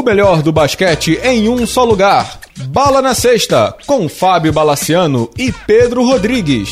O 0.00 0.02
melhor 0.02 0.40
do 0.40 0.50
basquete 0.50 1.20
em 1.22 1.46
um 1.50 1.66
só 1.66 1.84
lugar. 1.84 2.40
Bala 2.68 3.02
na 3.02 3.14
Sexta, 3.14 3.76
com 3.86 4.08
Fábio 4.08 4.50
Balaciano 4.50 5.28
e 5.36 5.52
Pedro 5.52 6.02
Rodrigues. 6.02 6.70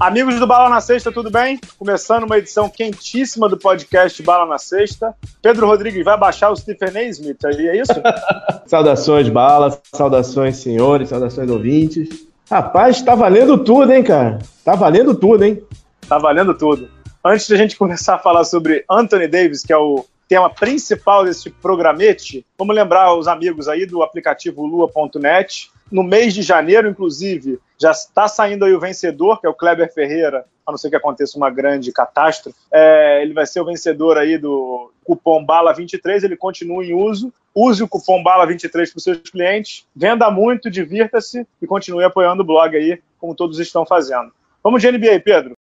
Amigos 0.00 0.40
do 0.40 0.46
Bala 0.46 0.70
na 0.70 0.80
Sexta, 0.80 1.12
tudo 1.12 1.30
bem? 1.30 1.60
Começando 1.78 2.24
uma 2.24 2.38
edição 2.38 2.66
quentíssima 2.70 3.46
do 3.46 3.58
podcast 3.58 4.22
Bala 4.22 4.46
na 4.46 4.56
Sexta. 4.56 5.14
Pedro 5.42 5.66
Rodrigues 5.66 6.02
vai 6.02 6.18
baixar 6.18 6.48
o 6.48 6.56
Stephen 6.56 6.96
A. 6.96 7.02
Smith 7.10 7.44
aí, 7.44 7.68
é 7.68 7.76
isso? 7.82 7.92
saudações, 8.64 9.28
Bala, 9.28 9.78
saudações, 9.92 10.56
senhores, 10.56 11.10
saudações, 11.10 11.50
ouvintes. 11.50 12.08
Rapaz, 12.50 13.02
tá 13.02 13.14
valendo 13.14 13.58
tudo, 13.58 13.92
hein, 13.92 14.02
cara? 14.02 14.38
Tá 14.64 14.74
valendo 14.74 15.14
tudo, 15.14 15.44
hein? 15.44 15.62
Tá 16.08 16.16
valendo 16.16 16.54
tudo. 16.54 16.93
Antes 17.24 17.46
de 17.46 17.54
a 17.54 17.56
gente 17.56 17.76
começar 17.78 18.16
a 18.16 18.18
falar 18.18 18.44
sobre 18.44 18.84
Anthony 18.90 19.26
Davis, 19.26 19.62
que 19.62 19.72
é 19.72 19.78
o 19.78 20.04
tema 20.28 20.50
principal 20.50 21.24
desse 21.24 21.48
programete, 21.48 22.44
vamos 22.58 22.74
lembrar 22.74 23.14
os 23.14 23.26
amigos 23.26 23.66
aí 23.66 23.86
do 23.86 24.02
aplicativo 24.02 24.66
lua.net. 24.66 25.70
No 25.90 26.02
mês 26.02 26.34
de 26.34 26.42
janeiro, 26.42 26.88
inclusive, 26.88 27.58
já 27.78 27.92
está 27.92 28.26
saindo 28.26 28.64
aí 28.64 28.74
o 28.74 28.80
vencedor, 28.80 29.40
que 29.40 29.46
é 29.46 29.50
o 29.50 29.54
Kleber 29.54 29.92
Ferreira, 29.92 30.44
a 30.66 30.70
não 30.70 30.78
ser 30.78 30.90
que 30.90 30.96
aconteça 30.96 31.36
uma 31.36 31.50
grande 31.50 31.92
catástrofe. 31.92 32.58
É, 32.72 33.22
ele 33.22 33.32
vai 33.32 33.46
ser 33.46 33.60
o 33.60 33.64
vencedor 33.64 34.18
aí 34.18 34.38
do 34.38 34.90
cupom 35.04 35.44
BALA23, 35.46 36.24
ele 36.24 36.36
continua 36.36 36.84
em 36.84 36.94
uso. 36.94 37.32
Use 37.54 37.82
o 37.82 37.88
cupom 37.88 38.24
BALA23 38.24 38.70
para 38.70 38.96
os 38.96 39.04
seus 39.04 39.18
clientes, 39.30 39.86
venda 39.94 40.30
muito, 40.30 40.70
divirta-se 40.70 41.46
e 41.62 41.66
continue 41.66 42.02
apoiando 42.02 42.42
o 42.42 42.46
blog 42.46 42.74
aí, 42.74 43.00
como 43.18 43.34
todos 43.34 43.60
estão 43.60 43.86
fazendo. 43.86 44.32
Vamos 44.62 44.80
de 44.80 44.90
NBA, 44.90 45.20
Pedro. 45.20 45.54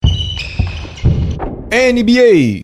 NBA. 1.72 2.60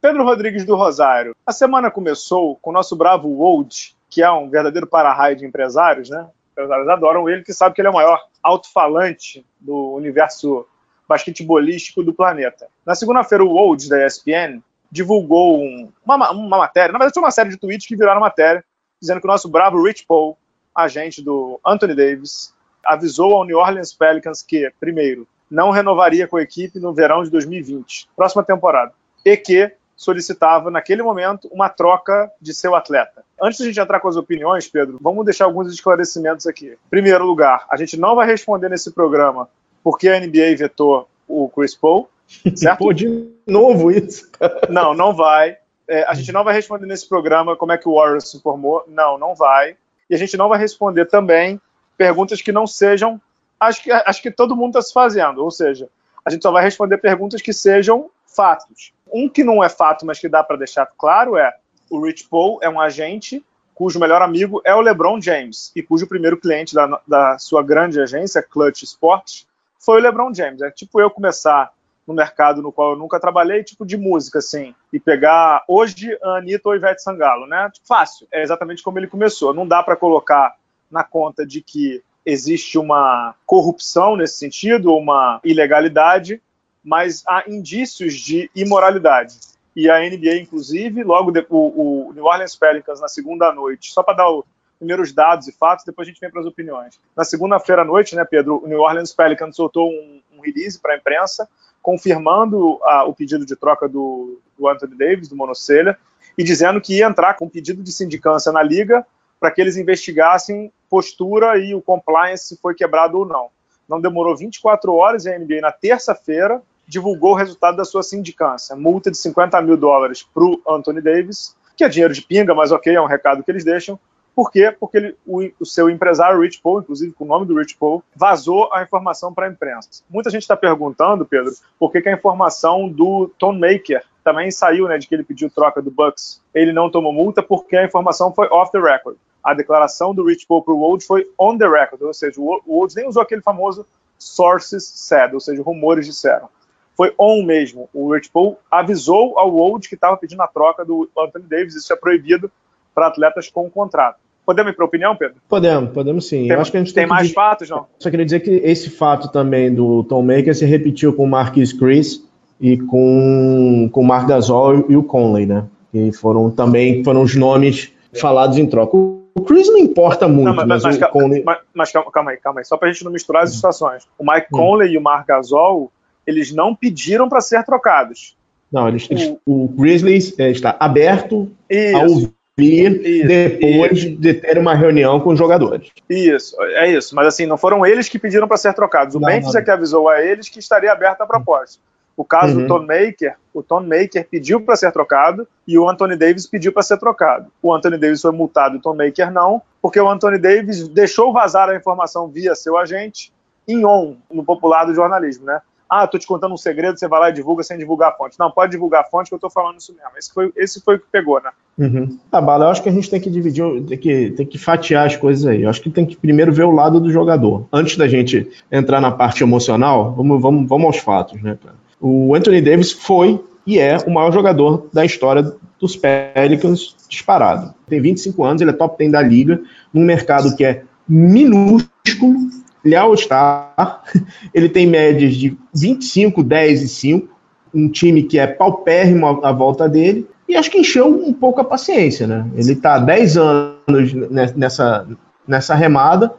Pedro 0.00 0.24
Rodrigues 0.24 0.64
do 0.64 0.74
Rosário. 0.74 1.36
A 1.46 1.52
semana 1.52 1.88
começou 1.88 2.56
com 2.56 2.70
o 2.70 2.72
nosso 2.72 2.96
bravo 2.96 3.28
Wold, 3.28 3.94
que 4.08 4.20
é 4.20 4.28
um 4.28 4.50
verdadeiro 4.50 4.88
para-raio 4.88 5.36
de 5.36 5.46
empresários, 5.46 6.10
né? 6.10 6.28
Empresários 6.50 6.88
adoram 6.88 7.28
ele, 7.28 7.44
que 7.44 7.52
sabe 7.52 7.76
que 7.76 7.80
ele 7.80 7.86
é 7.86 7.92
o 7.92 7.94
maior 7.94 8.20
alto-falante 8.42 9.46
do 9.60 9.94
universo 9.94 10.66
basquetebolístico 11.08 12.02
do 12.02 12.12
planeta. 12.12 12.66
Na 12.84 12.96
segunda-feira, 12.96 13.44
o 13.44 13.52
Wold, 13.52 13.88
da 13.88 14.04
ESPN, 14.04 14.60
divulgou 14.90 15.60
um, 15.60 15.92
uma, 16.04 16.32
uma 16.32 16.58
matéria, 16.58 16.90
na 16.90 16.98
verdade, 16.98 17.14
foi 17.14 17.22
uma 17.22 17.30
série 17.30 17.50
de 17.50 17.56
tweets 17.56 17.86
que 17.86 17.94
viraram 17.94 18.20
matéria, 18.20 18.64
dizendo 19.00 19.20
que 19.20 19.28
o 19.28 19.30
nosso 19.30 19.48
bravo 19.48 19.80
Rich 19.80 20.06
Paul, 20.08 20.36
agente 20.74 21.22
do 21.22 21.60
Anthony 21.64 21.94
Davis, 21.94 22.52
avisou 22.84 23.32
ao 23.36 23.44
New 23.44 23.58
Orleans 23.58 23.94
Pelicans 23.94 24.42
que, 24.42 24.72
primeiro, 24.80 25.24
não 25.50 25.70
renovaria 25.70 26.28
com 26.28 26.36
a 26.36 26.42
equipe 26.42 26.78
no 26.78 26.94
verão 26.94 27.22
de 27.22 27.30
2020, 27.30 28.08
próxima 28.14 28.42
temporada, 28.42 28.92
e 29.24 29.36
que 29.36 29.72
solicitava, 30.00 30.70
naquele 30.70 31.02
momento, 31.02 31.46
uma 31.52 31.68
troca 31.68 32.30
de 32.40 32.54
seu 32.54 32.74
atleta. 32.74 33.22
Antes 33.40 33.58
de 33.58 33.64
a 33.64 33.66
gente 33.66 33.80
entrar 33.80 34.00
com 34.00 34.08
as 34.08 34.16
opiniões, 34.16 34.66
Pedro, 34.66 34.98
vamos 34.98 35.26
deixar 35.26 35.44
alguns 35.44 35.70
esclarecimentos 35.70 36.46
aqui. 36.46 36.68
Em 36.68 36.88
primeiro 36.88 37.26
lugar, 37.26 37.66
a 37.68 37.76
gente 37.76 37.98
não 37.98 38.14
vai 38.14 38.26
responder 38.26 38.70
nesse 38.70 38.90
programa 38.92 39.46
porque 39.84 40.08
a 40.08 40.18
NBA 40.18 40.56
vetou 40.56 41.06
o 41.28 41.50
Chris 41.50 41.74
Paul, 41.74 42.08
certo? 42.56 42.78
Pô, 42.78 42.94
de 42.94 43.30
novo 43.46 43.90
isso. 43.90 44.30
Não, 44.70 44.94
não 44.94 45.14
vai. 45.14 45.58
É, 45.86 46.04
a 46.04 46.14
gente 46.14 46.32
não 46.32 46.44
vai 46.44 46.54
responder 46.54 46.86
nesse 46.86 47.06
programa 47.06 47.54
como 47.54 47.72
é 47.72 47.76
que 47.76 47.88
o 47.88 47.94
Warriors 47.94 48.30
se 48.30 48.40
formou. 48.40 48.84
Não, 48.88 49.18
não 49.18 49.34
vai. 49.34 49.76
E 50.08 50.14
a 50.14 50.18
gente 50.18 50.34
não 50.36 50.48
vai 50.48 50.58
responder 50.58 51.04
também 51.06 51.60
perguntas 51.98 52.40
que 52.40 52.52
não 52.52 52.66
sejam 52.66 53.20
acho 53.60 53.82
que, 53.82 53.92
acho 53.92 54.22
que 54.22 54.30
todo 54.30 54.56
mundo 54.56 54.70
está 54.70 54.82
se 54.82 54.92
fazendo. 54.92 55.44
Ou 55.44 55.50
seja, 55.50 55.88
a 56.24 56.30
gente 56.30 56.42
só 56.42 56.50
vai 56.50 56.64
responder 56.64 56.98
perguntas 56.98 57.42
que 57.42 57.52
sejam 57.52 58.10
fatos. 58.26 58.92
Um 59.12 59.28
que 59.28 59.44
não 59.44 59.62
é 59.62 59.68
fato, 59.68 60.06
mas 60.06 60.18
que 60.18 60.28
dá 60.28 60.42
para 60.42 60.56
deixar 60.56 60.86
claro 60.86 61.36
é: 61.36 61.54
o 61.90 62.00
Rich 62.04 62.28
Paul 62.28 62.58
é 62.62 62.68
um 62.68 62.80
agente 62.80 63.44
cujo 63.80 63.98
melhor 63.98 64.20
amigo 64.20 64.60
é 64.62 64.74
o 64.74 64.80
LeBron 64.82 65.18
James 65.22 65.72
e 65.74 65.82
cujo 65.82 66.06
primeiro 66.06 66.36
cliente 66.36 66.74
da, 66.74 67.00
da 67.08 67.38
sua 67.38 67.62
grande 67.62 67.98
agência, 67.98 68.42
Clutch 68.42 68.82
Sports, 68.82 69.46
foi 69.78 70.00
o 70.00 70.02
LeBron 70.02 70.34
James. 70.34 70.60
É 70.60 70.70
tipo 70.70 71.00
eu 71.00 71.10
começar 71.10 71.72
no 72.06 72.12
mercado 72.12 72.60
no 72.60 72.70
qual 72.72 72.90
eu 72.90 72.98
nunca 72.98 73.18
trabalhei, 73.18 73.64
tipo 73.64 73.86
de 73.86 73.96
música, 73.96 74.38
assim, 74.38 74.74
e 74.92 75.00
pegar 75.00 75.64
hoje 75.66 76.14
a 76.22 76.36
Anitta 76.36 76.68
ou 76.68 76.74
Ivete 76.74 77.02
Sangalo, 77.02 77.46
né? 77.46 77.70
Fácil. 77.82 78.28
É 78.30 78.42
exatamente 78.42 78.82
como 78.82 78.98
ele 78.98 79.06
começou. 79.06 79.54
Não 79.54 79.66
dá 79.66 79.82
para 79.82 79.96
colocar 79.96 80.56
na 80.90 81.02
conta 81.02 81.46
de 81.46 81.62
que 81.62 82.02
existe 82.24 82.78
uma 82.78 83.34
corrupção 83.46 84.16
nesse 84.16 84.34
sentido, 84.34 84.94
uma 84.94 85.40
ilegalidade, 85.44 86.40
mas 86.82 87.22
há 87.26 87.44
indícios 87.46 88.14
de 88.14 88.50
imoralidade. 88.54 89.38
E 89.74 89.88
a 89.88 89.98
NBA, 90.00 90.36
inclusive, 90.40 91.02
logo 91.02 91.30
de, 91.30 91.46
o, 91.48 92.08
o, 92.08 92.12
New 92.12 92.24
Orleans 92.24 92.56
Pelicans, 92.56 93.00
na 93.00 93.08
segunda 93.08 93.52
noite, 93.52 93.92
só 93.92 94.02
para 94.02 94.14
dar 94.14 94.30
os 94.30 94.44
primeiros 94.78 95.12
dados 95.12 95.46
e 95.46 95.52
fatos, 95.52 95.84
depois 95.84 96.08
a 96.08 96.10
gente 96.10 96.20
vem 96.20 96.30
para 96.30 96.40
as 96.40 96.46
opiniões. 96.46 96.98
Na 97.16 97.24
segunda-feira 97.24 97.82
à 97.82 97.84
noite, 97.84 98.16
né, 98.16 98.24
Pedro, 98.24 98.62
o 98.64 98.66
New 98.66 98.80
Orleans 98.80 99.12
Pelicans 99.12 99.54
soltou 99.54 99.88
um, 99.88 100.20
um 100.36 100.40
release 100.40 100.78
para 100.78 100.94
a 100.94 100.96
imprensa, 100.96 101.48
confirmando 101.82 102.78
a, 102.82 103.04
o 103.04 103.14
pedido 103.14 103.46
de 103.46 103.54
troca 103.54 103.88
do, 103.88 104.40
do 104.58 104.68
Anthony 104.68 104.96
Davis, 104.96 105.28
do 105.28 105.36
Monocelha, 105.36 105.96
e 106.36 106.42
dizendo 106.42 106.80
que 106.80 106.98
ia 106.98 107.06
entrar 107.06 107.34
com 107.34 107.48
pedido 107.48 107.82
de 107.82 107.92
sindicância 107.92 108.50
na 108.50 108.62
liga 108.62 109.06
para 109.40 109.50
que 109.50 109.60
eles 109.60 109.78
investigassem 109.78 110.70
postura 110.88 111.56
e 111.56 111.74
o 111.74 111.80
compliance 111.80 112.48
se 112.48 112.56
foi 112.60 112.74
quebrado 112.74 113.18
ou 113.18 113.26
não. 113.26 113.48
Não 113.88 114.00
demorou 114.00 114.36
24 114.36 114.92
horas 114.94 115.24
e 115.24 115.32
a 115.32 115.38
NBA, 115.38 115.62
na 115.62 115.72
terça-feira, 115.72 116.62
divulgou 116.86 117.32
o 117.32 117.36
resultado 117.36 117.76
da 117.76 117.84
sua 117.84 118.02
sindicância. 118.02 118.76
Multa 118.76 119.10
de 119.10 119.16
50 119.16 119.60
mil 119.62 119.76
dólares 119.76 120.22
para 120.22 120.44
o 120.44 120.60
Anthony 120.68 121.00
Davis, 121.00 121.56
que 121.76 121.84
é 121.84 121.88
dinheiro 121.88 122.12
de 122.12 122.20
pinga, 122.20 122.54
mas 122.54 122.70
ok, 122.70 122.94
é 122.94 123.00
um 123.00 123.06
recado 123.06 123.42
que 123.42 123.50
eles 123.50 123.64
deixam. 123.64 123.98
Por 124.34 124.50
quê? 124.50 124.74
Porque 124.78 124.96
ele, 124.96 125.16
o, 125.26 125.42
o, 125.58 125.66
seu 125.66 125.90
empresário, 125.90 126.40
Rich 126.40 126.60
Paul, 126.62 126.80
inclusive 126.80 127.12
com 127.12 127.24
o 127.24 127.26
nome 127.26 127.46
do 127.46 127.58
Rich 127.58 127.76
Paul, 127.76 128.02
vazou 128.14 128.72
a 128.72 128.82
informação 128.82 129.34
para 129.34 129.46
a 129.46 129.50
imprensa. 129.50 130.02
Muita 130.08 130.30
gente 130.30 130.42
está 130.42 130.56
perguntando, 130.56 131.24
Pedro, 131.26 131.52
por 131.78 131.90
que, 131.90 132.00
que, 132.00 132.08
a 132.08 132.12
informação 132.12 132.88
do 132.88 133.30
Tom 133.38 133.54
Maker 133.54 134.04
também 134.22 134.50
saiu, 134.50 134.86
né, 134.86 134.98
de 134.98 135.08
que 135.08 135.14
ele 135.14 135.24
pediu 135.24 135.50
troca 135.50 135.82
do 135.82 135.90
Bucks. 135.90 136.40
Ele 136.54 136.72
não 136.72 136.90
tomou 136.90 137.12
multa 137.12 137.42
porque 137.42 137.76
a 137.76 137.84
informação 137.84 138.32
foi 138.32 138.46
off 138.48 138.70
the 138.70 138.78
record 138.78 139.16
a 139.42 139.54
declaração 139.54 140.14
do 140.14 140.24
Rich 140.24 140.46
Paul 140.46 140.62
para 140.62 140.74
o 140.74 140.78
Woj 140.78 141.04
foi 141.04 141.26
on 141.38 141.56
the 141.56 141.68
record, 141.68 142.02
ou 142.02 142.14
seja, 142.14 142.40
o 142.40 142.60
Woj 142.66 142.94
nem 142.94 143.08
usou 143.08 143.22
aquele 143.22 143.40
famoso 143.40 143.86
sources 144.18 144.84
said, 144.94 145.32
ou 145.34 145.40
seja, 145.40 145.62
rumores 145.62 146.06
disseram. 146.06 146.48
Foi 146.96 147.14
on 147.18 147.42
mesmo. 147.44 147.88
O 147.94 148.12
Rich 148.12 148.30
Paul 148.30 148.58
avisou 148.70 149.38
ao 149.38 149.50
Woj 149.50 149.88
que 149.88 149.94
estava 149.94 150.16
pedindo 150.16 150.42
a 150.42 150.46
troca 150.46 150.84
do 150.84 151.08
Anthony 151.18 151.46
Davis, 151.48 151.74
isso 151.74 151.92
é 151.92 151.96
proibido 151.96 152.50
para 152.94 153.06
atletas 153.06 153.48
com 153.48 153.70
contrato. 153.70 154.18
Podemos 154.44 154.72
ir 154.72 154.74
para 154.74 154.84
a 154.84 154.88
opinião, 154.88 155.16
Pedro? 155.16 155.36
Podemos, 155.48 155.90
podemos 155.92 156.28
sim. 156.28 156.48
Tem, 156.48 156.56
acho 156.56 156.70
que 156.70 156.76
a 156.76 156.80
gente 156.80 156.92
tem, 156.92 157.04
tem 157.04 157.08
mais 157.08 157.28
dizer... 157.28 157.34
fatos, 157.34 157.70
não? 157.70 157.86
Só 157.98 158.10
queria 158.10 158.24
dizer 158.24 158.40
que 158.40 158.50
esse 158.50 158.90
fato 158.90 159.28
também 159.28 159.72
do 159.72 160.02
Tom 160.04 160.22
Maker 160.22 160.54
se 160.54 160.64
repetiu 160.64 161.14
com 161.14 161.24
o 161.24 161.28
Marquis 161.28 161.72
Chris 161.72 162.26
e 162.60 162.76
com, 162.76 163.88
com 163.92 164.00
o 164.00 164.04
Mark 164.04 164.28
Gasol 164.28 164.86
e 164.88 164.96
o 164.96 165.02
Conley, 165.02 165.46
né? 165.46 165.66
Que 165.92 166.12
foram 166.12 166.50
também 166.50 167.04
foram 167.04 167.22
os 167.22 167.34
nomes 167.34 167.92
falados 168.12 168.58
em 168.58 168.66
troca. 168.66 169.19
O 169.40 169.44
Chris 169.44 169.68
não 169.68 169.78
importa 169.78 170.28
muito, 170.28 170.46
não, 170.46 170.54
mas, 170.54 170.82
mas, 170.82 170.98
mas, 170.98 171.10
Conley... 171.10 171.42
mas, 171.74 171.90
calma, 171.90 172.10
calma 172.10 172.30
aí, 172.32 172.36
calma 172.36 172.60
aí. 172.60 172.64
Só 172.64 172.76
pra 172.76 172.92
gente 172.92 173.04
não 173.04 173.10
misturar 173.10 173.44
as 173.44 173.54
situações. 173.54 174.06
O 174.18 174.24
Mike 174.24 174.48
hum. 174.52 174.58
Conley 174.58 174.92
e 174.92 174.98
o 174.98 175.00
Mark 175.00 175.26
Gasol, 175.26 175.90
eles 176.26 176.52
não 176.52 176.74
pediram 176.74 177.28
para 177.28 177.40
ser 177.40 177.64
trocados. 177.64 178.36
Não, 178.70 178.86
eles, 178.86 179.08
o, 179.46 179.64
o 179.64 179.68
Grizzlies 179.68 180.38
é, 180.38 180.50
está 180.50 180.76
aberto 180.78 181.50
isso, 181.68 181.96
a 181.96 182.02
ouvir 182.02 183.00
isso, 183.06 183.26
depois 183.26 183.98
isso. 183.98 184.16
de 184.16 184.34
ter 184.34 184.58
uma 184.58 184.74
reunião 184.74 185.18
com 185.18 185.30
os 185.30 185.38
jogadores. 185.38 185.88
Isso, 186.08 186.54
é 186.62 186.92
isso. 186.92 187.14
Mas 187.14 187.26
assim, 187.26 187.46
não 187.46 187.56
foram 187.56 187.84
eles 187.86 188.08
que 188.08 188.18
pediram 188.18 188.46
para 188.46 188.58
ser 188.58 188.74
trocados. 188.74 189.14
O 189.14 189.20
não, 189.20 189.28
Memphis 189.28 189.54
não. 189.54 189.60
é 189.60 189.64
que 189.64 189.70
avisou 189.70 190.08
a 190.08 190.22
eles 190.22 190.48
que 190.48 190.58
estaria 190.58 190.92
aberta 190.92 191.24
a 191.24 191.26
proposta. 191.26 191.80
O 192.20 192.24
caso 192.26 192.54
uhum. 192.54 192.66
do 192.66 192.68
Tom 192.68 192.80
Maker, 192.80 193.34
o 193.54 193.62
Tom 193.62 193.80
Maker 193.80 194.28
pediu 194.30 194.60
para 194.60 194.76
ser 194.76 194.92
trocado 194.92 195.48
e 195.66 195.78
o 195.78 195.88
Anthony 195.88 196.18
Davis 196.18 196.46
pediu 196.46 196.70
para 196.70 196.82
ser 196.82 196.98
trocado. 196.98 197.50
O 197.62 197.72
Anthony 197.72 197.96
Davis 197.96 198.20
foi 198.20 198.30
multado 198.30 198.74
e 198.74 198.78
o 198.78 198.82
Tom 198.82 198.94
Maker 198.94 199.32
não, 199.32 199.62
porque 199.80 199.98
o 199.98 200.06
Anthony 200.06 200.36
Davis 200.36 200.86
deixou 200.86 201.32
vazar 201.32 201.70
a 201.70 201.74
informação 201.74 202.28
via 202.28 202.54
seu 202.54 202.76
agente 202.76 203.32
em 203.66 203.86
on, 203.86 204.16
no 204.30 204.44
popular 204.44 204.84
do 204.84 204.94
jornalismo, 204.94 205.46
né? 205.46 205.62
Ah, 205.88 206.06
tô 206.06 206.18
te 206.18 206.26
contando 206.26 206.52
um 206.52 206.58
segredo, 206.58 206.98
você 206.98 207.08
vai 207.08 207.20
lá 207.20 207.30
e 207.30 207.32
divulga 207.32 207.62
sem 207.62 207.78
divulgar 207.78 208.10
a 208.10 208.12
fonte. 208.12 208.38
Não, 208.38 208.50
pode 208.50 208.70
divulgar 208.70 209.00
a 209.00 209.04
fonte 209.04 209.30
que 209.30 209.34
eu 209.34 209.40
tô 209.40 209.48
falando 209.48 209.80
isso 209.80 209.94
mesmo. 209.94 210.10
Esse 210.18 210.34
foi, 210.34 210.52
esse 210.54 210.82
foi 210.82 210.96
o 210.96 211.00
que 211.00 211.06
pegou, 211.10 211.40
né? 211.40 211.50
Uhum. 211.78 212.18
Tá, 212.30 212.38
Bala, 212.38 212.66
eu 212.66 212.68
acho 212.68 212.82
que 212.82 212.90
a 212.90 212.92
gente 212.92 213.08
tem 213.08 213.18
que 213.18 213.30
dividir, 213.30 213.64
tem 213.86 213.96
que, 213.96 214.30
tem 214.32 214.46
que 214.46 214.58
fatiar 214.58 215.06
as 215.06 215.16
coisas 215.16 215.46
aí. 215.46 215.62
Eu 215.62 215.70
acho 215.70 215.80
que 215.80 215.88
tem 215.88 216.04
que 216.04 216.18
primeiro 216.18 216.52
ver 216.52 216.64
o 216.64 216.70
lado 216.70 217.00
do 217.00 217.10
jogador. 217.10 217.66
Antes 217.72 217.96
da 217.96 218.06
gente 218.06 218.46
entrar 218.70 219.00
na 219.00 219.10
parte 219.10 219.42
emocional, 219.42 220.12
vamos, 220.12 220.40
vamos, 220.40 220.68
vamos 220.68 220.86
aos 220.86 220.98
fatos, 220.98 221.42
né, 221.42 221.58
cara? 221.60 221.76
O 222.00 222.34
Anthony 222.34 222.60
Davis 222.62 222.92
foi 222.92 223.40
e 223.66 223.78
é 223.78 223.98
o 223.98 224.10
maior 224.10 224.32
jogador 224.32 224.88
da 224.92 225.04
história 225.04 225.52
dos 225.78 225.96
Pelicans 225.96 226.96
disparado. 227.08 227.74
Tem 227.88 228.00
25 228.00 228.44
anos, 228.44 228.62
ele 228.62 228.70
é 228.70 228.74
top 228.74 228.96
10 228.98 229.12
da 229.12 229.22
liga, 229.22 229.60
num 229.92 230.04
mercado 230.04 230.56
que 230.56 230.64
é 230.64 230.82
minúsculo, 231.08 232.50
ele 232.84 232.94
é 232.94 232.98
All-Star, 232.98 234.02
ele 234.54 234.68
tem 234.68 234.86
médias 234.86 235.34
de 235.34 235.56
25, 235.74 236.42
10 236.42 236.82
e 236.82 236.88
5, 236.88 237.28
um 237.74 237.88
time 237.88 238.22
que 238.22 238.38
é 238.38 238.46
paupérrimo 238.46 239.44
à, 239.44 239.52
volta 239.52 239.88
dele, 239.88 240.26
e 240.48 240.56
acho 240.56 240.70
que 240.70 240.78
encheu 240.78 241.06
um 241.06 241.32
pouco 241.32 241.60
a 241.60 241.64
paciência, 241.64 242.26
né? 242.26 242.44
Ele 242.56 242.72
está 242.72 242.94
há 242.94 242.98
10 242.98 243.36
anos 243.36 244.12
nessa, 244.56 245.06
nessa 245.46 245.74
remada 245.74 246.32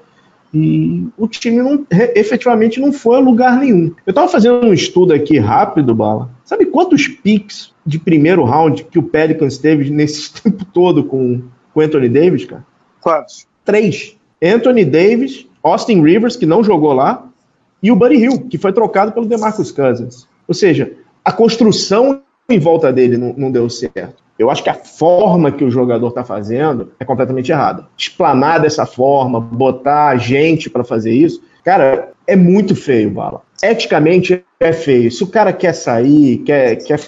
e 0.53 1.07
o 1.17 1.27
time 1.27 1.57
não, 1.57 1.85
efetivamente 2.15 2.79
não 2.79 2.91
foi 2.91 3.17
a 3.17 3.19
lugar 3.19 3.57
nenhum. 3.59 3.93
Eu 4.05 4.11
estava 4.11 4.27
fazendo 4.27 4.65
um 4.65 4.73
estudo 4.73 5.13
aqui 5.13 5.39
rápido, 5.39 5.95
Bala. 5.95 6.29
Sabe 6.43 6.65
quantos 6.65 7.07
picks 7.07 7.73
de 7.85 7.97
primeiro 7.97 8.43
round 8.43 8.83
que 8.83 8.99
o 8.99 9.03
Pelicans 9.03 9.57
teve 9.57 9.89
nesse 9.89 10.33
tempo 10.41 10.65
todo 10.65 11.05
com 11.05 11.41
o 11.73 11.81
Anthony 11.81 12.09
Davis, 12.09 12.45
cara? 12.45 12.65
Quantos? 12.99 13.47
Três. 13.63 14.17
Anthony 14.43 14.83
Davis, 14.83 15.47
Austin 15.63 16.01
Rivers, 16.01 16.35
que 16.35 16.45
não 16.45 16.63
jogou 16.63 16.93
lá, 16.93 17.27
e 17.81 17.91
o 17.91 17.95
Buddy 17.95 18.15
Hill, 18.15 18.41
que 18.41 18.57
foi 18.57 18.73
trocado 18.73 19.11
pelo 19.11 19.25
DeMarcus 19.25 19.71
Cousins. 19.71 20.27
Ou 20.47 20.53
seja, 20.53 20.93
a 21.23 21.31
construção 21.31 22.21
em 22.49 22.59
volta 22.59 22.91
dele 22.91 23.17
não, 23.17 23.33
não 23.33 23.51
deu 23.51 23.69
certo. 23.69 24.21
Eu 24.37 24.49
acho 24.49 24.63
que 24.63 24.69
a 24.69 24.73
forma 24.73 25.51
que 25.51 25.63
o 25.63 25.69
jogador 25.69 26.07
está 26.07 26.23
fazendo 26.23 26.91
é 26.99 27.05
completamente 27.05 27.51
errada. 27.51 27.87
Explanar 27.95 28.59
dessa 28.59 28.85
forma, 28.85 29.39
botar 29.39 30.17
gente 30.17 30.69
para 30.69 30.83
fazer 30.83 31.13
isso, 31.13 31.43
cara, 31.63 32.11
é 32.25 32.35
muito 32.35 32.75
feio, 32.75 33.11
Bala. 33.11 33.41
Eticamente 33.61 34.43
é 34.59 34.73
feio. 34.73 35.11
Se 35.11 35.23
o 35.23 35.27
cara 35.27 35.53
quer 35.53 35.73
sair, 35.73 36.39
quer, 36.39 36.77
quer 36.77 36.99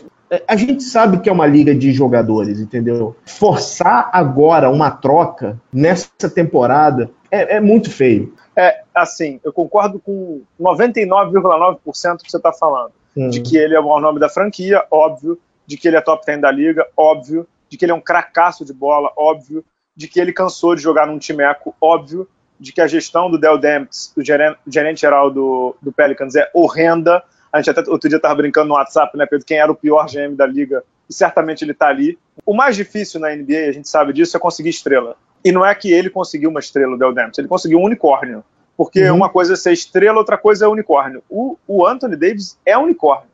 a 0.47 0.55
gente 0.55 0.83
sabe 0.83 1.19
que 1.19 1.29
é 1.29 1.31
uma 1.31 1.45
liga 1.45 1.75
de 1.75 1.91
jogadores, 1.91 2.59
entendeu? 2.59 3.15
Forçar 3.25 4.09
agora 4.11 4.69
uma 4.69 4.89
troca 4.89 5.59
nessa 5.71 6.29
temporada 6.33 7.11
é, 7.29 7.57
é 7.57 7.59
muito 7.59 7.91
feio. 7.91 8.33
É, 8.55 8.81
assim, 8.93 9.39
eu 9.43 9.51
concordo 9.51 9.99
com 9.99 10.41
99,9% 10.59 12.21
que 12.23 12.31
você 12.31 12.37
está 12.37 12.53
falando. 12.53 12.91
De 13.15 13.41
que 13.41 13.57
ele 13.57 13.75
é 13.75 13.79
o 13.79 13.83
maior 13.83 14.01
nome 14.01 14.19
da 14.19 14.29
franquia, 14.29 14.85
óbvio. 14.89 15.39
De 15.65 15.77
que 15.77 15.87
ele 15.87 15.97
é 15.97 16.01
top 16.01 16.25
10 16.25 16.41
da 16.41 16.51
liga, 16.51 16.85
óbvio. 16.97 17.47
De 17.69 17.77
que 17.77 17.85
ele 17.85 17.91
é 17.91 17.95
um 17.95 18.01
cracaço 18.01 18.65
de 18.65 18.73
bola, 18.73 19.11
óbvio. 19.17 19.63
De 19.95 20.07
que 20.07 20.19
ele 20.19 20.33
cansou 20.33 20.75
de 20.75 20.81
jogar 20.81 21.07
num 21.07 21.19
timeco, 21.19 21.75
óbvio. 21.79 22.27
De 22.59 22.71
que 22.71 22.81
a 22.81 22.87
gestão 22.87 23.29
do 23.29 23.37
Del 23.37 23.57
Demps, 23.57 24.13
do 24.15 24.23
gerente, 24.23 25.01
geral 25.01 25.29
do, 25.29 25.75
do 25.81 25.91
Pelicans, 25.91 26.35
é 26.35 26.49
horrenda 26.53 27.23
a 27.53 27.59
gente 27.59 27.69
até 27.69 27.87
outro 27.87 28.09
dia 28.09 28.15
estava 28.15 28.33
brincando 28.33 28.69
no 28.69 28.73
WhatsApp, 28.73 29.15
né, 29.15 29.27
Pedro? 29.27 29.45
Quem 29.45 29.59
era 29.59 29.71
o 29.71 29.75
pior 29.75 30.07
GM 30.07 30.35
da 30.35 30.47
liga? 30.47 30.83
E 31.07 31.13
certamente 31.13 31.63
ele 31.63 31.71
está 31.71 31.87
ali. 31.87 32.17
O 32.43 32.51
mais 32.51 32.75
difícil 32.75 33.19
na 33.19 33.29
NBA, 33.29 33.67
a 33.69 33.71
gente 33.71 33.87
sabe 33.87 34.11
disso, 34.11 34.35
é 34.35 34.39
conseguir 34.39 34.69
estrela. 34.69 35.15
E 35.45 35.51
não 35.51 35.63
é 35.63 35.75
que 35.75 35.91
ele 35.91 36.09
conseguiu 36.09 36.49
uma 36.49 36.59
estrela, 36.59 36.95
o 36.95 36.97
Del 36.97 37.13
Demps, 37.13 37.37
ele 37.37 37.47
conseguiu 37.47 37.77
um 37.77 37.83
unicórnio. 37.83 38.43
Porque 38.85 39.09
uhum. 39.09 39.17
uma 39.17 39.29
coisa 39.29 39.53
é 39.53 39.55
ser 39.55 39.71
estrela, 39.71 40.17
outra 40.17 40.37
coisa 40.37 40.65
é 40.65 40.67
unicórnio. 40.67 41.23
O, 41.29 41.57
o 41.67 41.85
Anthony 41.85 42.15
Davis 42.15 42.57
é 42.65 42.77
unicórnio. 42.77 43.29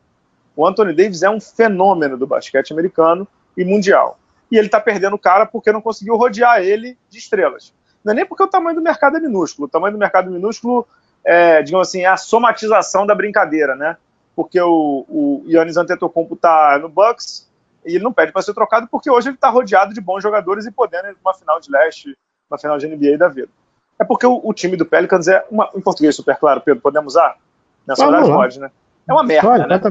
O 0.55 0.65
Anthony 0.65 0.93
Davis 0.93 1.23
é 1.23 1.29
um 1.29 1.39
fenômeno 1.39 2.17
do 2.17 2.27
basquete 2.27 2.71
americano 2.71 3.27
e 3.57 3.63
mundial. 3.63 4.19
E 4.51 4.57
ele 4.57 4.67
está 4.67 4.79
perdendo 4.79 5.15
o 5.15 5.19
cara 5.19 5.45
porque 5.45 5.71
não 5.71 5.81
conseguiu 5.81 6.15
rodear 6.15 6.61
ele 6.61 6.97
de 7.09 7.17
estrelas. 7.17 7.73
Não 8.03 8.13
é 8.13 8.15
nem 8.15 8.25
porque 8.25 8.43
o 8.43 8.47
tamanho 8.47 8.75
do 8.75 8.81
mercado 8.81 9.17
é 9.17 9.19
minúsculo. 9.19 9.67
O 9.67 9.69
tamanho 9.69 9.93
do 9.93 9.99
mercado 9.99 10.31
minúsculo 10.31 10.87
é, 11.23 11.61
digamos 11.61 11.87
assim, 11.87 12.01
é 12.01 12.07
a 12.07 12.17
somatização 12.17 13.05
da 13.05 13.13
brincadeira, 13.13 13.75
né? 13.75 13.97
porque 14.39 14.57
o, 14.61 15.05
o 15.09 15.43
Yannis 15.47 15.75
Antetokounmpo 15.75 16.35
está 16.35 16.79
no 16.79 16.87
Bucks 16.87 17.45
e 17.85 17.95
ele 17.95 18.03
não 18.05 18.13
pede 18.13 18.31
para 18.31 18.41
ser 18.41 18.53
trocado 18.53 18.87
porque 18.89 19.11
hoje 19.11 19.27
ele 19.27 19.35
está 19.35 19.49
rodeado 19.49 19.93
de 19.93 19.99
bons 19.99 20.23
jogadores 20.23 20.65
e 20.65 20.71
podendo 20.71 21.09
ir 21.09 21.17
uma 21.21 21.33
final 21.33 21.59
de 21.59 21.69
leste, 21.69 22.17
uma 22.49 22.57
final 22.57 22.77
de 22.77 22.87
NBA 22.87 23.17
da 23.17 23.27
vida. 23.27 23.49
É 23.99 24.05
porque 24.05 24.25
o, 24.25 24.39
o 24.43 24.53
time 24.53 24.77
do 24.77 24.85
Pelicans 24.85 25.27
é 25.27 25.45
uma, 25.51 25.69
em 25.75 25.81
português 25.81 26.15
super 26.15 26.37
claro, 26.37 26.61
Pedro, 26.61 26.81
podemos 26.81 27.13
usar? 27.13 27.35
Nessa 27.85 28.07
hora 28.07 28.21
pode, 28.21 28.59
né? 28.59 28.71
É 29.07 29.13
uma 29.13 29.23
merda, 29.23 29.67
né? 29.67 29.81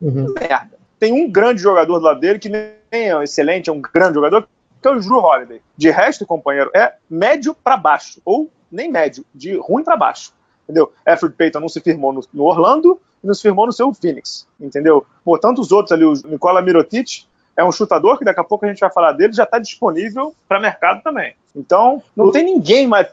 Uhum. 0.00 0.34
É 0.36 0.48
merda. 0.48 0.78
Tem 0.98 1.12
um 1.12 1.30
grande 1.30 1.62
jogador 1.62 1.98
do 1.98 2.04
lado 2.04 2.20
dele 2.20 2.38
que 2.38 2.48
nem 2.48 2.72
é 2.90 3.22
excelente, 3.22 3.70
é 3.70 3.72
um 3.72 3.80
grande 3.80 4.14
jogador, 4.14 4.46
que 4.82 4.88
é 4.88 4.90
o 4.90 5.00
Drew 5.00 5.18
Holiday. 5.18 5.62
De 5.76 5.90
resto, 5.90 6.26
companheiro, 6.26 6.70
é 6.74 6.94
médio 7.08 7.54
para 7.54 7.76
baixo, 7.76 8.20
ou 8.24 8.50
nem 8.70 8.90
médio, 8.90 9.24
de 9.34 9.56
ruim 9.56 9.82
para 9.82 9.96
baixo. 9.96 10.32
Entendeu? 10.64 10.92
Alfred 11.06 11.34
Payton 11.34 11.60
não 11.60 11.68
se 11.68 11.80
firmou 11.80 12.12
no, 12.12 12.20
no 12.32 12.44
Orlando, 12.44 13.00
e 13.22 13.26
nos 13.26 13.40
firmou 13.40 13.66
no 13.66 13.72
seu 13.72 13.92
Phoenix, 13.92 14.46
entendeu? 14.58 15.06
Por 15.24 15.38
tantos 15.38 15.70
outros 15.72 15.92
ali, 15.92 16.04
o 16.04 16.14
Nicola 16.26 16.62
Mirotic 16.62 17.24
é 17.56 17.64
um 17.64 17.72
chutador 17.72 18.18
que 18.18 18.24
daqui 18.24 18.40
a 18.40 18.44
pouco 18.44 18.64
a 18.64 18.68
gente 18.68 18.80
vai 18.80 18.90
falar 18.90 19.12
dele, 19.12 19.32
já 19.32 19.44
está 19.44 19.58
disponível 19.58 20.34
para 20.48 20.60
mercado 20.60 21.02
também. 21.02 21.34
Então, 21.54 22.02
não 22.16 22.30
tem 22.30 22.44
ninguém 22.44 22.86
mais. 22.86 23.08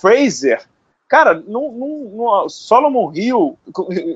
Fraser, 0.00 0.64
cara, 1.08 1.34
no 1.34 2.46
Solomon 2.48 3.12
Hill, 3.14 3.56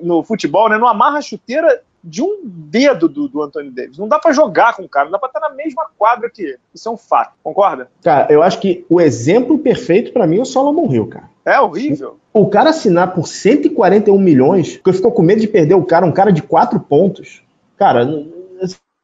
no 0.03 0.23
futebol, 0.23 0.69
né, 0.69 0.79
não 0.79 0.89
amarra 0.89 1.19
a 1.19 1.23
chuteira 1.23 1.83
de 2.03 2.23
um 2.23 2.41
dedo 2.45 3.09
do, 3.09 3.29
do 3.29 3.43
Anthony 3.43 3.71
Davis. 3.71 3.99
Não 3.99 4.09
dá 4.09 4.19
para 4.19 4.33
jogar 4.33 4.75
com 4.75 4.83
o 4.83 4.89
cara, 4.89 5.05
não 5.05 5.13
dá 5.13 5.19
para 5.19 5.29
estar 5.29 5.41
na 5.41 5.51
mesma 5.51 5.87
quadra 5.99 6.31
que 6.31 6.43
ele. 6.43 6.59
Isso 6.75 6.89
é 6.89 6.93
um 6.93 6.97
fato, 6.97 7.33
concorda? 7.43 7.91
Cara, 8.03 8.33
eu 8.33 8.43
acho 8.43 8.59
que 8.59 8.87
o 8.89 9.01
exemplo 9.01 9.59
perfeito 9.59 10.13
para 10.13 10.27
mim 10.27 10.39
é 10.39 10.43
o 10.43 10.47
Solomon 10.47 10.91
Hill, 10.91 11.09
cara. 11.09 11.31
É 11.45 11.61
horrível. 11.61 12.19
O 12.33 12.49
cara 12.49 12.71
assinar 12.71 13.15
por 13.15 13.27
141 13.27 14.19
milhões, 14.19 14.77
porque 14.77 14.93
ficou 14.93 15.13
com 15.13 15.23
medo 15.23 15.41
de 15.41 15.49
perder 15.49 15.75
o 15.75 15.85
cara, 15.85 16.07
um 16.07 16.13
cara 16.13 16.31
de 16.31 16.43
quatro 16.43 16.81
pontos. 16.81 17.43
Cara, 17.77 18.07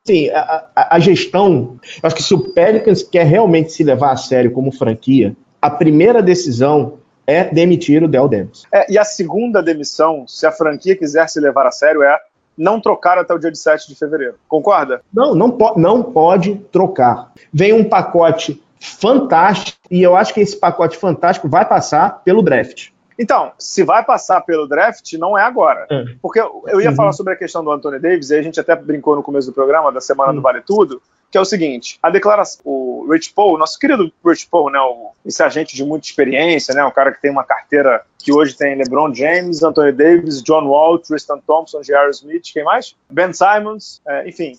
assim, 0.06 0.30
a, 0.30 0.64
a, 0.74 0.96
a 0.96 0.98
gestão. 0.98 1.78
Acho 2.02 2.14
que 2.14 2.22
se 2.22 2.34
o 2.34 2.52
Pelicans 2.52 3.02
quer 3.02 3.26
realmente 3.26 3.72
se 3.72 3.82
levar 3.82 4.12
a 4.12 4.16
sério 4.16 4.52
como 4.52 4.72
franquia, 4.72 5.36
a 5.60 5.70
primeira 5.70 6.22
decisão 6.22 6.98
é 7.26 7.44
demitir 7.44 8.02
o 8.02 8.08
Del 8.08 8.28
Demps. 8.28 8.64
É, 8.72 8.90
e 8.92 8.98
a 8.98 9.04
segunda 9.04 9.62
demissão, 9.62 10.24
se 10.28 10.46
a 10.46 10.52
franquia 10.52 10.96
quiser 10.96 11.28
se 11.28 11.40
levar 11.40 11.66
a 11.66 11.72
sério, 11.72 12.02
é 12.02 12.16
não 12.56 12.80
trocar 12.80 13.18
até 13.18 13.34
o 13.34 13.38
dia 13.38 13.50
de 13.50 13.58
7 13.58 13.88
de 13.88 13.94
fevereiro. 13.94 14.36
Concorda? 14.48 15.02
Não, 15.12 15.34
não, 15.34 15.50
po 15.50 15.78
não 15.78 16.02
pode 16.02 16.54
trocar. 16.72 17.32
Vem 17.52 17.72
um 17.72 17.84
pacote 17.84 18.62
fantástico 18.80 19.78
e 19.90 20.02
eu 20.02 20.16
acho 20.16 20.32
que 20.32 20.40
esse 20.40 20.56
pacote 20.56 20.96
fantástico 20.96 21.48
vai 21.48 21.66
passar 21.66 22.22
pelo 22.22 22.42
draft. 22.42 22.90
Então, 23.18 23.52
se 23.58 23.82
vai 23.82 24.04
passar 24.04 24.42
pelo 24.42 24.66
draft, 24.66 25.12
não 25.14 25.36
é 25.38 25.42
agora. 25.42 25.86
É. 25.90 26.04
Porque 26.20 26.40
eu 26.40 26.80
ia 26.80 26.90
uhum. 26.90 26.96
falar 26.96 27.12
sobre 27.12 27.32
a 27.32 27.36
questão 27.36 27.64
do 27.64 27.70
Anthony 27.70 27.98
Davis, 27.98 28.30
e 28.30 28.36
a 28.36 28.42
gente 28.42 28.60
até 28.60 28.76
brincou 28.76 29.16
no 29.16 29.22
começo 29.22 29.48
do 29.48 29.54
programa, 29.54 29.90
da 29.90 30.00
semana 30.00 30.30
uhum. 30.30 30.36
do 30.36 30.42
Vale 30.42 30.60
Tudo, 30.60 31.00
que 31.30 31.38
é 31.38 31.40
o 31.40 31.44
seguinte: 31.44 31.98
a 32.02 32.10
declaração, 32.10 32.60
o 32.64 33.06
Rich 33.10 33.32
Paul, 33.34 33.58
nosso 33.58 33.78
querido 33.78 34.12
Rich 34.24 34.48
Paul, 34.50 34.70
né, 34.70 34.78
o, 34.80 35.10
esse 35.24 35.42
agente 35.42 35.74
de 35.74 35.84
muita 35.84 36.06
experiência, 36.06 36.74
né, 36.74 36.84
um 36.84 36.90
cara 36.90 37.12
que 37.12 37.20
tem 37.20 37.30
uma 37.30 37.44
carteira 37.44 38.02
que 38.18 38.32
hoje 38.32 38.56
tem 38.56 38.76
LeBron 38.76 39.14
James, 39.14 39.62
Anthony 39.62 39.92
Davis, 39.92 40.42
John 40.42 40.66
Wall, 40.66 40.98
Tristan 40.98 41.38
Thompson, 41.46 41.82
J.R. 41.82 42.10
Smith, 42.10 42.52
quem 42.52 42.64
mais? 42.64 42.94
Ben 43.10 43.32
Simons, 43.32 44.00
é, 44.06 44.28
enfim. 44.28 44.58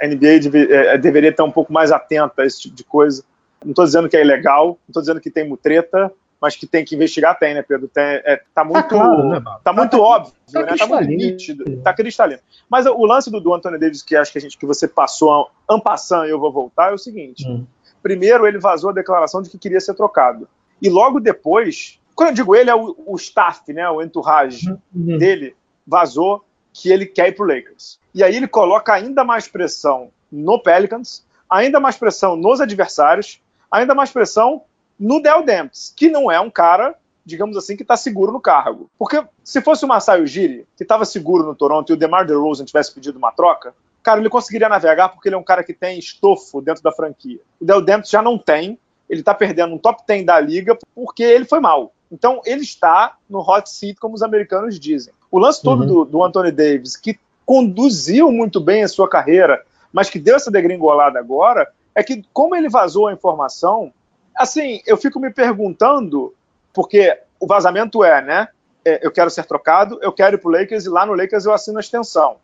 A 0.00 0.06
NBA 0.06 0.40
deve, 0.40 0.72
é, 0.72 0.96
deveria 0.96 1.30
estar 1.30 1.44
um 1.44 1.50
pouco 1.50 1.72
mais 1.72 1.92
atenta 1.92 2.42
a 2.42 2.46
esse 2.46 2.62
tipo 2.62 2.74
de 2.74 2.84
coisa. 2.84 3.22
Não 3.62 3.72
estou 3.72 3.84
dizendo 3.84 4.08
que 4.08 4.16
é 4.16 4.22
ilegal, 4.22 4.66
não 4.68 4.78
estou 4.88 5.02
dizendo 5.02 5.20
que 5.20 5.30
tem 5.30 5.46
mutreta, 5.46 6.10
mas 6.40 6.56
que 6.56 6.66
tem 6.66 6.84
que 6.84 6.94
investigar, 6.94 7.38
tem, 7.38 7.54
né, 7.54 7.62
Pedro? 7.62 7.86
Tem, 7.88 8.02
é, 8.02 8.40
tá, 8.54 8.64
muito, 8.64 8.82
tá, 8.82 8.88
claro, 8.88 9.28
né, 9.28 9.42
tá 9.62 9.72
muito 9.72 9.90
tá, 9.90 10.02
óbvio, 10.02 10.32
tá, 10.50 10.62
né? 10.62 10.76
Tá 10.76 10.86
muito 10.86 11.08
nítido, 11.08 11.76
tá 11.82 11.92
cristalino. 11.92 12.40
Mas 12.68 12.86
o 12.86 13.04
lance 13.04 13.30
do, 13.30 13.40
do 13.40 13.52
Anthony 13.52 13.78
Davis, 13.78 14.02
que 14.02 14.16
acho 14.16 14.32
que 14.32 14.38
a 14.38 14.40
gente 14.40 14.56
que 14.56 14.64
você 14.64 14.88
passou 14.88 15.50
ampassando 15.68 16.26
e 16.26 16.30
eu 16.30 16.40
vou 16.40 16.50
voltar, 16.50 16.90
é 16.90 16.94
o 16.94 16.98
seguinte. 16.98 17.46
Hum. 17.46 17.66
Primeiro, 18.02 18.46
ele 18.46 18.58
vazou 18.58 18.90
a 18.90 18.94
declaração 18.94 19.42
de 19.42 19.50
que 19.50 19.58
queria 19.58 19.80
ser 19.80 19.94
trocado. 19.94 20.48
E 20.80 20.88
logo 20.88 21.20
depois, 21.20 22.00
quando 22.14 22.30
eu 22.30 22.34
digo 22.34 22.56
ele, 22.56 22.70
é 22.70 22.74
o, 22.74 22.96
o 23.06 23.16
staff, 23.16 23.70
né, 23.72 23.88
o 23.90 24.00
entourage 24.00 24.70
uhum. 24.94 25.18
dele, 25.18 25.54
vazou 25.86 26.42
que 26.72 26.90
ele 26.90 27.04
quer 27.04 27.28
ir 27.28 27.32
pro 27.32 27.46
Lakers. 27.46 27.98
E 28.14 28.22
aí 28.22 28.36
ele 28.36 28.48
coloca 28.48 28.92
ainda 28.92 29.24
mais 29.24 29.46
pressão 29.46 30.10
no 30.32 30.58
Pelicans, 30.58 31.26
ainda 31.48 31.78
mais 31.80 31.96
pressão 31.96 32.36
nos 32.36 32.60
adversários, 32.60 33.42
ainda 33.70 33.94
mais 33.94 34.10
pressão 34.10 34.62
no 35.00 35.20
Del 35.20 35.42
Demps, 35.42 35.92
que 35.96 36.10
não 36.10 36.30
é 36.30 36.38
um 36.38 36.50
cara, 36.50 36.94
digamos 37.24 37.56
assim, 37.56 37.74
que 37.74 37.82
está 37.82 37.96
seguro 37.96 38.30
no 38.30 38.40
cargo. 38.40 38.90
Porque 38.98 39.24
se 39.42 39.62
fosse 39.62 39.82
o 39.82 39.88
Masai 39.88 40.20
Ujiri, 40.20 40.66
que 40.76 40.82
estava 40.82 41.06
seguro 41.06 41.42
no 41.42 41.54
Toronto, 41.54 41.90
e 41.90 41.94
o 41.94 41.96
DeMar 41.96 42.26
DeRozan 42.26 42.66
tivesse 42.66 42.92
pedido 42.92 43.16
uma 43.18 43.32
troca, 43.32 43.74
cara, 44.02 44.20
ele 44.20 44.28
conseguiria 44.28 44.68
navegar 44.68 45.08
porque 45.08 45.28
ele 45.28 45.36
é 45.36 45.38
um 45.38 45.42
cara 45.42 45.64
que 45.64 45.72
tem 45.72 45.98
estofo 45.98 46.60
dentro 46.60 46.82
da 46.82 46.92
franquia. 46.92 47.40
O 47.58 47.64
Del 47.64 47.80
Demps 47.80 48.10
já 48.10 48.20
não 48.20 48.36
tem, 48.36 48.78
ele 49.08 49.20
está 49.20 49.32
perdendo 49.32 49.74
um 49.74 49.78
top 49.78 50.02
10 50.06 50.26
da 50.26 50.38
liga 50.38 50.76
porque 50.94 51.22
ele 51.22 51.46
foi 51.46 51.60
mal. 51.60 51.92
Então 52.12 52.42
ele 52.44 52.62
está 52.62 53.16
no 53.28 53.40
hot 53.40 53.70
seat, 53.70 53.98
como 53.98 54.14
os 54.14 54.22
americanos 54.22 54.78
dizem. 54.78 55.14
O 55.30 55.38
lance 55.38 55.62
todo 55.62 55.80
uhum. 55.80 55.86
do, 55.86 56.04
do 56.04 56.22
Anthony 56.22 56.52
Davis, 56.52 56.96
que 56.96 57.18
conduziu 57.46 58.30
muito 58.30 58.60
bem 58.60 58.82
a 58.82 58.88
sua 58.88 59.08
carreira, 59.08 59.64
mas 59.92 60.10
que 60.10 60.18
deu 60.18 60.36
essa 60.36 60.50
degringolada 60.50 61.18
agora, 61.18 61.68
é 61.94 62.02
que 62.02 62.22
como 62.32 62.54
ele 62.54 62.68
vazou 62.68 63.06
a 63.06 63.12
informação, 63.12 63.92
assim, 64.36 64.80
eu 64.86 64.96
fico 64.96 65.20
me 65.20 65.32
perguntando, 65.32 66.34
porque 66.72 67.18
o 67.38 67.46
vazamento 67.46 68.04
é, 68.04 68.22
né? 68.22 68.48
É, 68.84 69.06
eu 69.06 69.10
quero 69.10 69.30
ser 69.30 69.44
trocado, 69.44 69.98
eu 70.02 70.12
quero 70.12 70.36
ir 70.36 70.38
pro 70.38 70.50
Lakers 70.50 70.86
e 70.86 70.88
lá 70.88 71.04
no 71.04 71.14
Lakers 71.14 71.44
eu 71.44 71.52
assino 71.52 71.78
a 71.78 71.80
extensão. 71.80 72.36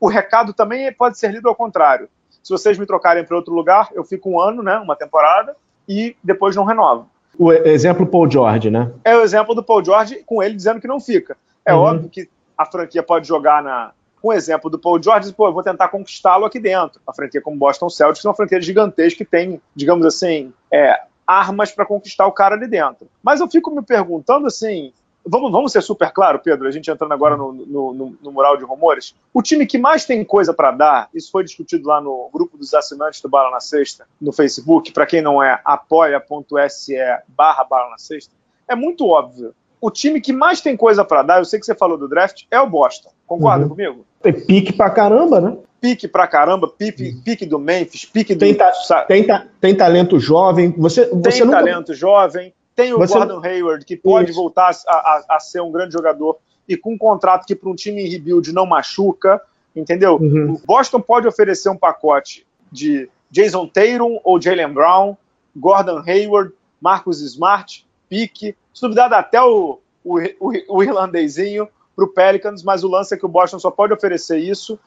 O 0.00 0.08
recado 0.08 0.52
também 0.52 0.92
pode 0.92 1.18
ser 1.18 1.30
lido 1.30 1.48
ao 1.48 1.54
contrário. 1.54 2.08
Se 2.42 2.50
vocês 2.50 2.78
me 2.78 2.86
trocarem 2.86 3.24
para 3.24 3.36
outro 3.36 3.54
lugar, 3.54 3.88
eu 3.92 4.04
fico 4.04 4.30
um 4.30 4.40
ano, 4.40 4.62
né, 4.62 4.76
uma 4.78 4.96
temporada, 4.96 5.56
e 5.88 6.16
depois 6.22 6.54
não 6.56 6.64
renovo. 6.64 7.08
O 7.38 7.52
exemplo 7.52 8.06
Paul 8.06 8.30
George, 8.30 8.70
né? 8.70 8.92
É 9.04 9.16
o 9.16 9.22
exemplo 9.22 9.54
do 9.54 9.62
Paul 9.62 9.84
George 9.84 10.22
com 10.24 10.42
ele 10.42 10.54
dizendo 10.54 10.80
que 10.80 10.88
não 10.88 11.00
fica. 11.00 11.36
É 11.64 11.74
uhum. 11.74 11.80
óbvio 11.80 12.08
que 12.08 12.28
a 12.56 12.64
franquia 12.64 13.02
pode 13.02 13.28
jogar 13.28 13.62
na, 13.62 13.92
com 14.20 14.28
o 14.28 14.32
exemplo 14.32 14.70
do 14.70 14.78
Paul 14.78 15.02
George, 15.02 15.32
pô, 15.32 15.48
eu 15.48 15.52
vou 15.52 15.62
tentar 15.62 15.88
conquistá-lo 15.88 16.44
aqui 16.44 16.58
dentro. 16.58 17.00
Uma 17.06 17.14
franquia 17.14 17.40
como 17.40 17.56
Boston 17.56 17.88
Celtics 17.88 18.24
é 18.24 18.28
uma 18.28 18.34
franquia 18.34 18.60
gigantesca 18.60 19.18
que 19.18 19.24
tem, 19.24 19.60
digamos 19.74 20.06
assim, 20.06 20.52
é, 20.72 20.98
armas 21.26 21.72
para 21.72 21.86
conquistar 21.86 22.26
o 22.26 22.32
cara 22.32 22.54
ali 22.54 22.68
dentro. 22.68 23.08
Mas 23.22 23.40
eu 23.40 23.48
fico 23.48 23.70
me 23.70 23.82
perguntando 23.82 24.46
assim, 24.46 24.92
vamos, 25.26 25.50
vamos 25.50 25.72
ser 25.72 25.82
super 25.82 26.12
claro, 26.12 26.38
Pedro, 26.38 26.68
a 26.68 26.70
gente 26.70 26.90
entrando 26.90 27.12
agora 27.12 27.36
no, 27.36 27.52
no, 27.52 27.92
no, 27.92 28.18
no 28.22 28.32
mural 28.32 28.56
de 28.56 28.64
rumores. 28.64 29.14
O 29.34 29.42
time 29.42 29.66
que 29.66 29.76
mais 29.76 30.04
tem 30.04 30.24
coisa 30.24 30.54
para 30.54 30.70
dar, 30.70 31.08
isso 31.12 31.30
foi 31.30 31.42
discutido 31.42 31.88
lá 31.88 32.00
no 32.00 32.30
grupo 32.32 32.56
dos 32.56 32.72
assinantes 32.72 33.20
do 33.20 33.28
Bala 33.28 33.50
na 33.50 33.60
Sexta, 33.60 34.06
no 34.20 34.32
Facebook, 34.32 34.92
para 34.92 35.06
quem 35.06 35.20
não 35.20 35.42
é, 35.42 35.60
apoia.se 35.64 36.96
barra 37.28 37.64
Bala 37.64 37.90
na 37.90 37.98
Sexta, 37.98 38.32
é 38.68 38.74
muito 38.74 39.06
óbvio. 39.06 39.54
O 39.80 39.90
time 39.90 40.20
que 40.20 40.32
mais 40.32 40.60
tem 40.60 40.76
coisa 40.76 41.04
para 41.04 41.22
dar, 41.22 41.38
eu 41.38 41.44
sei 41.44 41.60
que 41.60 41.66
você 41.66 41.74
falou 41.74 41.98
do 41.98 42.08
draft, 42.08 42.44
é 42.50 42.58
o 42.60 42.68
Boston. 42.68 43.10
Concorda 43.26 43.64
uhum. 43.64 43.70
comigo? 43.70 44.06
Tem 44.22 44.32
pique 44.32 44.72
pra 44.72 44.90
caramba, 44.90 45.40
né? 45.40 45.56
Pique 45.80 46.08
pra 46.08 46.26
caramba, 46.26 46.68
pique, 46.68 47.10
uhum. 47.10 47.20
pique 47.22 47.46
do 47.46 47.58
Memphis, 47.58 48.04
pique 48.04 48.34
do. 48.34 48.40
Tem, 48.40 48.54
ta 48.54 48.72
tem, 49.06 49.26
ta 49.26 49.46
tem 49.60 49.74
talento 49.74 50.18
jovem. 50.18 50.74
Você, 50.78 51.06
você 51.06 51.30
tem 51.30 51.40
nunca... 51.44 51.58
talento 51.58 51.94
jovem. 51.94 52.52
Tem 52.74 52.92
o 52.92 52.98
Você... 52.98 53.14
Gordon 53.14 53.42
Hayward, 53.42 53.84
que 53.84 53.96
pode 53.96 54.30
Isso. 54.30 54.40
voltar 54.40 54.70
a, 54.86 54.92
a, 54.94 55.24
a, 55.36 55.40
ser 55.40 55.62
um 55.62 55.72
grande 55.72 55.94
jogador 55.94 56.36
e 56.68 56.76
com 56.76 56.92
um 56.92 56.98
contrato 56.98 57.46
que 57.46 57.56
para 57.56 57.70
um 57.70 57.74
time 57.74 58.02
em 58.02 58.08
rebuild 58.08 58.52
não 58.52 58.66
machuca, 58.66 59.40
entendeu? 59.74 60.16
Uhum. 60.16 60.52
O 60.52 60.66
Boston 60.66 61.00
pode 61.00 61.26
oferecer 61.26 61.70
um 61.70 61.76
pacote 61.76 62.46
de 62.70 63.08
Jason 63.30 63.66
Tatum 63.66 64.20
ou 64.22 64.40
Jalen 64.40 64.72
Brown, 64.72 65.16
Gordon 65.56 66.02
Hayward, 66.06 66.52
Marcus 66.80 67.20
Smart, 67.22 67.86
pique, 68.08 68.54
se 68.74 68.82
duvidar 68.82 69.10
até 69.12 69.40
o, 69.42 69.80
o, 70.04 70.18
o, 70.38 70.76
o 70.76 70.82
irlandezinho 70.82 71.68
para 71.94 72.04
o 72.04 72.08
Pelicans, 72.08 72.62
mas 72.62 72.84
o 72.84 72.88
lance 72.88 73.14
é 73.14 73.16
que 73.16 73.24
o 73.24 73.28
Boston 73.28 73.58
só 73.58 73.70
pode 73.70 73.94
oferecer 73.94 74.38
isso 74.38 74.78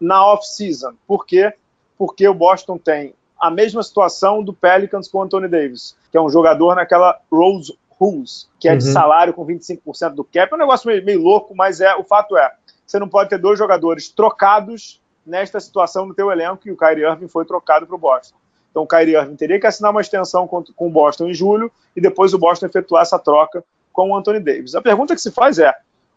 na 0.00 0.24
off-season. 0.24 0.94
Por 1.06 1.26
quê? 1.26 1.52
Porque 1.98 2.26
o 2.28 2.34
Boston 2.34 2.78
tem 2.78 3.14
a 3.38 3.50
mesma 3.50 3.82
situação 3.82 4.42
do 4.42 4.52
Pelicans 4.52 5.08
com 5.08 5.18
o 5.18 5.22
Anthony 5.22 5.48
Davis, 5.48 5.96
que 6.10 6.16
é 6.16 6.20
um 6.20 6.28
jogador 6.28 6.74
naquela 6.74 7.18
Rose 7.30 7.76
Rules, 7.98 8.48
que 8.58 8.68
é 8.68 8.72
uhum. 8.72 8.78
de 8.78 8.84
salário 8.84 9.34
com 9.34 9.46
25% 9.46 10.14
do 10.14 10.24
cap. 10.24 10.52
É 10.52 10.54
um 10.54 10.58
negócio 10.58 10.86
meio, 10.86 11.04
meio, 11.04 11.22
louco, 11.22 11.54
mas 11.54 11.80
é 11.80 11.94
o 11.94 12.04
fato 12.04 12.36
é, 12.36 12.52
você 12.86 12.98
não 12.98 13.08
pode 13.08 13.30
ter 13.30 13.38
dois 13.38 13.58
jogadores 13.58 14.08
trocados 14.08 15.00
nesta 15.26 15.58
situação 15.58 16.06
no 16.06 16.14
teu 16.14 16.30
elenco, 16.30 16.62
e 16.66 16.70
o 16.70 16.76
Kyrie 16.76 17.04
Irving 17.04 17.28
foi 17.28 17.44
trocado 17.44 17.86
para 17.86 17.96
o 17.96 17.98
Boston. 17.98 18.36
Então 18.70 18.84
o 18.84 18.86
Kyrie 18.86 19.16
Irving 19.16 19.36
teria 19.36 19.58
que 19.58 19.66
assinar 19.66 19.90
uma 19.90 20.00
extensão 20.00 20.46
com, 20.46 20.62
com 20.62 20.86
o 20.86 20.90
Boston 20.90 21.26
em 21.26 21.34
julho, 21.34 21.72
e 21.96 22.00
depois 22.00 22.32
o 22.32 22.38
Boston 22.38 22.66
efetuar 22.66 23.02
essa 23.02 23.18
troca 23.18 23.64
com 23.92 24.10
o 24.10 24.16
Anthony 24.16 24.38
Davis. 24.38 24.74
A 24.74 24.82
pergunta 24.82 25.14
que 25.14 25.20
se 25.20 25.32
faz 25.32 25.58
é, 25.58 25.74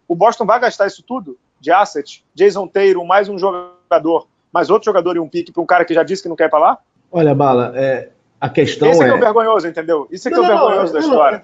o 0.08 0.16
Boston 0.16 0.46
vai 0.46 0.60
gastar 0.60 0.88
isso 0.88 1.02
tudo 1.02 1.38
de 1.60 1.72
asset? 1.72 2.24
Jason 2.34 2.68
Taylor, 2.68 3.06
mais 3.06 3.30
um 3.30 3.38
jogador, 3.38 4.28
mais 4.52 4.70
outro 4.70 4.86
jogador 4.86 5.16
e 5.16 5.20
um 5.20 5.28
pique 5.28 5.52
para 5.52 5.62
um 5.62 5.66
cara 5.66 5.86
que 5.86 5.94
já 5.94 6.04
disse 6.04 6.24
que 6.24 6.30
não 6.30 6.36
quer 6.36 6.46
ir 6.46 6.50
para 6.50 6.60
lá? 6.60 6.78
Olha, 7.12 7.34
Bala, 7.34 7.74
é, 7.76 8.10
a 8.40 8.48
questão 8.48 8.90
Esse 8.90 9.04
é... 9.04 9.08
é, 9.08 9.10
é 9.10 9.14
o 9.14 9.20
vergonhoso, 9.20 9.68
entendeu? 9.68 10.08
Isso 10.10 10.28
é 10.28 10.32
que 10.32 10.38
não, 10.38 10.46
é 10.46 10.48
o 10.48 10.58
vergonhoso 10.58 10.94
não, 10.94 11.00
da 11.02 11.08
história. 11.08 11.44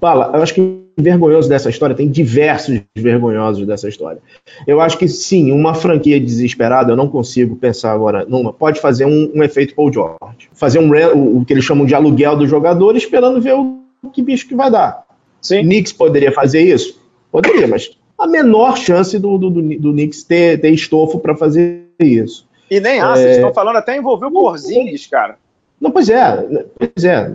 Bala, 0.00 0.30
eu 0.34 0.42
acho 0.42 0.54
que 0.54 0.86
vergonhoso 0.96 1.48
dessa 1.48 1.68
história 1.68 1.94
tem 1.94 2.08
diversos 2.08 2.80
vergonhosos 2.96 3.66
dessa 3.66 3.86
história. 3.86 4.20
Eu 4.66 4.80
acho 4.80 4.96
que 4.96 5.08
sim, 5.08 5.52
uma 5.52 5.74
franquia 5.74 6.18
desesperada, 6.18 6.92
eu 6.92 6.96
não 6.96 7.08
consigo 7.08 7.54
pensar 7.56 7.92
agora 7.92 8.24
numa, 8.24 8.52
pode 8.52 8.80
fazer 8.80 9.04
um, 9.04 9.30
um 9.34 9.42
efeito 9.42 9.74
Paul 9.74 9.92
George. 9.92 10.18
Fazer 10.54 10.78
um 10.78 10.90
o, 10.90 11.38
o, 11.38 11.44
que 11.44 11.52
eles 11.52 11.64
chamam 11.64 11.84
de 11.84 11.94
aluguel 11.94 12.36
do 12.36 12.46
jogador, 12.46 12.96
esperando 12.96 13.40
ver 13.40 13.54
o 13.54 13.82
que 14.10 14.22
bicho 14.22 14.48
que 14.48 14.54
vai 14.54 14.70
dar. 14.70 15.04
Sim. 15.42 15.62
Knicks 15.62 15.92
poderia 15.92 16.32
fazer 16.32 16.62
isso? 16.62 16.98
Poderia, 17.30 17.68
mas 17.68 17.90
a 18.18 18.26
menor 18.26 18.76
chance 18.76 19.18
do, 19.18 19.36
do, 19.36 19.50
do, 19.50 19.62
do 19.62 19.92
Knicks 19.92 20.22
ter, 20.22 20.60
ter 20.60 20.70
estofo 20.70 21.18
para 21.18 21.36
fazer 21.36 21.84
isso. 22.00 22.46
E 22.70 22.80
nem 22.80 23.00
há, 23.00 23.18
é... 23.18 23.32
estão 23.32 23.52
falando 23.52 23.76
até 23.76 23.96
envolver 23.96 24.26
o 24.26 24.30
Porzingis, 24.30 25.06
cara. 25.06 25.36
Não, 25.80 25.90
pois 25.90 26.08
é, 26.08 26.66
pois 26.78 27.04
é, 27.04 27.32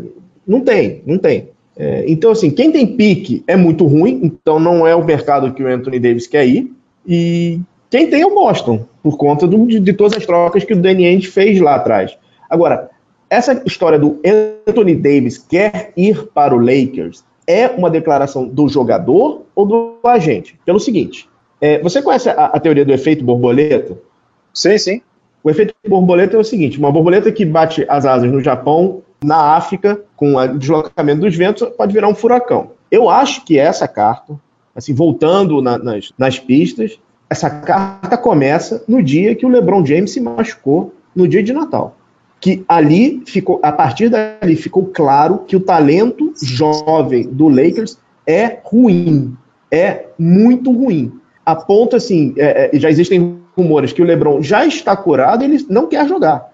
não 0.47 0.61
tem, 0.61 1.01
não 1.05 1.17
tem. 1.17 1.49
É, 1.77 2.03
então, 2.07 2.31
assim, 2.31 2.49
quem 2.49 2.71
tem 2.71 2.85
pique 2.85 3.43
é 3.47 3.55
muito 3.55 3.85
ruim, 3.85 4.21
então 4.23 4.59
não 4.59 4.85
é 4.85 4.95
o 4.95 5.05
mercado 5.05 5.53
que 5.53 5.63
o 5.63 5.67
Anthony 5.67 5.99
Davis 5.99 6.27
quer 6.27 6.45
ir. 6.45 6.71
E 7.07 7.59
quem 7.89 8.09
tem 8.09 8.21
é 8.21 8.25
o 8.25 8.33
Boston, 8.33 8.85
por 9.01 9.17
conta 9.17 9.47
do, 9.47 9.65
de, 9.65 9.79
de, 9.79 9.93
todas 9.93 10.17
as 10.17 10.25
trocas 10.25 10.63
que 10.63 10.73
o 10.73 10.75
Danny 10.75 11.05
Ainge 11.05 11.27
fez 11.27 11.59
lá 11.59 11.75
atrás. 11.75 12.17
Agora, 12.49 12.89
essa 13.29 13.61
história 13.65 13.97
do 13.97 14.19
Anthony 14.67 14.95
Davis 14.95 15.37
quer 15.37 15.93
ir 15.95 16.27
para 16.33 16.55
o 16.55 16.59
Lakers 16.59 17.23
é 17.47 17.67
uma 17.67 17.89
declaração 17.89 18.47
do 18.47 18.67
jogador 18.67 19.43
ou 19.61 19.65
do 19.65 20.09
agente? 20.09 20.59
Pelo 20.65 20.79
seguinte, 20.79 21.29
é, 21.59 21.79
você 21.79 22.01
conhece 22.01 22.29
a, 22.29 22.45
a 22.45 22.59
teoria 22.59 22.85
do 22.85 22.93
efeito 22.93 23.23
borboleta? 23.23 23.97
Sim, 24.53 24.77
sim. 24.77 25.01
O 25.43 25.49
efeito 25.49 25.73
borboleta 25.87 26.35
é 26.35 26.39
o 26.39 26.43
seguinte: 26.43 26.77
uma 26.77 26.91
borboleta 26.91 27.31
que 27.31 27.45
bate 27.45 27.85
as 27.87 28.05
asas 28.05 28.31
no 28.31 28.41
Japão, 28.41 29.01
na 29.23 29.55
África, 29.55 30.01
com 30.15 30.35
o 30.35 30.47
deslocamento 30.57 31.21
dos 31.21 31.35
ventos, 31.35 31.67
pode 31.77 31.93
virar 31.93 32.07
um 32.07 32.15
furacão. 32.15 32.71
Eu 32.89 33.09
acho 33.09 33.45
que 33.45 33.57
essa 33.57 33.87
carta, 33.87 34.39
assim, 34.75 34.93
voltando 34.93 35.61
na, 35.61 35.77
nas, 35.77 36.11
nas 36.17 36.39
pistas, 36.39 36.99
essa 37.29 37.49
carta 37.49 38.17
começa 38.17 38.83
no 38.87 39.01
dia 39.01 39.35
que 39.35 39.45
o 39.45 39.49
LeBron 39.49 39.85
James 39.85 40.11
se 40.11 40.19
machucou, 40.19 40.93
no 41.15 41.27
dia 41.27 41.43
de 41.43 41.53
Natal. 41.53 41.95
Que 42.39 42.65
ali 42.67 43.21
ficou, 43.25 43.59
a 43.61 43.71
partir 43.71 44.09
dali 44.09 44.55
ficou 44.55 44.87
claro 44.87 45.39
que 45.39 45.55
o 45.55 45.59
talento 45.59 46.33
jovem 46.41 47.23
do 47.23 47.47
Lakers 47.47 47.97
é 48.25 48.59
ruim, 48.63 49.37
é 49.71 50.07
muito 50.19 50.71
ruim. 50.71 51.19
A 51.45 51.55
ponto 51.55 51.95
assim, 51.95 52.33
é, 52.37 52.69
é, 52.75 52.79
já 52.79 52.89
existem 52.89 53.41
rumores 53.55 53.93
que 53.93 54.01
o 54.01 54.05
LeBron 54.05 54.41
já 54.41 54.65
está 54.65 54.95
curado 54.95 55.43
e 55.43 55.45
ele 55.45 55.65
não 55.69 55.87
quer 55.87 56.07
jogar. 56.07 56.51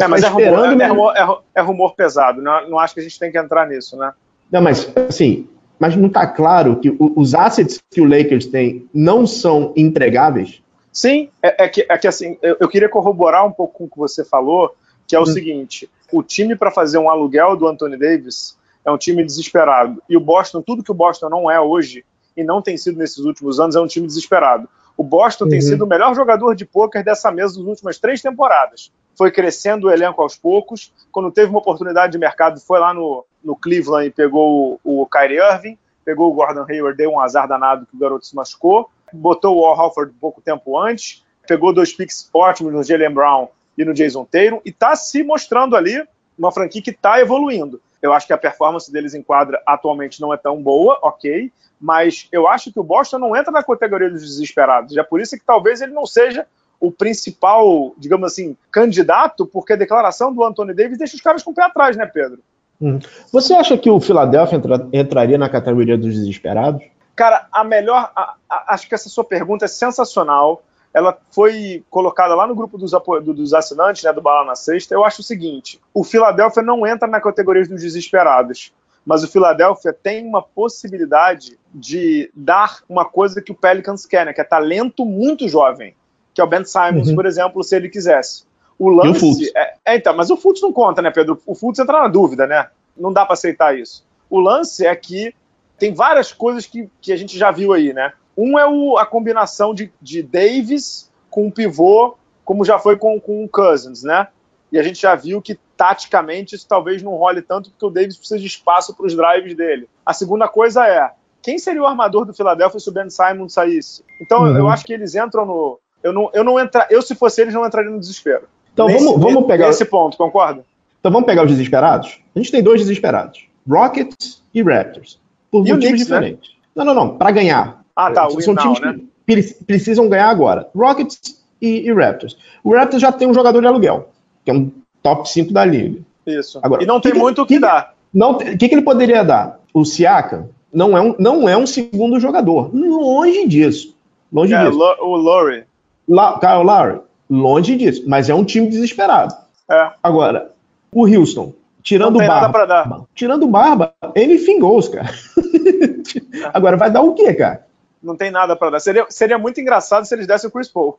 É, 0.00 0.06
mas 0.06 0.22
é 0.22 0.28
rumor, 0.28 0.80
é, 0.80 0.86
rumor, 0.86 1.16
é, 1.16 1.60
é 1.60 1.60
rumor, 1.60 1.94
pesado, 1.94 2.40
não, 2.40 2.68
não 2.70 2.78
acho 2.78 2.94
que 2.94 3.00
a 3.00 3.02
gente 3.02 3.18
tem 3.18 3.32
que 3.32 3.38
entrar 3.38 3.66
nisso, 3.66 3.96
né? 3.96 4.12
Não, 4.50 4.62
mas 4.62 4.92
assim, 5.08 5.48
mas 5.78 5.96
não 5.96 6.06
está 6.06 6.26
claro 6.26 6.76
que 6.76 6.94
os 6.98 7.34
assets 7.34 7.82
que 7.90 8.00
o 8.00 8.04
Lakers 8.04 8.46
tem 8.46 8.88
não 8.94 9.26
são 9.26 9.72
entregáveis? 9.76 10.62
Sim, 10.92 11.28
é, 11.42 11.64
é 11.64 11.68
que, 11.68 11.86
é 11.88 11.98
que 11.98 12.06
assim, 12.06 12.38
eu, 12.40 12.56
eu, 12.60 12.68
queria 12.68 12.88
corroborar 12.88 13.44
um 13.44 13.50
pouco 13.50 13.78
com 13.78 13.84
o 13.84 13.90
que 13.90 13.98
você 13.98 14.24
falou, 14.24 14.74
que 15.06 15.16
é 15.16 15.18
o 15.18 15.22
hum. 15.22 15.26
seguinte: 15.26 15.90
o 16.12 16.22
time 16.22 16.56
para 16.56 16.70
fazer 16.70 16.98
um 16.98 17.10
aluguel 17.10 17.56
do 17.56 17.66
Anthony 17.66 17.98
Davis 17.98 18.56
é 18.84 18.90
um 18.90 18.96
time 18.96 19.24
desesperado. 19.24 20.00
E 20.08 20.16
o 20.16 20.20
Boston, 20.20 20.62
tudo 20.62 20.82
que 20.82 20.92
o 20.92 20.94
Boston 20.94 21.28
não 21.28 21.50
é 21.50 21.60
hoje, 21.60 22.04
e 22.36 22.44
não 22.44 22.60
tem 22.60 22.76
sido 22.76 22.98
nesses 22.98 23.18
últimos 23.18 23.58
anos, 23.58 23.76
é 23.76 23.80
um 23.80 23.86
time 23.86 24.06
desesperado. 24.06 24.68
O 24.96 25.02
Boston 25.02 25.44
uhum. 25.44 25.50
tem 25.50 25.60
sido 25.60 25.84
o 25.84 25.86
melhor 25.86 26.14
jogador 26.14 26.54
de 26.54 26.64
pôquer 26.64 27.04
dessa 27.04 27.30
mesa 27.30 27.58
nas 27.58 27.68
últimas 27.68 27.98
três 27.98 28.22
temporadas. 28.22 28.90
Foi 29.16 29.30
crescendo 29.30 29.86
o 29.86 29.90
elenco 29.90 30.22
aos 30.22 30.36
poucos. 30.36 30.92
Quando 31.10 31.30
teve 31.30 31.50
uma 31.50 31.58
oportunidade 31.58 32.12
de 32.12 32.18
mercado, 32.18 32.60
foi 32.60 32.78
lá 32.78 32.92
no, 32.92 33.24
no 33.42 33.56
Cleveland 33.56 34.08
e 34.08 34.10
pegou 34.10 34.80
o, 34.84 35.02
o 35.02 35.06
Kyrie 35.06 35.38
Irving, 35.38 35.78
pegou 36.04 36.30
o 36.30 36.34
Gordon 36.34 36.64
Hayward, 36.68 36.96
deu 36.96 37.10
um 37.10 37.20
azar 37.20 37.46
danado 37.46 37.86
que 37.86 37.96
o 37.96 37.98
garoto 37.98 38.26
se 38.26 38.34
machucou, 38.34 38.90
botou 39.12 39.58
o 39.58 39.64
Al 39.64 39.92
pouco 40.20 40.40
tempo 40.40 40.78
antes, 40.78 41.24
pegou 41.46 41.72
dois 41.72 41.92
picks 41.92 42.28
ótimos 42.32 42.72
no 42.72 42.82
Jalen 42.82 43.12
Brown 43.12 43.48
e 43.76 43.84
no 43.84 43.92
Jason 43.92 44.24
Taylor 44.24 44.60
e 44.64 44.70
está 44.70 44.96
se 44.96 45.22
mostrando 45.22 45.76
ali 45.76 46.02
uma 46.38 46.52
franquia 46.52 46.82
que 46.82 46.90
está 46.90 47.20
evoluindo. 47.20 47.80
Eu 48.06 48.12
acho 48.12 48.26
que 48.26 48.32
a 48.32 48.38
performance 48.38 48.90
deles 48.90 49.14
em 49.14 49.22
quadra 49.22 49.60
atualmente 49.66 50.20
não 50.20 50.32
é 50.32 50.36
tão 50.36 50.62
boa, 50.62 50.98
ok, 51.02 51.52
mas 51.80 52.28
eu 52.32 52.48
acho 52.48 52.72
que 52.72 52.80
o 52.80 52.84
Boston 52.84 53.18
não 53.18 53.36
entra 53.36 53.52
na 53.52 53.62
categoria 53.62 54.10
dos 54.10 54.22
desesperados. 54.22 54.96
É 54.96 55.02
por 55.02 55.20
isso 55.20 55.36
que 55.36 55.44
talvez 55.44 55.80
ele 55.80 55.92
não 55.92 56.06
seja 56.06 56.46
o 56.80 56.90
principal, 56.92 57.94
digamos 57.98 58.32
assim, 58.32 58.56
candidato, 58.70 59.46
porque 59.46 59.72
a 59.72 59.76
declaração 59.76 60.32
do 60.32 60.44
Anthony 60.44 60.74
Davis 60.74 60.98
deixa 60.98 61.16
os 61.16 61.22
caras 61.22 61.42
com 61.42 61.50
o 61.50 61.54
pé 61.54 61.64
atrás, 61.64 61.96
né, 61.96 62.06
Pedro? 62.06 62.38
Hum. 62.80 62.98
Você 63.32 63.54
acha 63.54 63.76
que 63.78 63.90
o 63.90 64.00
Philadelphia 64.00 64.56
entra, 64.56 64.88
entraria 64.92 65.38
na 65.38 65.48
categoria 65.48 65.96
dos 65.96 66.14
desesperados? 66.14 66.82
Cara, 67.14 67.46
a 67.50 67.64
melhor. 67.64 68.12
A, 68.14 68.34
a, 68.48 68.74
acho 68.74 68.86
que 68.88 68.94
essa 68.94 69.08
sua 69.08 69.24
pergunta 69.24 69.64
é 69.64 69.68
sensacional. 69.68 70.62
Ela 70.96 71.18
foi 71.30 71.84
colocada 71.90 72.34
lá 72.34 72.46
no 72.46 72.54
grupo 72.54 72.78
dos, 72.78 72.92
dos 73.22 73.52
assinantes, 73.52 74.02
né, 74.02 74.12
do 74.12 74.22
Bala 74.22 74.46
na 74.46 74.54
Sexta. 74.54 74.94
Eu 74.94 75.04
acho 75.04 75.20
o 75.20 75.24
seguinte: 75.24 75.78
o 75.92 76.02
Philadelphia 76.02 76.62
não 76.62 76.86
entra 76.86 77.06
na 77.06 77.20
categoria 77.20 77.66
dos 77.66 77.82
desesperados 77.82 78.72
mas 79.06 79.22
o 79.22 79.28
Philadelphia 79.28 79.92
tem 79.92 80.26
uma 80.26 80.42
possibilidade 80.42 81.56
de 81.72 82.28
dar 82.34 82.80
uma 82.88 83.04
coisa 83.04 83.40
que 83.40 83.52
o 83.52 83.54
Pelicans 83.54 84.04
quer, 84.04 84.26
né, 84.26 84.32
que 84.32 84.40
é 84.40 84.44
talento 84.44 85.06
muito 85.06 85.48
jovem, 85.48 85.94
que 86.34 86.40
é 86.40 86.44
o 86.44 86.46
Ben 86.46 86.64
Simons, 86.64 87.08
uhum. 87.08 87.14
por 87.14 87.24
exemplo, 87.24 87.62
se 87.62 87.76
ele 87.76 87.88
quisesse. 87.88 88.44
O 88.76 88.88
lance. 88.88 89.24
O 89.24 89.56
é, 89.56 89.74
é, 89.84 89.96
então, 89.96 90.14
mas 90.14 90.28
o 90.28 90.36
Fultz 90.36 90.60
não 90.60 90.72
conta, 90.72 91.00
né, 91.00 91.12
Pedro? 91.12 91.40
O 91.46 91.54
Fultz 91.54 91.78
entra 91.78 92.00
na 92.00 92.08
dúvida, 92.08 92.48
né? 92.48 92.68
Não 92.96 93.12
dá 93.12 93.24
para 93.24 93.34
aceitar 93.34 93.78
isso. 93.78 94.04
O 94.28 94.40
lance 94.40 94.84
é 94.84 94.94
que 94.96 95.32
tem 95.78 95.94
várias 95.94 96.32
coisas 96.32 96.66
que, 96.66 96.90
que 97.00 97.12
a 97.12 97.16
gente 97.16 97.38
já 97.38 97.52
viu 97.52 97.72
aí, 97.72 97.92
né? 97.92 98.12
Um 98.36 98.58
é 98.58 98.66
o, 98.66 98.98
a 98.98 99.06
combinação 99.06 99.74
de, 99.74 99.92
de 100.00 100.22
Davis 100.22 101.10
com 101.30 101.46
o 101.46 101.52
pivô, 101.52 102.16
como 102.44 102.64
já 102.64 102.78
foi 102.78 102.96
com, 102.96 103.18
com 103.20 103.44
o 103.44 103.48
Cousins, 103.48 104.02
né? 104.02 104.28
E 104.70 104.78
a 104.78 104.82
gente 104.82 105.00
já 105.00 105.14
viu 105.14 105.40
que 105.40 105.58
taticamente 105.76 106.54
isso 106.54 106.66
talvez 106.68 107.02
não 107.02 107.14
role 107.14 107.42
tanto 107.42 107.70
porque 107.70 107.86
o 107.86 107.90
Davis 107.90 108.16
precisa 108.16 108.40
de 108.40 108.46
espaço 108.46 108.94
para 108.94 109.06
os 109.06 109.14
drives 109.14 109.54
dele. 109.56 109.88
A 110.04 110.12
segunda 110.12 110.48
coisa 110.48 110.86
é 110.86 111.10
quem 111.42 111.58
seria 111.58 111.82
o 111.82 111.86
armador 111.86 112.24
do 112.24 112.34
Philadelphia 112.34 112.80
se 112.80 112.88
o 112.88 112.92
Ben 112.92 113.08
Simon 113.08 113.48
saísse? 113.48 114.02
Então 114.20 114.42
uhum. 114.42 114.56
eu 114.56 114.68
acho 114.68 114.84
que 114.84 114.92
eles 114.92 115.14
entram 115.14 115.46
no 115.46 115.78
Eu 116.02 116.12
não, 116.12 116.30
eu 116.34 116.42
não 116.42 116.58
entra, 116.58 116.86
eu 116.90 117.00
se 117.00 117.14
fosse 117.14 117.40
eles 117.40 117.54
não 117.54 117.64
entraria 117.64 117.90
no 117.90 118.00
desespero. 118.00 118.48
Então 118.72 118.86
Nesse- 118.86 119.04
vamos, 119.04 119.20
vamos 119.20 119.46
pegar. 119.46 119.68
Nesse 119.68 119.84
ponto, 119.84 120.16
concorda? 120.16 120.64
Então 120.98 121.10
vamos 121.12 121.26
pegar 121.26 121.44
os 121.44 121.50
desesperados? 121.50 122.20
A 122.34 122.38
gente 122.38 122.50
tem 122.50 122.62
dois 122.62 122.80
desesperados: 122.80 123.46
Rockets 123.68 124.42
e 124.52 124.62
Raptors. 124.62 125.20
Por 125.50 125.66
E 125.66 125.72
motivos 125.72 125.88
Knicks, 125.90 126.08
né? 126.08 126.16
diferentes. 126.18 126.50
Não, 126.74 126.84
não, 126.84 126.94
não. 126.94 127.16
Para 127.16 127.30
ganhar. 127.30 127.84
Ah, 127.96 128.10
tá, 128.10 128.28
o 128.28 128.40
São 128.42 128.54
times 128.54 128.78
now, 128.80 128.92
que 128.94 129.06
pre- 129.24 129.56
precisam 129.66 130.08
ganhar 130.08 130.28
agora. 130.28 130.68
Rockets 130.76 131.18
e, 131.60 131.88
e 131.88 131.92
Raptors. 131.92 132.36
O 132.62 132.74
Raptors 132.74 133.00
já 133.00 133.10
tem 133.10 133.26
um 133.26 133.34
jogador 133.34 133.60
de 133.60 133.66
aluguel, 133.66 134.10
que 134.44 134.50
é 134.50 134.54
um 134.54 134.70
top 135.02 135.28
5 135.28 135.52
da 135.52 135.64
liga. 135.64 136.00
Isso. 136.26 136.60
Agora, 136.62 136.82
e 136.82 136.86
não 136.86 137.00
tem 137.00 137.12
que- 137.12 137.18
muito 137.18 137.40
o 137.42 137.46
que 137.46 137.54
que- 137.54 137.60
dar. 137.60 137.94
Não, 138.12 138.32
O 138.32 138.36
que, 138.38 138.68
que 138.68 138.74
ele 138.74 138.82
poderia 138.82 139.22
dar? 139.24 139.60
O 139.74 139.84
Siaka 139.84 140.48
não 140.72 140.96
é 140.96 141.00
um, 141.00 141.14
não 141.18 141.48
é 141.48 141.56
um 141.56 141.66
segundo 141.66 142.18
jogador. 142.20 142.70
Longe 142.74 143.46
disso. 143.46 143.94
Longe 144.32 144.54
É, 144.54 144.64
disso. 144.64 144.78
O 145.00 145.16
Laurie. 145.16 145.64
La, 146.08 146.38
Kyle 146.38 146.62
Lowry, 146.64 147.00
longe 147.28 147.76
disso. 147.76 148.04
Mas 148.06 148.28
é 148.30 148.34
um 148.34 148.44
time 148.44 148.68
desesperado. 148.68 149.34
É. 149.70 149.90
Agora, 150.02 150.50
o 150.92 151.04
Houston, 151.06 151.52
tirando 151.82 152.12
Não 152.12 152.20
tem 152.20 152.28
o 152.28 152.32
Barba. 152.32 152.66
dar. 152.66 153.00
Tirando 153.14 153.42
o 153.42 153.48
Barba, 153.48 153.92
anything 154.16 154.58
goes, 154.60 154.88
cara. 154.88 155.10
Agora, 156.54 156.76
vai 156.76 156.90
dar 156.90 157.02
o 157.02 157.14
quê, 157.14 157.34
cara? 157.34 157.66
Não 158.02 158.16
tem 158.16 158.30
nada 158.30 158.54
pra 158.54 158.70
dar. 158.70 158.80
Seria, 158.80 159.06
seria 159.08 159.38
muito 159.38 159.60
engraçado 159.60 160.04
se 160.04 160.14
eles 160.14 160.26
dessem 160.26 160.48
o 160.48 160.52
Chris 160.52 160.68
Paul. 160.68 160.98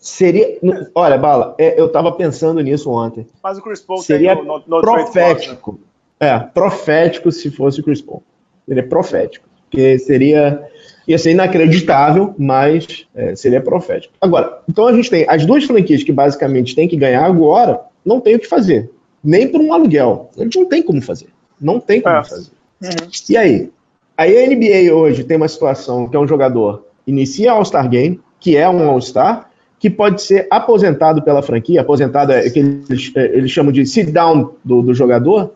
Seria. 0.00 0.58
Olha, 0.94 1.16
Bala, 1.16 1.54
é, 1.58 1.80
eu 1.80 1.88
tava 1.88 2.10
pensando 2.12 2.60
nisso 2.60 2.90
ontem. 2.90 3.26
Mas 3.42 3.56
o 3.56 3.62
Chris 3.62 3.80
Paul 3.80 4.02
Seria 4.02 4.34
tem 4.34 4.44
no, 4.44 4.58
no, 4.58 4.64
no 4.66 4.80
profético. 4.80 5.78
É, 6.18 6.38
profético 6.38 7.30
se 7.30 7.50
fosse 7.50 7.80
o 7.80 7.84
Chris 7.84 8.02
Paul. 8.02 8.22
Seria 8.66 8.86
profético. 8.86 9.48
Porque 9.70 9.98
seria. 9.98 10.68
Ia 11.06 11.18
ser 11.18 11.32
inacreditável, 11.32 12.34
mas 12.38 13.06
é, 13.14 13.34
seria 13.34 13.60
profético. 13.60 14.14
Agora, 14.20 14.62
então 14.68 14.86
a 14.86 14.92
gente 14.92 15.10
tem 15.10 15.24
as 15.28 15.44
duas 15.44 15.64
franquias 15.64 16.02
que 16.02 16.12
basicamente 16.12 16.76
têm 16.76 16.86
que 16.86 16.96
ganhar 16.96 17.24
agora, 17.24 17.80
não 18.04 18.20
tem 18.20 18.36
o 18.36 18.38
que 18.38 18.46
fazer. 18.46 18.90
Nem 19.22 19.48
por 19.48 19.60
um 19.60 19.72
aluguel. 19.72 20.30
Eles 20.36 20.54
não 20.54 20.64
tem 20.64 20.82
como 20.82 21.00
fazer. 21.02 21.28
Não 21.60 21.80
tem 21.80 22.00
como 22.00 22.14
É. 22.16 22.24
fazer. 22.24 22.50
Uhum. 22.82 23.10
E 23.30 23.36
aí? 23.36 23.70
Aí 24.16 24.36
a 24.36 24.46
NBA 24.46 24.94
hoje 24.94 25.24
tem 25.24 25.36
uma 25.36 25.48
situação 25.48 26.08
que 26.08 26.16
é 26.16 26.20
um 26.20 26.26
jogador 26.28 26.86
inicia 27.06 27.52
All-Star 27.52 27.88
Game, 27.88 28.20
que 28.38 28.56
é 28.56 28.68
um 28.68 28.88
All-Star, 28.88 29.50
que 29.78 29.90
pode 29.90 30.22
ser 30.22 30.46
aposentado 30.50 31.22
pela 31.22 31.42
franquia, 31.42 31.80
aposentado 31.80 32.32
é 32.32 32.48
que 32.48 32.58
eles, 32.60 33.12
é, 33.16 33.24
eles 33.36 33.50
chamam 33.50 33.72
de 33.72 33.84
sit 33.84 34.10
down 34.12 34.54
do, 34.64 34.82
do 34.82 34.94
jogador, 34.94 35.54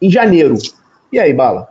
em 0.00 0.10
janeiro. 0.10 0.56
E 1.10 1.18
aí, 1.18 1.32
Bala? 1.32 1.68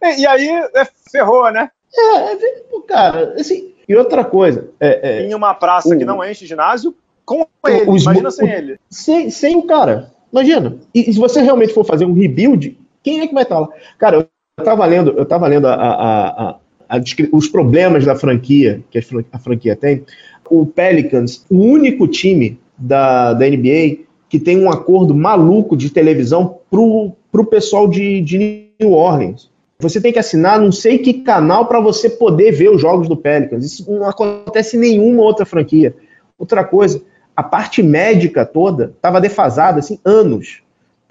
E, 0.00 0.20
e 0.22 0.26
aí 0.26 0.48
é, 0.48 0.86
ferrou, 1.10 1.50
né? 1.50 1.68
É, 1.94 2.32
é, 2.32 2.38
cara, 2.86 3.34
assim, 3.38 3.72
e 3.88 3.96
outra 3.96 4.24
coisa, 4.24 4.70
é, 4.78 5.18
é, 5.18 5.26
Em 5.26 5.34
uma 5.34 5.52
praça 5.52 5.94
o- 5.94 5.98
que 5.98 6.04
não 6.04 6.24
enche 6.24 6.46
ginásio, 6.46 6.94
com 7.24 7.44
ele. 7.66 7.90
os- 7.90 8.02
Imagina 8.04 8.28
o- 8.28 8.32
sem 8.32 8.48
ele. 8.50 8.78
sem, 8.88 9.30
sem 9.30 9.56
o 9.56 9.62
cara, 9.64 10.12
imagina. 10.32 10.76
E, 10.94 11.10
e 11.10 11.12
se 11.12 11.18
você 11.18 11.42
realmente 11.42 11.74
for 11.74 11.84
fazer 11.84 12.04
um 12.04 12.12
rebuild, 12.14 12.78
quem 13.02 13.20
é 13.20 13.26
que 13.26 13.34
vai 13.34 13.42
estar 13.42 13.58
lá? 13.58 13.68
Cara, 13.98 14.28
eu 14.58 14.64
tava 14.64 14.84
lendo, 14.84 15.10
eu 15.16 15.24
tava 15.24 15.46
lendo 15.46 15.66
a- 15.66 15.74
a- 15.74 16.28
a- 16.48 16.56
a 16.88 17.00
os 17.32 17.48
problemas 17.48 18.04
da 18.04 18.14
franquia, 18.14 18.82
que 18.90 18.98
a 18.98 19.02
fran- 19.02 19.24
a 19.32 19.38
franquia 19.38 19.74
tem. 19.74 20.04
O 20.50 20.66
Pelicans, 20.66 21.44
o 21.50 21.56
único 21.56 22.06
time 22.06 22.58
da, 22.76 23.32
da 23.32 23.46
NBA 23.46 24.04
que 24.28 24.38
tem 24.38 24.58
um 24.58 24.70
acordo 24.70 25.14
maluco 25.14 25.76
de 25.76 25.90
televisão 25.90 26.58
pro, 26.70 27.12
pro 27.30 27.44
pessoal 27.44 27.88
de, 27.88 28.20
de 28.20 28.66
New 28.80 28.92
Orleans. 28.92 29.50
Você 29.78 30.00
tem 30.00 30.12
que 30.12 30.18
assinar 30.18 30.60
não 30.60 30.70
sei 30.70 30.98
que 30.98 31.14
canal 31.14 31.66
para 31.66 31.80
você 31.80 32.08
poder 32.08 32.52
ver 32.52 32.70
os 32.70 32.80
jogos 32.80 33.08
do 33.08 33.16
Pelicans. 33.16 33.64
Isso 33.64 33.90
não 33.90 34.08
acontece 34.08 34.76
em 34.76 34.80
nenhuma 34.80 35.22
outra 35.22 35.44
franquia. 35.44 35.94
Outra 36.38 36.62
coisa, 36.64 37.02
a 37.36 37.42
parte 37.42 37.82
médica 37.82 38.44
toda 38.44 38.92
estava 38.96 39.20
defasada 39.20 39.78
assim 39.80 39.98
anos, 40.04 40.61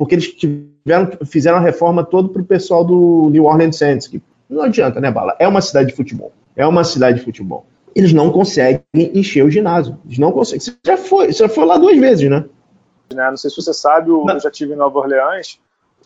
porque 0.01 0.15
eles 0.15 0.33
tiveram, 0.33 1.11
fizeram 1.27 1.59
a 1.59 1.61
reforma 1.61 2.03
toda 2.03 2.27
para 2.27 2.41
o 2.41 2.45
pessoal 2.45 2.83
do 2.83 3.29
New 3.29 3.45
Orleans 3.45 3.77
Saints. 3.77 4.07
Que 4.07 4.19
não 4.49 4.63
adianta, 4.63 4.99
né, 4.99 5.11
Bala? 5.11 5.35
É 5.37 5.47
uma 5.47 5.61
cidade 5.61 5.89
de 5.89 5.95
futebol. 5.95 6.33
É 6.55 6.65
uma 6.65 6.83
cidade 6.83 7.19
de 7.19 7.23
futebol. 7.23 7.67
Eles 7.95 8.11
não 8.11 8.31
conseguem 8.31 8.81
encher 8.95 9.45
o 9.45 9.51
ginásio. 9.51 9.99
Eles 10.03 10.17
não 10.17 10.31
conseguem. 10.31 10.59
Você 10.59 10.75
já 10.83 10.97
foi, 10.97 11.31
você 11.31 11.43
já 11.43 11.49
foi 11.49 11.65
lá 11.65 11.77
duas 11.77 11.95
vezes, 11.99 12.27
né? 12.27 12.43
né? 13.13 13.29
Não 13.29 13.37
sei 13.37 13.51
se 13.51 13.57
você 13.57 13.75
sabe, 13.75 14.09
eu 14.09 14.25
Não. 14.25 14.39
já 14.39 14.49
tive 14.49 14.73
em 14.73 14.75
Nova 14.75 14.97
Orleans. 14.97 15.59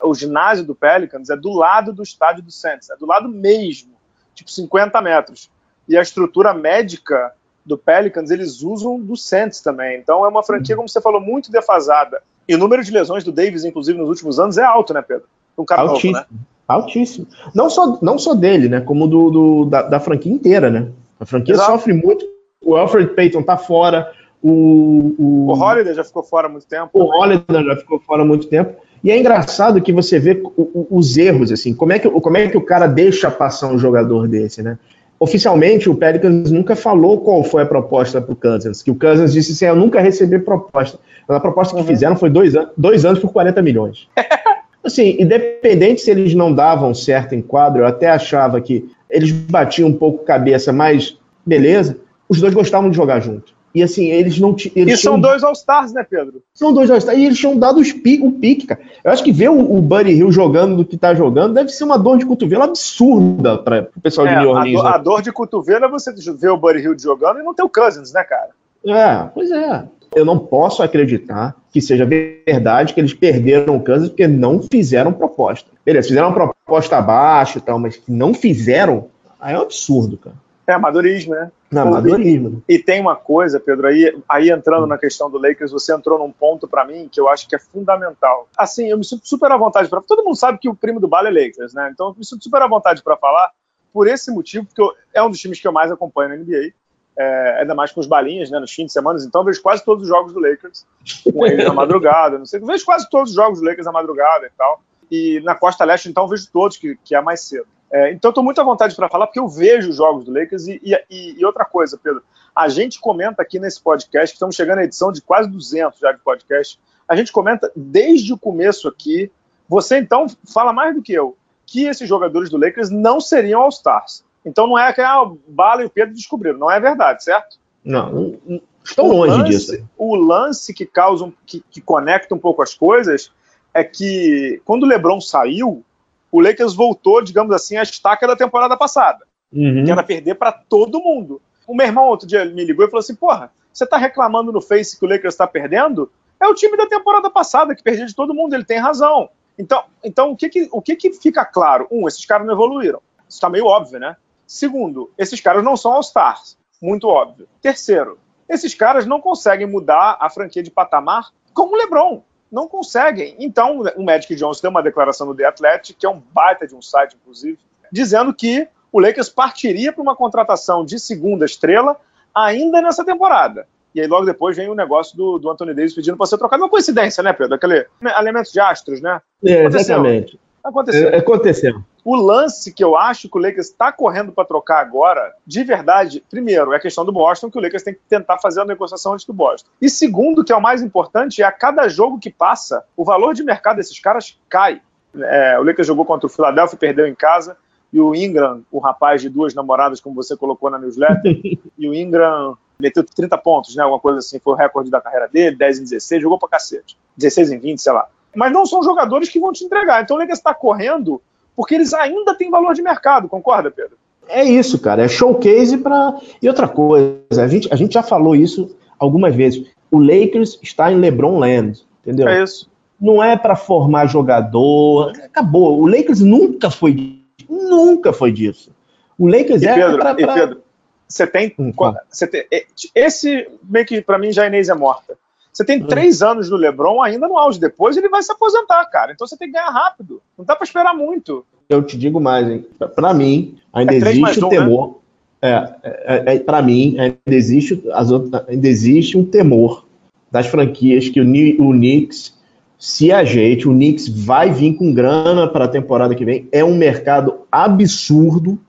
O 0.04 0.14
ginásio 0.14 0.66
do 0.66 0.76
Pelicans 0.76 1.30
é 1.30 1.38
do 1.38 1.54
lado 1.54 1.94
do 1.94 2.04
estádio 2.04 2.44
do 2.44 2.52
Saints, 2.52 2.90
é 2.90 2.98
do 2.98 3.06
lado 3.06 3.30
mesmo, 3.30 3.94
tipo 4.34 4.52
50 4.52 5.02
metros. 5.02 5.50
E 5.88 5.96
a 5.96 6.02
estrutura 6.02 6.54
médica 6.54 7.32
do 7.66 7.78
Pelicans 7.78 8.30
eles 8.30 8.62
usam 8.62 9.00
do 9.00 9.16
Saints 9.16 9.62
também. 9.62 9.98
Então 9.98 10.26
é 10.26 10.28
uma 10.28 10.44
franquia, 10.44 10.76
como 10.76 10.90
você 10.90 11.00
falou, 11.00 11.22
muito 11.22 11.50
defasada. 11.50 12.22
E 12.48 12.56
o 12.56 12.58
número 12.58 12.84
de 12.84 12.92
lesões 12.92 13.24
do 13.24 13.32
Davis, 13.32 13.66
inclusive, 13.66 13.98
nos 13.98 14.10
últimos 14.10 14.40
anos 14.40 14.58
é 14.58 14.64
alto, 14.64 14.94
né, 14.94 15.02
Pedro? 15.02 15.24
Um 15.58 15.66
cara 15.66 15.82
novo, 15.84 15.94
Altíssimo. 15.96 16.20
né? 16.20 16.26
Altíssimo. 16.68 17.28
Não 17.54 17.70
só, 17.70 17.98
não 18.02 18.18
só 18.18 18.34
dele, 18.34 18.68
né? 18.70 18.82
Como 18.82 19.08
do, 19.08 19.30
do- 19.32 19.66
da, 19.66 19.82
da 19.84 20.00
franquia 20.00 20.32
inteira, 20.32 20.70
né? 20.70 20.88
A 21.20 21.26
franquia 21.26 21.54
Exato. 21.54 21.72
sofre 21.72 21.94
muito. 21.94 22.26
O 22.64 22.76
Alfred 22.76 23.14
Payton 23.16 23.44
tá 23.44 23.58
fora. 23.58 24.12
O, 24.44 25.16
o, 25.18 25.48
O 25.50 25.54
Holiday 25.60 25.94
já 25.94 26.04
ficou 26.04 26.24
fora 26.24 26.48
há 26.48 26.50
muito 26.50 26.68
tempo. 26.68 26.90
o 26.94 27.04
Holiday 27.22 27.64
já 27.64 27.76
ficou 27.78 28.00
fora 28.00 28.22
há 28.24 28.26
muito 28.26 28.48
tempo. 28.48 28.76
E 29.04 29.12
é 29.12 29.20
engraçado 29.20 29.82
que 29.82 29.94
você 29.94 30.18
vê 30.20 30.42
os 30.90 31.16
erros, 31.16 31.52
assim, 31.52 31.74
como 31.76 31.94
é, 31.94 32.00
que, 32.00 32.10
como 32.10 32.38
é 32.38 32.48
que 32.48 32.58
o 32.58 32.62
cara 32.62 32.88
deixa 32.88 33.30
passar 33.30 33.68
um 33.68 33.78
jogador 33.78 34.28
desse, 34.28 34.64
né? 34.64 34.80
Oficialmente, 35.20 35.90
o 35.90 35.96
Pelicans 35.96 36.52
nunca 36.52 36.76
falou 36.76 37.22
qual 37.22 37.44
foi 37.44 37.62
a 37.64 37.66
proposta 37.66 38.20
para 38.20 38.34
o 38.34 38.36
Cousins, 38.36 38.82
que 38.84 38.92
o 38.92 38.96
Cousins 38.96 39.32
disse 39.32 39.52
assim, 39.54 39.66
eu 39.66 39.76
nunca 39.76 40.02
recebi 40.02 40.40
proposta. 40.40 41.00
A 41.28 41.40
proposta 41.40 41.74
que 41.76 41.82
Uhum. 41.82 41.88
fizeram 41.88 42.16
foi 42.16 42.30
dois, 42.30 42.56
an 42.56 42.70
dois 42.78 43.06
anos 43.06 43.20
por 43.20 43.32
40 43.32 43.62
milhões. 43.62 44.08
Assim, 44.84 45.18
independente 45.20 46.02
se 46.02 46.12
eles 46.12 46.36
não 46.36 46.54
davam 46.54 46.94
certo 46.94 47.34
em 47.34 47.42
quadro, 47.42 47.82
eu 47.82 47.88
até 47.88 48.08
achava 48.08 48.62
que 48.62 48.88
eles 49.10 49.32
batiam 49.32 49.90
um 49.90 49.94
pouco 49.94 50.24
cabeça, 50.24 50.72
mas 50.72 51.18
beleza, 51.44 51.98
os 52.30 52.40
dois 52.40 52.54
gostavam 52.54 52.90
de 52.92 52.96
jogar 52.96 53.20
junto. 53.20 53.54
E 53.74 53.84
assim, 53.84 54.06
eles 54.06 54.40
não 54.40 54.56
eles 54.74 55.00
E 55.00 55.04
são 55.04 55.14
tinham- 55.14 55.20
dois 55.32 55.44
All-Stars, 55.44 55.92
né, 55.92 56.06
Pedro? 56.10 56.42
são 56.54 56.72
dois 56.72 56.90
All-Stars. 56.90 57.18
E 57.20 57.26
eles 57.26 57.38
tinham 57.38 57.58
dado 57.58 57.82
pi- 58.02 58.22
o 58.24 58.32
pique, 58.32 58.68
cara. 58.68 58.80
Eu 59.04 59.12
acho 59.12 59.22
que 59.24 59.34
ver 59.34 59.50
o, 59.50 59.60
o 59.78 59.82
Buddy 59.82 60.12
Hill 60.12 60.32
jogando 60.32 60.78
do 60.78 60.86
que 60.86 60.96
tá 60.96 61.14
jogando 61.14 61.54
deve 61.56 61.70
ser 61.70 61.84
uma 61.84 61.98
dor 61.98 62.18
de 62.18 62.26
cotovelo 62.26 62.64
absurda 62.64 63.58
para 63.58 63.90
o 63.98 64.00
pessoal 64.00 64.28
de 64.28 64.34
É, 64.34 64.40
New 64.40 64.50
a, 64.56 64.60
Orleans. 64.60 64.74
dor, 64.82 64.86
a 64.88 64.98
né? 64.98 65.04
dor 65.04 65.22
de 65.22 65.32
cotovelo 65.32 65.86
é 65.86 65.90
você 65.90 66.14
ver 66.38 66.50
o 66.50 66.58
Buddy 66.58 66.80
Hill 66.80 66.98
jogando 66.98 67.40
e 67.40 67.44
não 67.44 67.54
ter 67.54 67.64
o 67.64 67.70
Cousins, 67.70 68.14
né, 68.14 68.24
cara? 68.24 68.50
É, 68.88 69.30
pois 69.34 69.52
é. 69.52 69.84
Eu 70.16 70.24
não 70.26 70.40
posso 70.40 70.82
acreditar 70.82 71.56
que 71.72 71.82
seja 71.82 72.06
verdade 72.06 72.94
que 72.94 73.02
eles 73.02 73.14
perderam 73.14 73.76
o 73.76 73.84
Kansas 73.84 74.08
porque 74.10 74.28
não 74.28 74.62
fizeram 74.64 75.12
proposta. 75.12 75.70
Beleza, 75.86 76.08
fizeram 76.08 76.30
uma 76.30 76.36
proposta 76.36 76.98
abaixo 76.98 77.58
e 77.58 77.62
tal, 77.62 77.78
mas 77.78 77.98
que 77.98 78.12
não 78.12 78.34
fizeram, 78.34 79.10
aí 79.40 79.54
é 79.54 79.60
um 79.60 79.64
absurdo, 79.64 80.18
cara. 80.18 80.36
É 80.68 80.74
amadorismo, 80.74 81.36
né? 81.36 81.52
Pô, 81.70 81.80
amadorismo. 81.80 82.64
E 82.68 82.80
tem 82.80 83.00
uma 83.00 83.16
coisa, 83.16 83.60
Pedro, 83.60 83.86
aí, 83.88 84.18
aí 84.28 84.50
entrando 84.50 84.88
na 84.88 84.98
questão 84.98 85.30
do 85.30 85.38
Lakers, 85.38 85.72
você 85.72 85.94
entrou 85.94 86.18
num 86.18 86.32
ponto 86.32 86.68
pra 86.68 86.86
mim 86.86 87.08
que 87.12 87.20
eu 87.20 87.30
acho 87.30 87.48
que 87.48 87.56
é 87.56 87.60
fundamental. 87.60 88.48
Assim, 88.58 88.88
eu 88.88 88.98
me 88.98 89.06
sinto 89.06 89.28
super 89.28 89.52
à 89.52 89.58
vontade 89.58 89.90
para. 89.90 90.02
Todo 90.02 90.24
mundo 90.24 90.36
sabe 90.36 90.58
que 90.58 90.68
o 90.70 90.74
primo 90.76 91.00
do 91.00 91.08
Bala 91.08 91.28
é 91.28 91.32
Lakers, 91.32 91.74
né? 91.74 91.90
Então 91.94 92.08
eu 92.08 92.16
me 92.18 92.26
sinto 92.26 92.44
super 92.44 92.62
à 92.62 92.68
vontade 92.68 93.04
para 93.04 93.16
falar 93.16 93.52
por 93.94 94.08
esse 94.08 94.32
motivo, 94.32 94.66
porque 94.66 94.82
eu- 94.82 94.92
é 95.14 95.22
um 95.22 95.30
dos 95.30 95.40
times 95.40 95.60
que 95.60 95.68
eu 95.68 95.72
mais 95.72 95.92
acompanho 95.92 96.30
na 96.30 96.36
NBA. 96.38 96.74
É, 97.18 97.60
ainda 97.62 97.74
mais 97.74 97.92
com 97.94 98.02
os 98.02 98.08
balinhas, 98.08 98.50
né? 98.52 98.60
Nos 98.60 98.74
fins 98.74 98.88
de 98.88 98.92
semana, 98.92 99.18
então 99.26 99.44
vejo 99.44 99.62
quase 99.62 99.84
todos 99.86 100.04
os 100.04 100.10
jogos 100.10 100.34
do 100.34 100.40
Lakers 100.40 100.86
com 101.32 101.46
eles 101.46 101.66
na 101.66 101.74
madrugada, 101.74 102.38
não 102.38 102.46
sei, 102.46 102.60
vejo 102.60 102.84
quase 102.84 103.10
todos 103.10 103.30
os 103.30 103.36
jogos 103.36 103.60
do 103.62 103.66
Lakers 103.66 103.86
na 103.86 103.92
madrugada 103.94 104.46
e 104.48 104.50
tal. 104.58 104.82
E 105.10 105.40
na 105.42 105.56
Costa 105.56 105.86
Leste, 105.86 106.10
então, 106.10 106.28
vejo 106.28 106.50
todos, 106.52 106.76
que, 106.78 106.98
que 107.06 107.16
é 107.16 107.22
mais 107.22 107.42
cedo. 107.42 107.68
É, 107.92 108.12
então, 108.12 108.30
estou 108.30 108.44
muito 108.44 108.60
à 108.60 108.64
vontade 108.66 108.96
para 108.96 109.08
falar, 109.08 109.28
porque 109.28 109.40
eu 109.40 109.48
vejo 109.48 109.92
os 109.92 109.96
jogos 109.96 110.26
do 110.26 110.34
Lakers. 110.34 110.68
E, 110.68 110.82
e- 110.84 111.36
e 111.40 111.46
outra 111.46 111.64
coisa, 111.64 111.98
Pedro, 112.04 112.22
a 112.54 112.68
gente 112.68 113.00
comenta 113.00 113.42
aqui 113.42 113.60
nesse 113.60 113.80
podcast, 113.82 114.34
que 114.34 114.36
estamos 114.36 114.56
chegando 114.56 114.80
à 114.80 114.84
edição 114.84 115.12
de 115.12 115.22
quase 115.22 115.48
200 115.50 116.00
já 116.00 116.12
de 116.12 116.20
podcast, 116.20 116.80
a 117.08 117.16
gente 117.16 117.32
comenta 117.32 117.72
desde 117.76 118.34
o 118.34 118.38
começo 118.38 118.88
aqui. 118.90 119.32
Você, 119.70 120.00
então, 120.00 120.26
fala 120.52 120.74
mais 120.74 120.96
do 120.96 121.02
que 121.04 121.14
eu, 121.14 121.38
que 121.66 121.86
esses 121.86 122.10
jogadores 122.10 122.50
do 122.50 122.58
Lakers 122.58 122.90
não 122.90 123.22
seriam 123.22 123.62
All-Stars. 123.62 124.25
Então, 124.46 124.68
não 124.68 124.78
é 124.78 124.94
que 124.94 125.02
ah, 125.02 125.24
o 125.24 125.40
Bala 125.48 125.82
e 125.82 125.86
o 125.86 125.90
Pedro 125.90 126.14
descobriram. 126.14 126.58
Não 126.60 126.70
é 126.70 126.80
verdade, 126.80 127.24
certo? 127.24 127.58
Não, 127.84 128.38
estão 128.84 129.08
longe 129.08 129.38
lance- 129.38 129.50
disso. 129.50 129.90
O 129.98 130.16
lance 130.16 130.74
que 130.74 130.86
causa, 130.86 131.32
que, 131.46 131.64
que 131.72 131.82
conecta 131.82 132.34
um 132.36 132.40
pouco 132.40 132.62
as 132.62 132.74
coisas 132.74 133.32
é 133.74 133.84
que 133.84 134.62
quando 134.64 134.84
o 134.84 134.88
LeBron 134.88 135.20
saiu, 135.20 135.84
o 136.32 136.40
Lakers 136.42 136.74
voltou, 136.74 137.22
digamos 137.22 137.54
assim, 137.54 137.78
à 137.78 137.84
estaca 137.84 138.28
da 138.28 138.36
temporada 138.36 138.78
passada, 138.78 139.26
Uhum. 139.54 139.84
que 139.86 139.92
era 139.92 140.04
perder 140.04 140.36
para 140.36 140.52
todo 140.52 141.00
mundo. 141.02 141.42
O 141.68 141.76
meu 141.76 141.86
irmão 141.86 142.08
outro 142.08 142.28
dia 142.28 142.44
me 142.46 142.66
ligou 142.66 142.86
e 142.86 142.90
falou 142.90 143.00
assim: 143.00 143.16
Porra, 143.16 143.52
você 143.72 143.86
tá 143.86 143.98
reclamando 143.98 144.52
no 144.52 144.60
Face 144.62 144.98
que 145.00 145.06
o 145.06 145.10
Lakers 145.10 145.34
está 145.34 145.48
perdendo? 145.48 146.12
É 146.40 146.48
o 146.48 146.54
time 146.54 146.76
da 146.76 146.86
temporada 146.88 147.30
passada 147.30 147.74
que 147.76 147.82
perdia 147.84 148.06
de 148.06 148.14
todo 148.16 148.34
mundo, 148.34 148.54
ele 148.54 148.66
tem 148.66 148.78
razão. 148.80 149.30
Então, 149.58 149.84
então 150.04 150.32
o, 150.32 150.36
que, 150.36 150.50
que, 150.50 150.68
o 150.72 150.82
que, 150.82 150.96
que 150.96 151.14
fica 151.14 151.46
claro? 151.46 151.88
Um, 151.90 152.08
esses 152.08 152.26
caras 152.26 152.46
não 152.46 152.54
evoluíram. 152.54 153.00
Isso 153.28 153.38
está 153.38 153.50
meio 153.50 153.66
óbvio, 153.66 154.00
né? 154.00 154.18
Segundo, 154.48 155.12
esses 155.18 155.42
caras 155.42 155.64
não 155.64 155.76
são 155.76 155.94
All-Stars. 155.94 156.58
muito 156.82 157.08
óbvio. 157.08 157.48
Terceiro, 157.62 158.20
esses 158.48 158.74
caras 158.76 159.06
não 159.06 159.20
conseguem 159.20 159.68
mudar 159.68 160.18
a 160.20 160.30
franquia 160.30 160.62
de 160.62 160.70
patamar 160.70 161.32
como 161.54 161.74
o 161.74 161.78
LeBron. 161.78 162.24
Não 162.52 162.68
conseguem. 162.68 163.36
Então, 163.40 163.82
o 163.98 164.04
Magic 164.04 164.36
Johnson 164.36 164.62
tem 164.62 164.70
uma 164.70 164.84
declaração 164.84 165.26
no 165.28 165.36
The 165.36 165.46
Athletic, 165.46 165.98
que 165.98 166.06
é 166.06 166.10
um 166.10 166.22
baita 166.32 166.68
de 166.68 166.76
um 166.76 166.82
site, 166.82 167.18
inclusive, 167.20 167.58
dizendo 167.92 168.34
que 168.34 168.68
o 168.92 169.00
Lakers 169.00 169.30
partiria 169.30 169.92
para 169.92 170.02
uma 170.02 170.16
contratação 170.16 170.86
de 170.86 171.00
segunda 171.00 171.46
estrela 171.46 172.00
ainda 172.34 172.82
nessa 172.82 173.04
temporada. 173.04 173.68
E 173.94 174.02
aí 174.02 174.08
logo 174.08 174.26
depois 174.26 174.58
vem 174.58 174.70
o 174.70 174.76
negócio 174.76 175.16
do, 175.16 175.40
do 175.40 175.50
Anthony 175.50 175.74
Davis 175.74 175.96
pedindo 175.96 176.18
para 176.18 176.28
ser 176.28 176.38
trocado. 176.38 176.62
Uma 176.62 176.70
coincidência, 176.70 177.24
né, 177.24 177.34
Pedro? 177.34 177.56
Aquele 177.56 177.88
elemento 178.02 178.52
de 178.52 178.60
astros, 178.60 179.02
né? 179.02 179.22
É, 179.44 179.66
exatamente. 179.66 180.38
Aconteceu. 180.66 181.10
É, 181.10 181.18
aconteceu. 181.18 181.84
O 182.04 182.16
lance 182.16 182.74
que 182.74 182.84
eu 182.84 182.98
acho 182.98 183.30
que 183.30 183.38
o 183.38 183.42
Lakers 183.42 183.68
está 183.68 183.92
correndo 183.92 184.32
para 184.32 184.46
trocar 184.46 184.80
agora, 184.80 185.32
de 185.46 185.64
verdade, 185.64 186.24
primeiro, 186.28 186.74
é 186.74 186.78
a 186.78 186.80
questão 186.80 187.06
do 187.06 187.12
Boston, 187.12 187.52
que 187.52 187.58
o 187.60 187.62
Lakers 187.62 187.84
tem 187.84 187.94
que 187.94 188.00
tentar 188.10 188.40
fazer 188.40 188.62
a 188.62 188.66
negociação 188.66 189.14
antes 189.14 189.28
do 189.28 189.34
Boston. 189.34 189.70
E 189.80 189.88
segundo, 189.88 190.44
que 190.44 190.52
é 190.52 190.56
o 190.56 190.62
mais 190.62 190.82
importante, 190.82 191.44
é 191.44 191.46
a 191.46 191.52
cada 191.52 191.88
jogo 191.88 192.18
que 192.18 192.32
passa, 192.32 192.84
o 192.98 193.06
valor 193.06 193.36
de 193.36 193.44
mercado 193.44 193.78
desses 193.78 194.00
caras 194.00 194.40
cai. 194.50 194.82
É, 195.16 195.60
o 195.60 195.64
Lakers 195.64 195.88
jogou 195.88 196.04
contra 196.04 196.26
o 196.26 196.30
Philadelphia, 196.30 196.80
perdeu 196.80 197.06
em 197.06 197.16
casa, 197.16 197.56
e 197.94 198.02
o 198.02 198.16
Ingram, 198.16 198.64
o 198.72 198.80
rapaz 198.80 199.22
de 199.22 199.30
duas 199.30 199.54
namoradas, 199.54 200.02
como 200.02 200.16
você 200.16 200.36
colocou 200.36 200.72
na 200.72 200.80
newsletter, 200.80 201.40
e 201.78 201.88
o 201.88 201.94
Ingram 201.94 202.58
meteu 202.80 203.04
30 203.04 203.38
pontos, 203.38 203.76
né? 203.76 203.84
Alguma 203.84 204.00
coisa 204.00 204.20
assim, 204.20 204.40
foi 204.40 204.54
o 204.54 204.56
recorde 204.56 204.90
da 204.90 205.00
carreira 205.00 205.28
dele, 205.28 205.56
10 205.56 205.80
em 205.80 205.84
16, 205.84 206.24
jogou 206.24 206.40
pra 206.40 206.50
cacete. 206.50 206.98
16 207.16 207.52
em 207.52 207.60
20, 207.60 207.82
sei 207.82 207.94
lá. 207.94 208.08
Mas 208.36 208.52
não 208.52 208.66
são 208.66 208.84
jogadores 208.84 209.30
que 209.30 209.40
vão 209.40 209.52
te 209.52 209.64
entregar. 209.64 210.04
Então 210.04 210.16
o 210.16 210.20
Lakers 210.20 210.40
está 210.40 210.54
correndo 210.54 211.22
porque 211.56 211.76
eles 211.76 211.94
ainda 211.94 212.36
têm 212.36 212.52
valor 212.52 212.74
de 212.74 212.82
mercado, 212.82 213.30
concorda, 213.30 213.72
Pedro? 213.72 213.98
É 214.28 214.44
isso, 214.44 214.80
cara. 214.80 215.04
É 215.04 215.08
showcase 215.08 215.78
para. 215.78 216.20
E 216.42 216.48
outra 216.48 216.68
coisa, 216.68 217.44
a 217.44 217.48
gente, 217.48 217.72
a 217.72 217.76
gente 217.76 217.94
já 217.94 218.04
falou 218.04 218.36
isso 218.36 218.76
algumas 219.00 219.36
vezes. 219.36 219.66
O 219.92 220.00
Lakers 220.00 220.60
está 220.62 220.92
em 220.92 221.00
LeBron 221.00 221.40
Land, 221.40 221.86
entendeu? 222.02 222.28
É 222.28 222.44
isso. 222.44 222.70
Não 223.00 223.24
é 223.24 223.38
para 223.38 223.56
formar 223.56 224.08
jogador. 224.08 225.12
Acabou. 225.24 225.80
O 225.80 225.88
Lakers 225.88 226.22
nunca 226.22 226.70
foi. 226.70 227.22
Nunca 227.48 228.12
foi 228.12 228.32
disso. 228.32 228.72
O 229.18 229.28
Lakers 229.28 229.62
e 229.62 229.68
é 229.68 229.76
Pedro, 229.76 229.98
pra, 229.98 230.16
pra... 230.16 230.34
Pedro, 230.34 230.62
você 231.08 231.28
tem, 231.28 231.54
hum, 231.58 231.72
você 232.10 232.28
tem. 232.28 232.46
Esse 232.94 233.48
meio 233.64 233.86
que 233.86 234.02
para 234.02 234.18
mim 234.18 234.32
já 234.32 234.46
é 234.46 234.48
Inês 234.48 234.70
é 234.70 234.74
morta. 234.74 235.18
Você 235.56 235.64
tem 235.64 235.82
hum. 235.82 235.88
três 235.88 236.22
anos 236.22 236.50
do 236.50 236.58
LeBron 236.58 237.02
ainda 237.02 237.30
no 237.30 237.38
auge. 237.38 237.58
Depois 237.58 237.96
ele 237.96 238.10
vai 238.10 238.22
se 238.22 238.30
aposentar, 238.30 238.84
cara. 238.88 239.14
Então 239.14 239.26
você 239.26 239.38
tem 239.38 239.48
que 239.48 239.54
ganhar 239.54 239.70
rápido. 239.70 240.22
Não 240.38 240.44
dá 240.44 240.54
para 240.54 240.66
esperar 240.66 240.94
muito. 240.94 241.46
Eu 241.70 241.82
te 241.82 241.98
digo 241.98 242.20
mais, 242.20 242.46
hein? 242.46 242.66
Para 242.94 243.14
mim, 243.14 243.58
ainda 243.72 243.94
é 243.94 243.98
existe 243.98 244.44
o 244.44 244.48
um, 244.48 244.50
temor. 244.50 245.00
Né? 245.42 245.76
É, 245.82 246.34
é, 246.34 246.36
é 246.36 246.40
para 246.40 246.62
mim, 246.62 247.00
ainda 247.00 247.18
existe, 247.28 247.82
as 247.94 248.12
outras, 248.12 248.44
ainda 248.50 248.68
existe 248.68 249.18
um 249.18 249.24
temor 249.24 249.86
das 250.30 250.46
franquias 250.46 251.08
que 251.08 251.22
o, 251.22 251.24
o 251.24 251.72
Knicks 251.72 252.38
se 252.78 253.14
ajeite. 253.14 253.66
O 253.66 253.72
Knicks 253.72 254.10
vai 254.10 254.52
vir 254.52 254.76
com 254.76 254.94
grana 254.94 255.48
para 255.48 255.66
a 255.66 255.70
temporada 255.70 256.14
que 256.14 256.26
vem. 256.26 256.50
É 256.52 256.66
um 256.66 256.76
mercado 256.76 257.48
absurdo. 257.50 258.60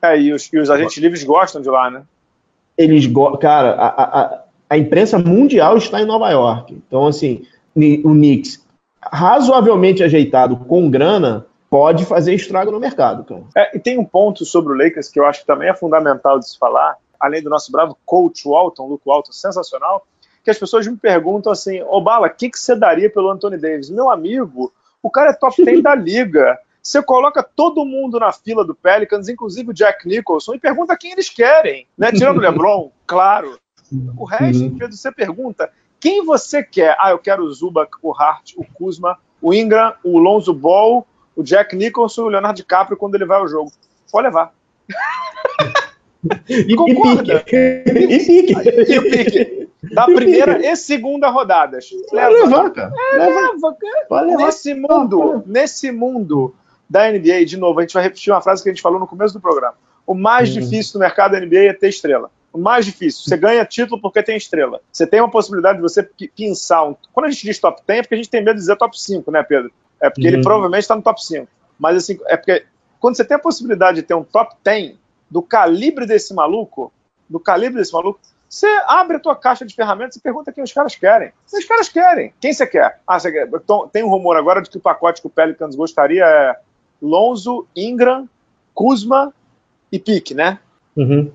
É, 0.00 0.16
e 0.16 0.32
os, 0.32 0.48
e 0.52 0.58
os 0.60 0.70
agentes 0.70 0.96
livres 0.98 1.24
gostam 1.24 1.60
de 1.60 1.68
lá, 1.68 1.90
né? 1.90 2.04
Eles 2.78 3.04
gostam. 3.06 3.40
Cara, 3.40 3.72
a, 3.72 3.88
a, 3.88 4.20
a 4.20 4.45
imprensa 4.74 5.18
mundial 5.18 5.76
está 5.76 6.00
em 6.00 6.06
Nova 6.06 6.30
York. 6.30 6.72
Então, 6.86 7.06
assim, 7.06 7.44
o 8.04 8.10
Knicks, 8.10 8.64
razoavelmente 9.00 10.02
ajeitado 10.02 10.56
com 10.56 10.90
grana, 10.90 11.46
pode 11.68 12.04
fazer 12.04 12.34
estrago 12.34 12.70
no 12.70 12.80
mercado, 12.80 13.24
cara. 13.24 13.42
É, 13.56 13.76
e 13.76 13.80
tem 13.80 13.98
um 13.98 14.04
ponto 14.04 14.44
sobre 14.44 14.72
o 14.72 14.76
Lakers 14.76 15.08
que 15.08 15.20
eu 15.20 15.26
acho 15.26 15.40
que 15.40 15.46
também 15.46 15.68
é 15.68 15.74
fundamental 15.74 16.38
de 16.38 16.48
se 16.48 16.58
falar, 16.58 16.96
além 17.20 17.42
do 17.42 17.50
nosso 17.50 17.70
bravo 17.70 17.96
coach 18.04 18.48
Walton, 18.48 18.88
Luke 18.88 19.04
Walton, 19.06 19.32
sensacional, 19.32 20.06
que 20.42 20.50
as 20.50 20.58
pessoas 20.58 20.86
me 20.86 20.96
perguntam 20.96 21.52
assim, 21.52 21.82
ô 21.82 22.00
Bala, 22.00 22.28
o 22.28 22.30
que, 22.30 22.48
que 22.48 22.58
você 22.58 22.74
daria 22.74 23.10
pelo 23.10 23.30
Anthony 23.30 23.58
Davis? 23.58 23.90
Meu 23.90 24.08
amigo, 24.08 24.72
o 25.02 25.10
cara 25.10 25.30
é 25.30 25.34
top 25.34 25.64
10 25.64 25.82
da 25.82 25.94
liga. 25.94 26.58
Você 26.80 27.02
coloca 27.02 27.42
todo 27.42 27.84
mundo 27.84 28.20
na 28.20 28.32
fila 28.32 28.64
do 28.64 28.72
Pelicans, 28.72 29.28
inclusive 29.28 29.70
o 29.70 29.74
Jack 29.74 30.06
Nicholson, 30.06 30.54
e 30.54 30.60
pergunta 30.60 30.96
quem 30.96 31.12
eles 31.12 31.28
querem, 31.28 31.88
né? 31.98 32.12
Tirando 32.12 32.38
o 32.38 32.40
LeBron, 32.42 32.92
claro. 33.04 33.58
O 34.16 34.24
resto, 34.24 34.64
uhum. 34.64 34.78
Pedro, 34.78 34.96
você 34.96 35.12
pergunta 35.12 35.70
quem 36.00 36.24
você 36.24 36.62
quer. 36.62 36.96
Ah, 37.00 37.10
eu 37.10 37.18
quero 37.18 37.44
o 37.44 37.52
Zubac, 37.52 37.90
o 38.02 38.12
Hart, 38.12 38.52
o 38.56 38.64
Kuzma, 38.64 39.18
o 39.40 39.52
Ingram, 39.52 39.94
o 40.04 40.18
Lonzo 40.18 40.52
Ball, 40.52 41.06
o 41.34 41.42
Jack 41.42 41.74
Nicholson 41.76 42.22
e 42.22 42.24
o 42.24 42.28
Leonardo 42.28 42.56
DiCaprio 42.56 42.96
quando 42.96 43.14
ele 43.14 43.26
vai 43.26 43.38
ao 43.38 43.48
jogo. 43.48 43.72
Pode 44.10 44.26
levar. 44.26 44.54
e, 46.48 46.74
Concorda? 46.74 47.44
E 47.46 48.18
pique. 48.24 48.52
E, 48.92 48.98
o 48.98 49.02
pique. 49.02 49.68
Da 49.92 50.04
primeira 50.04 50.66
e 50.66 50.76
segunda 50.76 51.28
rodadas. 51.28 51.90
Leva. 52.12 52.28
Pode 52.28 52.42
levar, 52.42 52.70
cara. 52.70 52.92
É, 53.12 53.16
leva, 53.16 53.76
cara. 54.08 54.36
Nesse 54.36 54.74
mundo, 54.74 55.42
nesse 55.46 55.92
mundo 55.92 56.54
da 56.88 57.10
NBA, 57.10 57.44
de 57.46 57.56
novo, 57.56 57.78
a 57.78 57.82
gente 57.82 57.94
vai 57.94 58.02
repetir 58.02 58.32
uma 58.32 58.40
frase 58.40 58.62
que 58.62 58.68
a 58.68 58.72
gente 58.72 58.82
falou 58.82 58.98
no 58.98 59.06
começo 59.06 59.34
do 59.34 59.40
programa. 59.40 59.74
O 60.06 60.14
mais 60.14 60.50
hum. 60.50 60.60
difícil 60.60 60.94
do 60.94 60.98
mercado 61.00 61.32
da 61.32 61.40
NBA 61.40 61.64
é 61.64 61.72
ter 61.72 61.88
estrela 61.88 62.30
mais 62.56 62.84
difícil. 62.84 63.24
Você 63.24 63.36
ganha 63.36 63.64
título 63.64 64.00
porque 64.00 64.22
tem 64.22 64.36
estrela. 64.36 64.80
Você 64.92 65.06
tem 65.06 65.20
uma 65.20 65.30
possibilidade 65.30 65.78
de 65.78 65.82
você 65.82 66.08
pensar. 66.36 66.84
Um... 66.84 66.96
Quando 67.12 67.26
a 67.26 67.30
gente 67.30 67.44
diz 67.44 67.58
top 67.58 67.82
10, 67.86 67.98
é 67.98 68.02
porque 68.02 68.14
a 68.14 68.18
gente 68.18 68.30
tem 68.30 68.42
medo 68.42 68.54
de 68.54 68.60
dizer 68.60 68.76
top 68.76 69.00
5, 69.00 69.30
né, 69.30 69.42
Pedro? 69.42 69.72
É 70.00 70.10
porque 70.10 70.28
uhum. 70.28 70.34
ele 70.34 70.42
provavelmente 70.42 70.82
está 70.82 70.96
no 70.96 71.02
top 71.02 71.24
5. 71.24 71.48
Mas 71.78 71.96
assim, 71.96 72.18
é 72.26 72.36
porque 72.36 72.64
quando 72.98 73.16
você 73.16 73.24
tem 73.24 73.36
a 73.36 73.40
possibilidade 73.40 73.96
de 73.96 74.02
ter 74.02 74.14
um 74.14 74.24
top 74.24 74.54
10 74.64 74.96
do 75.30 75.42
calibre 75.42 76.06
desse 76.06 76.32
maluco, 76.34 76.92
do 77.28 77.40
calibre 77.40 77.78
desse 77.78 77.92
maluco, 77.92 78.20
você 78.48 78.66
abre 78.86 79.16
a 79.16 79.20
tua 79.20 79.34
caixa 79.34 79.66
de 79.66 79.74
ferramentas 79.74 80.16
e 80.16 80.20
pergunta 80.20 80.52
quem 80.52 80.62
os 80.62 80.72
caras 80.72 80.94
querem. 80.94 81.32
Os 81.52 81.64
caras 81.64 81.88
querem. 81.88 82.32
Quem 82.40 82.52
você 82.52 82.66
quer? 82.66 83.00
Ah, 83.06 83.18
você 83.18 83.32
quer? 83.32 83.48
Então, 83.48 83.88
tem 83.88 84.04
um 84.04 84.08
rumor 84.08 84.36
agora 84.36 84.62
de 84.62 84.70
que 84.70 84.78
o 84.78 84.80
pacote 84.80 85.20
que 85.20 85.26
o 85.26 85.30
Pelicans 85.30 85.74
gostaria 85.74 86.24
é 86.24 86.56
Lonzo, 87.02 87.66
Ingram, 87.74 88.28
Kuzma 88.72 89.34
e 89.90 89.98
Pique, 89.98 90.34
né? 90.34 90.58
Uhum. 90.96 91.30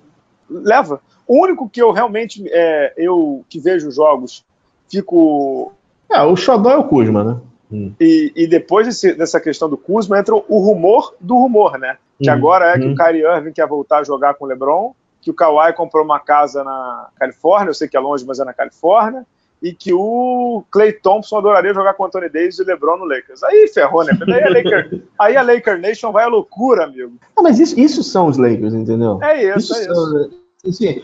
Leva. 0.52 1.02
O 1.28 1.42
único 1.42 1.70
que 1.70 1.82
eu 1.82 1.92
realmente, 1.92 2.44
é, 2.50 2.94
eu 2.98 3.46
que 3.50 3.60
vejo 3.60 3.90
jogos, 3.90 4.46
fico. 4.90 5.72
É, 6.12 6.22
o 6.24 6.36
Xodó 6.36 6.72
é 6.72 6.78
o 6.78 6.84
Kuzma, 6.84 7.24
né? 7.24 7.38
Hum. 7.72 7.94
E, 8.00 8.34
e, 8.36 8.48
depois 8.48 8.86
desse, 8.86 9.14
dessa 9.14 9.40
questão 9.40 9.70
do 9.70 9.78
Kuzma 9.78 10.20
entra 10.20 10.36
o 10.36 10.58
rumor 10.58 11.16
do 11.22 11.36
rumor, 11.36 11.78
né? 11.80 11.98
Que 12.22 12.30
hum. 12.30 12.34
agora 12.34 12.72
é 12.72 12.80
que 12.80 12.86
hum. 12.86 12.92
o 12.92 12.96
Kyrie 12.96 13.24
Irving 13.24 13.54
quer 13.54 13.66
voltar 13.66 14.00
a 14.00 14.04
jogar 14.04 14.34
com 14.34 14.44
o 14.44 14.48
LeBron, 14.48 14.94
que 15.22 15.32
o 15.32 15.34
Kawhi 15.34 15.72
comprou 15.74 16.04
uma 16.04 16.20
casa 16.20 16.64
na 16.64 17.08
Califórnia, 17.16 17.70
eu 17.70 17.74
sei 17.74 17.88
que 17.88 17.96
é 17.96 18.00
longe, 18.00 18.26
mas 18.26 18.40
é 18.40 18.44
na 18.44 18.54
Califórnia, 18.54 19.26
e 19.62 19.74
que 19.74 19.94
o 19.94 20.64
Clay 20.72 20.94
Thompson 20.94 21.38
adoraria 21.38 21.74
jogar 21.74 21.94
com 21.94 22.04
o 22.04 22.06
Anthony 22.08 22.30
Davis 22.30 22.58
e 22.58 22.64
o 22.64 22.66
LeBron 22.66 22.98
no 22.98 23.06
Lakers. 23.06 23.44
Aí 23.44 23.68
ferrou, 23.68 24.04
né? 24.04 24.18
Aí 24.28 24.44
a 24.44 24.50
Laker, 24.50 25.02
aí 25.20 25.38
a 25.38 25.42
Laker 25.42 25.80
Nation 25.80 26.12
vai 26.12 26.24
à 26.24 26.28
loucura, 26.28 26.86
amigo. 26.86 27.14
Ah, 27.36 27.42
mas 27.42 27.60
isso, 27.60 27.80
isso 27.80 28.04
são 28.04 28.28
os 28.28 28.38
Lakers, 28.38 28.74
entendeu? 28.74 29.22
É 29.22 29.56
isso, 29.56 29.72
isso 29.72 29.76
é 29.76 29.82
isso. 29.84 30.42
Assim, 30.68 31.02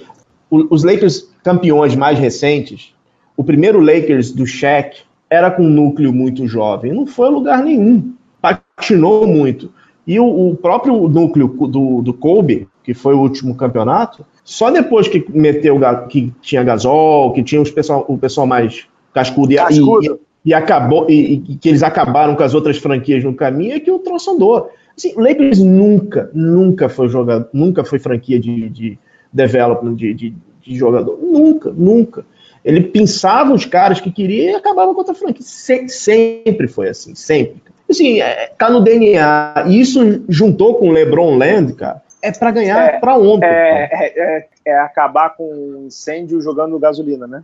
os 0.50 0.84
Lakers 0.84 1.30
campeões 1.44 1.96
mais 1.96 2.18
recentes, 2.18 2.94
o 3.36 3.44
primeiro 3.44 3.80
Lakers 3.80 4.32
do 4.32 4.46
Shaq 4.46 5.02
era 5.30 5.52
com 5.52 5.64
um 5.64 5.70
núcleo 5.70 6.12
muito 6.14 6.48
jovem, 6.48 6.94
não 6.94 7.06
foi 7.06 7.28
a 7.28 7.32
lugar 7.32 7.64
nenhum, 7.64 8.14
patinou 8.42 9.28
muito. 9.28 9.72
E 10.06 10.20
o, 10.20 10.52
o 10.52 10.56
próprio 10.56 11.08
núcleo 11.10 11.48
do, 11.48 12.02
do 12.02 12.14
Kobe, 12.14 12.68
que 12.84 12.94
foi 12.94 13.14
o 13.14 13.20
último 13.20 13.56
campeonato, 13.56 14.26
só 14.48 14.72
depois 14.72 15.10
que 15.10 15.26
meteu 15.30 15.78
que 16.08 16.34
tinha 16.42 16.64
gasol, 16.64 17.34
que 17.34 17.44
tinha 17.44 17.62
os 17.62 17.70
pessoal, 17.70 18.06
o 18.08 18.18
pessoal 18.18 18.48
mais 18.48 18.86
cascudo, 19.14 19.54
cascudo. 19.54 20.22
E, 20.46 20.52
e, 20.52 20.54
acabou 20.54 21.06
e, 21.10 21.34
e, 21.34 21.58
que 21.58 21.68
eles 21.68 21.84
acabaram 21.84 22.34
com 22.34 22.44
as 22.44 22.54
outras 22.54 22.78
franquias 22.78 23.22
no 23.26 23.34
caminho, 23.34 23.74
é 23.74 23.80
que 23.82 23.92
o 23.92 24.00
troço 24.00 24.32
andou. 24.32 24.72
Assim, 24.98 25.14
o 25.18 25.20
Lakers 25.20 25.60
nunca, 25.60 26.32
nunca 26.34 26.88
foi 26.88 27.10
jogador, 27.10 27.50
nunca 27.52 27.84
foi 27.84 28.00
franquia 28.00 28.40
de, 28.40 28.70
de 28.70 29.00
development 29.34 29.96
de, 29.96 30.14
de, 30.14 30.34
de, 30.62 30.76
jogador. 30.78 31.20
Nunca, 31.22 31.70
nunca. 31.76 32.26
Ele 32.64 32.80
pensava 32.84 33.54
os 33.54 33.66
caras 33.66 34.00
que 34.00 34.10
queria 34.10 34.52
e 34.52 34.56
acabava 34.56 34.94
com 34.94 35.00
outra 35.00 35.14
franquia. 35.14 35.44
Se, 35.46 35.90
sempre 35.90 36.70
foi 36.70 36.88
assim, 36.88 37.14
sempre. 37.16 37.62
Assim, 37.90 38.22
é, 38.22 38.50
tá 38.58 38.70
no 38.70 38.80
DNA. 38.80 39.66
E 39.68 39.82
isso 39.82 40.24
juntou 40.30 40.76
com 40.76 40.88
o 40.88 40.94
LeBron 40.94 41.38
Land, 41.38 41.74
cara, 41.74 42.02
é 42.22 42.32
para 42.32 42.52
ganhar 42.52 42.96
é, 42.96 43.00
para 43.00 43.18
ontem. 43.18 43.46
É, 43.46 43.90
é, 43.92 44.20
é, 44.20 44.48
é, 44.66 44.80
acabar 44.80 45.36
com 45.36 45.44
um 45.44 45.86
incêndio 45.88 46.42
jogando 46.42 46.78
gasolina, 46.80 47.28
né? 47.28 47.44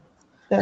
É. 0.50 0.60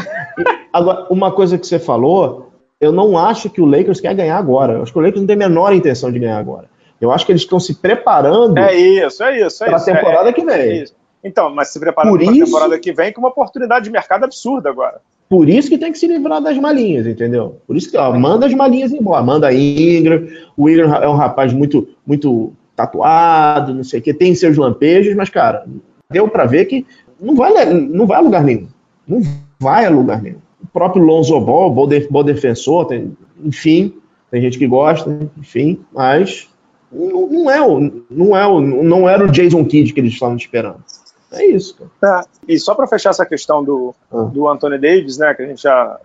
Agora, 0.71 1.07
uma 1.09 1.31
coisa 1.31 1.57
que 1.57 1.65
você 1.65 1.79
falou, 1.79 2.51
eu 2.79 2.91
não 2.91 3.17
acho 3.17 3.49
que 3.49 3.61
o 3.61 3.65
Lakers 3.65 3.99
quer 3.99 4.13
ganhar 4.13 4.37
agora. 4.37 4.73
Eu 4.73 4.83
acho 4.83 4.91
que 4.91 4.99
o 4.99 5.01
Lakers 5.01 5.21
não 5.21 5.27
tem 5.27 5.35
a 5.35 5.49
menor 5.49 5.73
intenção 5.73 6.11
de 6.11 6.19
ganhar 6.19 6.37
agora. 6.37 6.69
Eu 6.99 7.11
acho 7.11 7.25
que 7.25 7.31
eles 7.31 7.41
estão 7.41 7.59
se 7.59 7.75
preparando. 7.75 8.57
É 8.59 8.75
isso, 8.75 9.23
é 9.23 9.45
isso. 9.45 9.63
É 9.63 9.67
para 9.67 9.77
a 9.77 9.83
temporada 9.83 10.31
que 10.31 10.45
vem. 10.45 10.85
Então, 11.23 11.53
mas 11.53 11.69
se 11.69 11.79
preparando 11.79 12.17
para 12.17 12.29
a 12.29 12.33
temporada 12.33 12.79
que 12.79 12.91
vem 12.91 13.13
com 13.13 13.21
uma 13.21 13.29
oportunidade 13.29 13.85
de 13.85 13.91
mercado 13.91 14.23
absurda 14.23 14.69
agora. 14.69 15.01
Por 15.29 15.47
isso 15.47 15.69
que 15.69 15.77
tem 15.77 15.91
que 15.91 15.97
se 15.97 16.07
livrar 16.07 16.41
das 16.41 16.57
malinhas, 16.57 17.07
entendeu? 17.07 17.61
Por 17.65 17.77
isso 17.77 17.89
que, 17.89 17.97
ó, 17.97 18.11
manda 18.13 18.45
as 18.45 18.53
malinhas 18.53 18.91
embora. 18.91 19.23
Manda 19.23 19.47
a 19.47 19.53
Ingram. 19.53 20.27
O 20.57 20.69
Ingram 20.69 20.93
é 20.95 21.07
um 21.07 21.15
rapaz 21.15 21.53
muito, 21.53 21.87
muito 22.05 22.53
tatuado, 22.81 23.73
não 23.73 23.83
sei 23.83 23.99
o 23.99 24.03
quê, 24.03 24.13
tem 24.13 24.33
seus 24.33 24.57
lampejos, 24.57 25.15
mas, 25.15 25.29
cara, 25.29 25.65
deu 26.09 26.27
para 26.27 26.45
ver 26.45 26.65
que 26.65 26.85
não 27.19 27.35
vai, 27.35 27.65
não 27.73 28.07
vai 28.07 28.17
a 28.17 28.21
lugar 28.21 28.43
nenhum. 28.43 28.67
Não 29.07 29.21
vai 29.59 29.85
a 29.85 29.89
lugar 29.89 30.21
nenhum. 30.21 30.39
O 30.63 30.67
próprio 30.67 31.03
Lonzo 31.03 31.39
Ball, 31.39 31.71
bom, 31.71 31.87
bom 32.09 32.23
defensor, 32.23 32.85
tem, 32.85 33.15
enfim, 33.43 33.93
tem 34.29 34.41
gente 34.41 34.57
que 34.57 34.67
gosta, 34.67 35.17
enfim, 35.37 35.79
mas 35.91 36.49
não, 36.91 37.27
não, 37.27 37.51
é 37.51 37.61
o, 37.61 38.03
não, 38.09 38.37
é 38.37 38.47
o, 38.47 38.59
não 38.59 39.09
era 39.09 39.23
o 39.23 39.31
Jason 39.31 39.63
Kidd 39.65 39.93
que 39.93 39.99
eles 39.99 40.13
estavam 40.13 40.35
esperando. 40.35 40.83
É 41.31 41.45
isso, 41.45 41.77
cara. 41.99 42.21
É, 42.21 42.53
e 42.53 42.59
só 42.59 42.75
para 42.75 42.87
fechar 42.87 43.11
essa 43.11 43.25
questão 43.25 43.63
do, 43.63 43.95
ah. 44.11 44.23
do 44.23 44.49
Anthony 44.49 44.77
Davis, 44.77 45.17
né, 45.17 45.33
que 45.33 45.41
a 45.41 45.47
gente 45.47 45.61
já, 45.61 45.99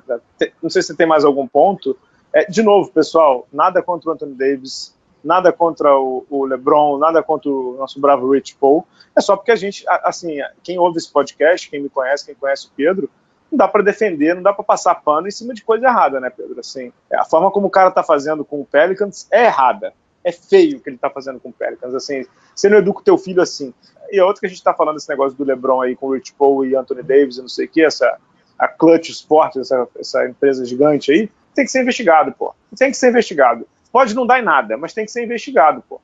não 0.62 0.70
sei 0.70 0.82
se 0.82 0.94
tem 0.94 1.06
mais 1.06 1.24
algum 1.24 1.46
ponto. 1.46 1.96
É, 2.32 2.44
de 2.44 2.62
novo, 2.62 2.90
pessoal, 2.92 3.46
nada 3.52 3.82
contra 3.82 4.10
o 4.10 4.12
Anthony 4.12 4.34
Davis, 4.34 4.94
nada 5.26 5.52
contra 5.52 5.98
o, 5.98 6.24
o, 6.30 6.44
LeBron, 6.44 6.98
nada 6.98 7.22
contra 7.22 7.50
o 7.50 7.76
nosso 7.76 8.00
bravo 8.00 8.32
Rich 8.32 8.56
Paul. 8.56 8.86
É 9.14 9.20
só 9.20 9.36
porque 9.36 9.50
a 9.50 9.56
gente, 9.56 9.84
assim, 9.88 10.38
quem 10.62 10.78
ouve 10.78 10.98
esse 10.98 11.10
podcast, 11.10 11.68
quem 11.68 11.82
me 11.82 11.88
conhece, 11.88 12.24
quem 12.24 12.34
conhece 12.34 12.68
o 12.68 12.70
Pedro, 12.76 13.10
não 13.50 13.58
dá 13.58 13.68
para 13.68 13.82
defender, 13.82 14.34
não 14.34 14.42
dá 14.42 14.52
para 14.52 14.64
passar 14.64 14.94
pano 14.94 15.26
em 15.26 15.30
cima 15.30 15.52
de 15.52 15.62
coisa 15.62 15.86
errada, 15.86 16.20
né, 16.20 16.30
Pedro? 16.30 16.60
Assim, 16.60 16.92
a 17.12 17.24
forma 17.24 17.50
como 17.50 17.66
o 17.66 17.70
cara 17.70 17.90
tá 17.90 18.02
fazendo 18.02 18.44
com 18.44 18.60
o 18.60 18.64
Pelicans 18.64 19.26
é 19.30 19.46
errada. 19.46 19.92
É 20.22 20.32
feio 20.32 20.78
o 20.78 20.80
que 20.80 20.90
ele 20.90 20.98
tá 20.98 21.10
fazendo 21.10 21.38
com 21.38 21.50
o 21.50 21.52
Pelicans. 21.52 21.94
Assim, 21.94 22.24
você 22.54 22.68
não 22.68 22.78
educa 22.78 23.00
o 23.00 23.04
teu 23.04 23.18
filho 23.18 23.42
assim. 23.42 23.74
E 24.10 24.18
a 24.18 24.26
outra 24.26 24.40
que 24.40 24.46
a 24.46 24.48
gente 24.48 24.62
tá 24.62 24.72
falando 24.72 24.96
esse 24.96 25.08
negócio 25.08 25.36
do 25.36 25.44
LeBron 25.44 25.82
aí 25.82 25.96
com 25.96 26.06
o 26.06 26.14
Rich 26.14 26.34
Paul 26.34 26.64
e 26.64 26.76
Anthony 26.76 27.02
Davis 27.02 27.36
e 27.36 27.42
não 27.42 27.48
sei 27.48 27.66
o 27.66 27.68
que, 27.68 27.84
essa 27.84 28.18
a 28.58 28.66
Clutch 28.66 29.10
Sports, 29.10 29.56
essa, 29.56 29.88
essa 29.98 30.26
empresa 30.26 30.64
gigante 30.64 31.12
aí, 31.12 31.30
tem 31.54 31.64
que 31.64 31.70
ser 31.70 31.82
investigado, 31.82 32.32
pô. 32.32 32.54
Tem 32.76 32.90
que 32.90 32.96
ser 32.96 33.08
investigado. 33.08 33.66
Pode 33.96 34.14
não 34.14 34.26
dar 34.26 34.40
em 34.40 34.42
nada, 34.42 34.76
mas 34.76 34.92
tem 34.92 35.06
que 35.06 35.10
ser 35.10 35.24
investigado, 35.24 35.82
pô. 35.88 35.98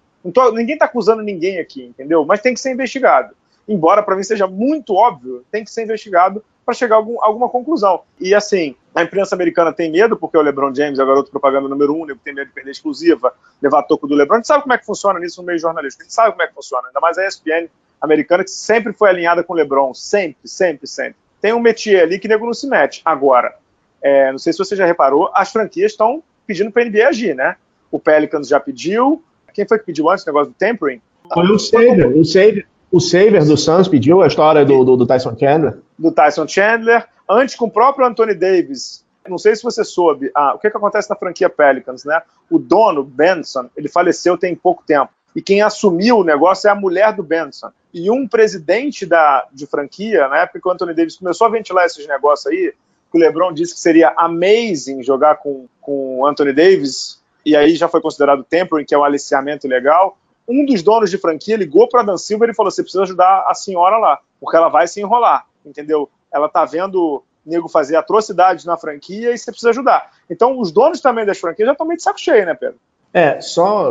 Ninguém 0.54 0.78
tá 0.78 0.86
acusando 0.86 1.22
ninguém 1.22 1.58
aqui, 1.58 1.84
entendeu? 1.84 2.24
Mas 2.24 2.40
tem 2.40 2.54
que 2.54 2.60
ser 2.60 2.72
investigado. 2.72 3.34
Embora 3.68 4.02
para 4.02 4.16
mim 4.16 4.22
seja 4.22 4.46
muito 4.46 4.94
óbvio, 4.94 5.44
tem 5.52 5.62
que 5.62 5.70
ser 5.70 5.82
investigado 5.82 6.42
para 6.64 6.72
chegar 6.72 6.94
a 6.94 6.98
algum, 7.00 7.22
alguma 7.22 7.50
conclusão. 7.50 8.00
E 8.18 8.34
assim, 8.34 8.74
a 8.94 9.02
imprensa 9.02 9.34
americana 9.34 9.74
tem 9.74 9.92
medo, 9.92 10.16
porque 10.16 10.38
o 10.38 10.40
LeBron 10.40 10.74
James 10.74 10.98
é 10.98 11.02
o 11.02 11.06
garoto 11.06 11.30
propaganda 11.30 11.68
número 11.68 11.94
um, 11.94 12.06
tem 12.16 12.34
medo 12.34 12.46
de 12.46 12.54
perder 12.54 12.70
exclusiva, 12.70 13.34
levar 13.60 13.82
toco 13.82 14.08
do 14.08 14.14
LeBron. 14.14 14.36
A 14.36 14.38
gente 14.38 14.46
sabe 14.46 14.62
como 14.62 14.72
é 14.72 14.78
que 14.78 14.86
funciona 14.86 15.20
nisso 15.20 15.42
no 15.42 15.46
meio 15.46 15.58
jornalístico, 15.58 16.00
a 16.00 16.04
gente 16.06 16.14
sabe 16.14 16.30
como 16.30 16.42
é 16.44 16.46
que 16.46 16.54
funciona, 16.54 16.88
ainda 16.88 16.98
mais 16.98 17.18
a 17.18 17.26
ESPN 17.26 17.68
americana, 18.00 18.42
que 18.42 18.50
sempre 18.50 18.94
foi 18.94 19.10
alinhada 19.10 19.44
com 19.44 19.52
o 19.52 19.56
LeBron, 19.56 19.92
sempre, 19.92 20.48
sempre, 20.48 20.86
sempre. 20.86 21.16
Tem 21.42 21.52
um 21.52 21.60
métier 21.60 22.04
ali 22.04 22.18
que 22.18 22.26
nego 22.26 22.46
não 22.46 22.54
se 22.54 22.66
mete. 22.66 23.02
Agora, 23.04 23.54
é, 24.00 24.32
não 24.32 24.38
sei 24.38 24.54
se 24.54 24.58
você 24.58 24.74
já 24.74 24.86
reparou, 24.86 25.30
as 25.34 25.52
franquias 25.52 25.92
estão 25.92 26.22
pedindo 26.46 26.72
para 26.72 26.82
a 26.82 26.86
NBA 26.86 27.06
agir, 27.06 27.34
né? 27.34 27.56
O 27.92 28.00
Pelicans 28.00 28.48
já 28.48 28.58
pediu. 28.58 29.22
Quem 29.54 29.68
foi 29.68 29.78
que 29.78 29.84
pediu 29.84 30.10
antes 30.10 30.24
o 30.24 30.26
negócio 30.26 30.52
do 30.52 30.56
tempering? 30.56 31.00
Foi 31.32 31.46
o 31.46 31.58
Saber, 31.58 32.06
o 32.16 32.24
Saber. 32.24 32.66
O 32.90 33.00
Saber 33.00 33.44
do 33.44 33.56
Suns 33.56 33.88
pediu 33.88 34.20
a 34.20 34.26
história 34.26 34.64
do, 34.64 34.84
do, 34.84 34.96
do, 34.98 35.06
Tyson 35.06 35.34
Chandler. 35.38 35.78
Do 35.98 36.12
Tyson 36.12 36.46
Chandler. 36.46 37.06
Antes, 37.28 37.54
com 37.54 37.66
o 37.66 37.70
próprio 37.70 38.06
Anthony 38.06 38.34
Davis. 38.34 39.02
Não 39.26 39.38
sei 39.38 39.54
se 39.54 39.62
você 39.62 39.84
soube. 39.84 40.30
Ah, 40.34 40.54
o 40.54 40.58
que, 40.58 40.70
que 40.70 40.76
acontece 40.76 41.08
na 41.08 41.16
franquia 41.16 41.48
Pelicans, 41.48 42.04
né? 42.04 42.20
O 42.50 42.58
dono, 42.58 43.04
Benson, 43.04 43.70
ele 43.76 43.88
faleceu 43.88 44.36
tem 44.36 44.54
pouco 44.54 44.82
tempo. 44.84 45.10
E 45.34 45.40
quem 45.40 45.62
assumiu 45.62 46.18
o 46.18 46.24
negócio 46.24 46.68
é 46.68 46.70
a 46.70 46.74
mulher 46.74 47.14
do 47.14 47.22
Benson. 47.22 47.70
E 47.94 48.10
um 48.10 48.28
presidente 48.28 49.06
da, 49.06 49.46
de 49.52 49.66
franquia, 49.66 50.28
na 50.28 50.38
época 50.38 50.60
que 50.60 50.68
o 50.68 50.70
Anthony 50.70 50.92
Davis 50.92 51.16
começou 51.16 51.46
a 51.46 51.50
ventilar 51.50 51.86
esses 51.86 52.06
negócios 52.06 52.46
aí, 52.46 52.74
que 53.10 53.18
o 53.18 53.20
LeBron 53.20 53.52
disse 53.52 53.74
que 53.74 53.80
seria 53.80 54.12
amazing 54.16 55.02
jogar 55.02 55.36
com, 55.36 55.66
com 55.80 56.20
o 56.20 56.26
Anthony 56.26 56.52
Davis, 56.52 57.21
e 57.44 57.56
aí 57.56 57.74
já 57.74 57.88
foi 57.88 58.00
considerado 58.00 58.44
tempering, 58.44 58.84
que 58.84 58.94
é 58.94 58.98
um 58.98 59.04
aliciamento 59.04 59.66
legal 59.66 60.16
um 60.48 60.64
dos 60.64 60.82
donos 60.82 61.10
de 61.10 61.18
franquia 61.18 61.56
ligou 61.56 61.88
para 61.88 62.02
Dan 62.02 62.16
Silver 62.16 62.50
e 62.50 62.54
falou: 62.54 62.70
você 62.70 62.82
precisa 62.82 63.02
ajudar 63.04 63.44
a 63.46 63.54
senhora 63.54 63.96
lá, 63.98 64.18
porque 64.40 64.56
ela 64.56 64.68
vai 64.68 64.86
se 64.86 65.00
enrolar, 65.00 65.46
entendeu? 65.64 66.08
Ela 66.32 66.48
tá 66.48 66.64
vendo 66.64 67.22
nego 67.44 67.68
fazer 67.68 67.96
atrocidades 67.96 68.64
na 68.64 68.76
franquia 68.76 69.32
e 69.32 69.38
você 69.38 69.50
precisa 69.50 69.70
ajudar. 69.70 70.12
Então, 70.30 70.58
os 70.60 70.70
donos 70.70 71.00
também 71.00 71.26
das 71.26 71.38
franquias 71.38 71.66
já 71.66 71.72
estão 71.72 71.86
meio 71.86 71.96
de 71.96 72.02
saco 72.02 72.20
cheio, 72.20 72.46
né, 72.46 72.54
Pedro? 72.54 72.76
É, 73.12 73.40
só 73.40 73.90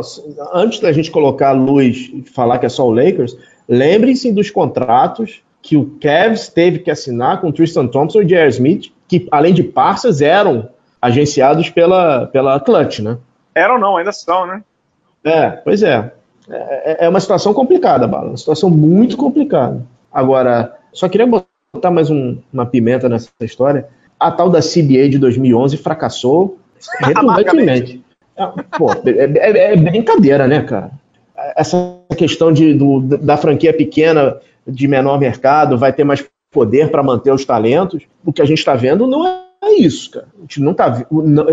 antes 0.52 0.80
da 0.80 0.90
gente 0.90 1.10
colocar 1.10 1.50
a 1.50 1.52
luz 1.52 2.10
e 2.12 2.22
falar 2.22 2.58
que 2.58 2.66
é 2.66 2.68
só 2.68 2.86
o 2.86 2.90
Lakers, 2.92 3.36
lembrem-se 3.68 4.32
dos 4.32 4.50
contratos 4.50 5.42
que 5.60 5.76
o 5.76 5.96
Cavs 6.00 6.48
teve 6.48 6.80
que 6.80 6.90
assinar 6.90 7.40
com 7.40 7.52
Tristan 7.52 7.86
Thompson 7.86 8.22
e 8.22 8.26
J.R. 8.26 8.48
Smith, 8.48 8.92
que 9.06 9.28
além 9.30 9.54
de 9.54 9.62
parceiros 9.62 10.20
eram 10.20 10.68
agenciados 11.00 11.70
pela, 11.70 12.26
pela 12.26 12.58
Clutch, 12.58 12.98
né? 13.00 13.18
Eram 13.54 13.78
não, 13.78 13.96
ainda 13.96 14.12
são, 14.12 14.46
né? 14.46 14.62
É, 15.24 15.50
pois 15.50 15.82
é. 15.82 16.12
É, 16.48 17.06
é 17.06 17.08
uma 17.08 17.20
situação 17.20 17.54
complicada, 17.54 18.06
Bala. 18.06 18.28
Uma 18.30 18.36
situação 18.36 18.68
muito 18.68 19.16
complicada. 19.16 19.84
Agora, 20.12 20.76
só 20.92 21.08
queria 21.08 21.26
botar 21.26 21.90
mais 21.90 22.10
um, 22.10 22.38
uma 22.52 22.66
pimenta 22.66 23.08
nessa 23.08 23.30
história. 23.40 23.88
A 24.18 24.30
tal 24.30 24.50
da 24.50 24.60
CBA 24.60 25.08
de 25.08 25.18
2011 25.18 25.76
fracassou 25.76 26.58
retumbantemente. 27.00 28.02
É, 28.36 28.46
pô, 28.76 28.92
é, 28.92 29.24
é, 29.36 29.72
é, 29.72 29.76
brincadeira, 29.76 30.46
né, 30.46 30.62
cara? 30.62 30.90
Essa 31.56 31.98
questão 32.16 32.52
de, 32.52 32.74
do, 32.74 33.00
da 33.00 33.36
franquia 33.36 33.72
pequena, 33.72 34.36
de 34.66 34.86
menor 34.86 35.18
mercado, 35.18 35.76
vai 35.76 35.92
ter 35.92 36.04
mais 36.04 36.24
poder 36.50 36.90
para 36.90 37.02
manter 37.02 37.32
os 37.32 37.44
talentos. 37.44 38.04
O 38.24 38.32
que 38.32 38.42
a 38.42 38.44
gente 38.44 38.58
está 38.58 38.74
vendo 38.74 39.06
não 39.06 39.26
é 39.26 39.41
isso, 39.70 40.10
cara. 40.10 40.28
A 40.36 40.40
gente 40.40 40.60
não 40.60 40.74
tá, 40.74 41.06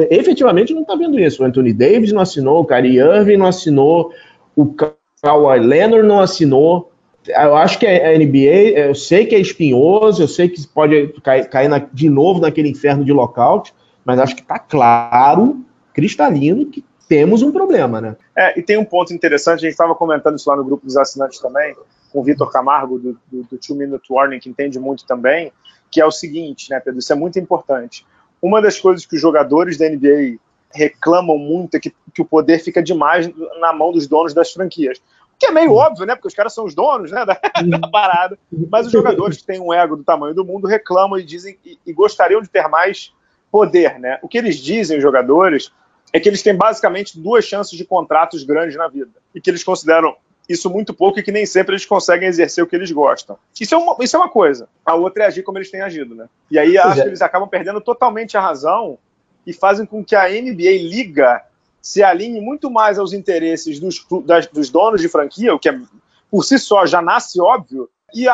efetivamente 0.10 0.74
não 0.74 0.82
está 0.82 0.96
vendo 0.96 1.20
isso. 1.20 1.44
O 1.44 1.46
Anthony 1.46 1.74
Davis 1.74 2.12
não 2.12 2.22
assinou, 2.22 2.62
o 2.62 2.66
Kyrie 2.66 3.00
Irving 3.00 3.38
não 3.38 3.46
assinou, 3.46 4.12
o 4.56 4.74
Kawhi 5.22 5.60
Leonard 5.60 6.08
não 6.08 6.20
assinou. 6.20 6.92
Eu 7.28 7.56
acho 7.56 7.78
que 7.78 7.86
a 7.86 8.18
NBA, 8.18 8.80
eu 8.88 8.96
sei 8.96 9.26
que 9.26 9.36
é 9.36 9.40
espinhoso, 9.40 10.24
eu 10.24 10.28
sei 10.28 10.50
que 10.50 10.66
pode 10.68 11.10
cair, 11.22 11.48
cair 11.48 11.68
na, 11.68 11.78
de 11.80 12.10
novo 12.10 12.42
naquele 12.42 12.70
inferno 12.70 13.06
de 13.06 13.14
lockout, 13.14 13.74
mas 14.04 14.20
acho 14.20 14.36
que 14.36 14.42
está 14.42 14.58
claro, 14.58 15.64
cristalino, 15.94 16.66
que 16.66 16.84
temos 17.08 17.42
um 17.42 17.52
problema, 17.52 18.00
né? 18.00 18.16
É, 18.36 18.58
e 18.58 18.64
tem 18.64 18.78
um 18.78 18.86
ponto 18.86 19.14
interessante, 19.14 19.60
a 19.60 19.62
gente 19.62 19.72
estava 19.72 19.94
comentando 19.96 20.38
isso 20.38 20.50
lá 20.50 20.56
no 20.56 20.64
grupo 20.64 20.86
dos 20.86 20.96
assinantes 20.96 21.40
também, 21.40 21.76
com 22.12 22.20
o 22.20 22.24
Vitor 22.24 22.52
Camargo, 22.52 22.98
do, 22.98 23.20
do, 23.32 23.44
do 23.44 23.58
Two 23.58 23.76
Minute 23.76 24.12
Warning, 24.12 24.40
que 24.40 24.50
entende 24.50 24.80
muito 24.80 25.06
também, 25.06 25.52
que 25.92 26.02
é 26.02 26.06
o 26.06 26.12
seguinte, 26.12 26.70
né, 26.70 26.80
Pedro? 26.80 27.00
Isso 27.00 27.12
é 27.12 27.16
muito 27.16 27.40
importante. 27.40 28.06
Uma 28.42 28.62
das 28.62 28.80
coisas 28.80 29.06
que 29.06 29.16
os 29.16 29.22
jogadores 29.22 29.78
da 29.78 29.90
NBA 29.90 30.38
reclamam 30.74 31.38
muito 31.38 31.76
é 31.76 31.80
que, 31.80 31.94
que 32.14 32.22
o 32.22 32.26
poder 32.26 32.60
fica 32.60 32.82
demais 32.82 33.30
na 33.60 33.74
mão 33.74 33.92
dos 33.92 34.08
donos 34.08 34.34
das 34.34 34.52
franquias. 34.52 34.98
O 34.98 35.40
que 35.40 35.48
é 35.48 35.52
meio 35.52 35.74
óbvio, 35.74 36.06
né? 36.06 36.16
Porque 36.16 36.28
os 36.28 36.34
caras 36.34 36.54
são 36.54 36.66
os 36.66 36.76
donos 36.76 37.12
né, 37.12 37.26
da, 37.26 37.34
da 37.80 37.88
parada. 37.88 38.38
Mas 38.70 38.86
os 38.86 38.92
jogadores 38.92 39.38
que 39.38 39.46
têm 39.46 39.60
um 39.60 39.74
ego 39.74 39.96
do 39.96 40.04
tamanho 40.04 40.36
do 40.36 40.46
mundo 40.46 40.68
reclamam 40.68 41.18
e 41.18 41.24
dizem 41.24 41.58
e, 41.66 41.78
e 41.86 41.94
gostariam 41.94 42.42
de 42.42 42.50
ter 42.50 42.68
mais 42.68 43.14
poder, 43.52 44.00
né? 44.00 44.20
O 44.22 44.28
que 44.28 44.38
eles 44.38 44.58
dizem, 44.58 44.98
os 44.98 45.04
jogadores, 45.04 45.72
é 46.14 46.20
que 46.20 46.30
eles 46.30 46.44
têm 46.44 46.56
basicamente 46.56 47.20
duas 47.20 47.46
chances 47.46 47.78
de 47.78 47.86
contratos 47.86 48.44
grandes 48.44 48.76
na 48.76 48.88
vida. 48.88 49.12
E 49.34 49.42
que 49.42 49.50
eles 49.50 49.64
consideram 49.64 50.16
isso 50.50 50.68
muito 50.68 50.94
pouco 50.96 51.20
e 51.20 51.24
que 51.24 51.32
nem 51.32 51.46
sempre 51.46 51.74
eles 51.74 51.86
conseguem 51.86 52.28
exercer 52.28 52.64
o 52.64 52.68
que 52.68 52.76
eles 52.76 52.92
gostam. 52.92 53.38
Isso 53.60 53.76
é 53.76 53.78
uma, 53.78 53.96
isso 54.00 54.16
é 54.16 54.20
uma 54.20 54.30
coisa. 54.30 54.68
A 54.84 54.96
outra 54.96 55.24
é 55.24 55.28
agir 55.28 55.44
como 55.44 55.60
eles 55.60 55.70
têm 55.70 55.82
agido, 55.82 56.16
né? 56.16 56.28
E 56.50 56.58
aí 56.58 56.76
acho 56.76 57.00
é. 57.00 57.04
que 57.04 57.10
eles 57.10 57.22
acabam 57.22 57.48
perdendo 57.48 57.80
totalmente 57.80 58.36
a 58.36 58.42
razão 58.42 58.98
e 59.46 59.54
fazem 59.54 59.86
com 59.86 60.04
que 60.04 60.16
a 60.16 60.28
NBA 60.28 60.82
Liga 60.82 61.44
se 61.80 62.04
alinhe 62.04 62.42
muito 62.42 62.70
mais 62.70 62.98
aos 62.98 63.14
interesses 63.14 63.80
dos, 63.80 64.06
das, 64.26 64.48
dos 64.48 64.70
donos 64.70 65.02
de 65.02 65.08
franquia, 65.08 65.54
o 65.54 65.60
que 65.60 65.70
é, 65.70 65.80
por 66.32 66.44
si 66.44 66.58
só 66.58 66.86
já 66.86 67.02
nasce 67.02 67.40
óbvio, 67.40 67.88
e, 68.14 68.26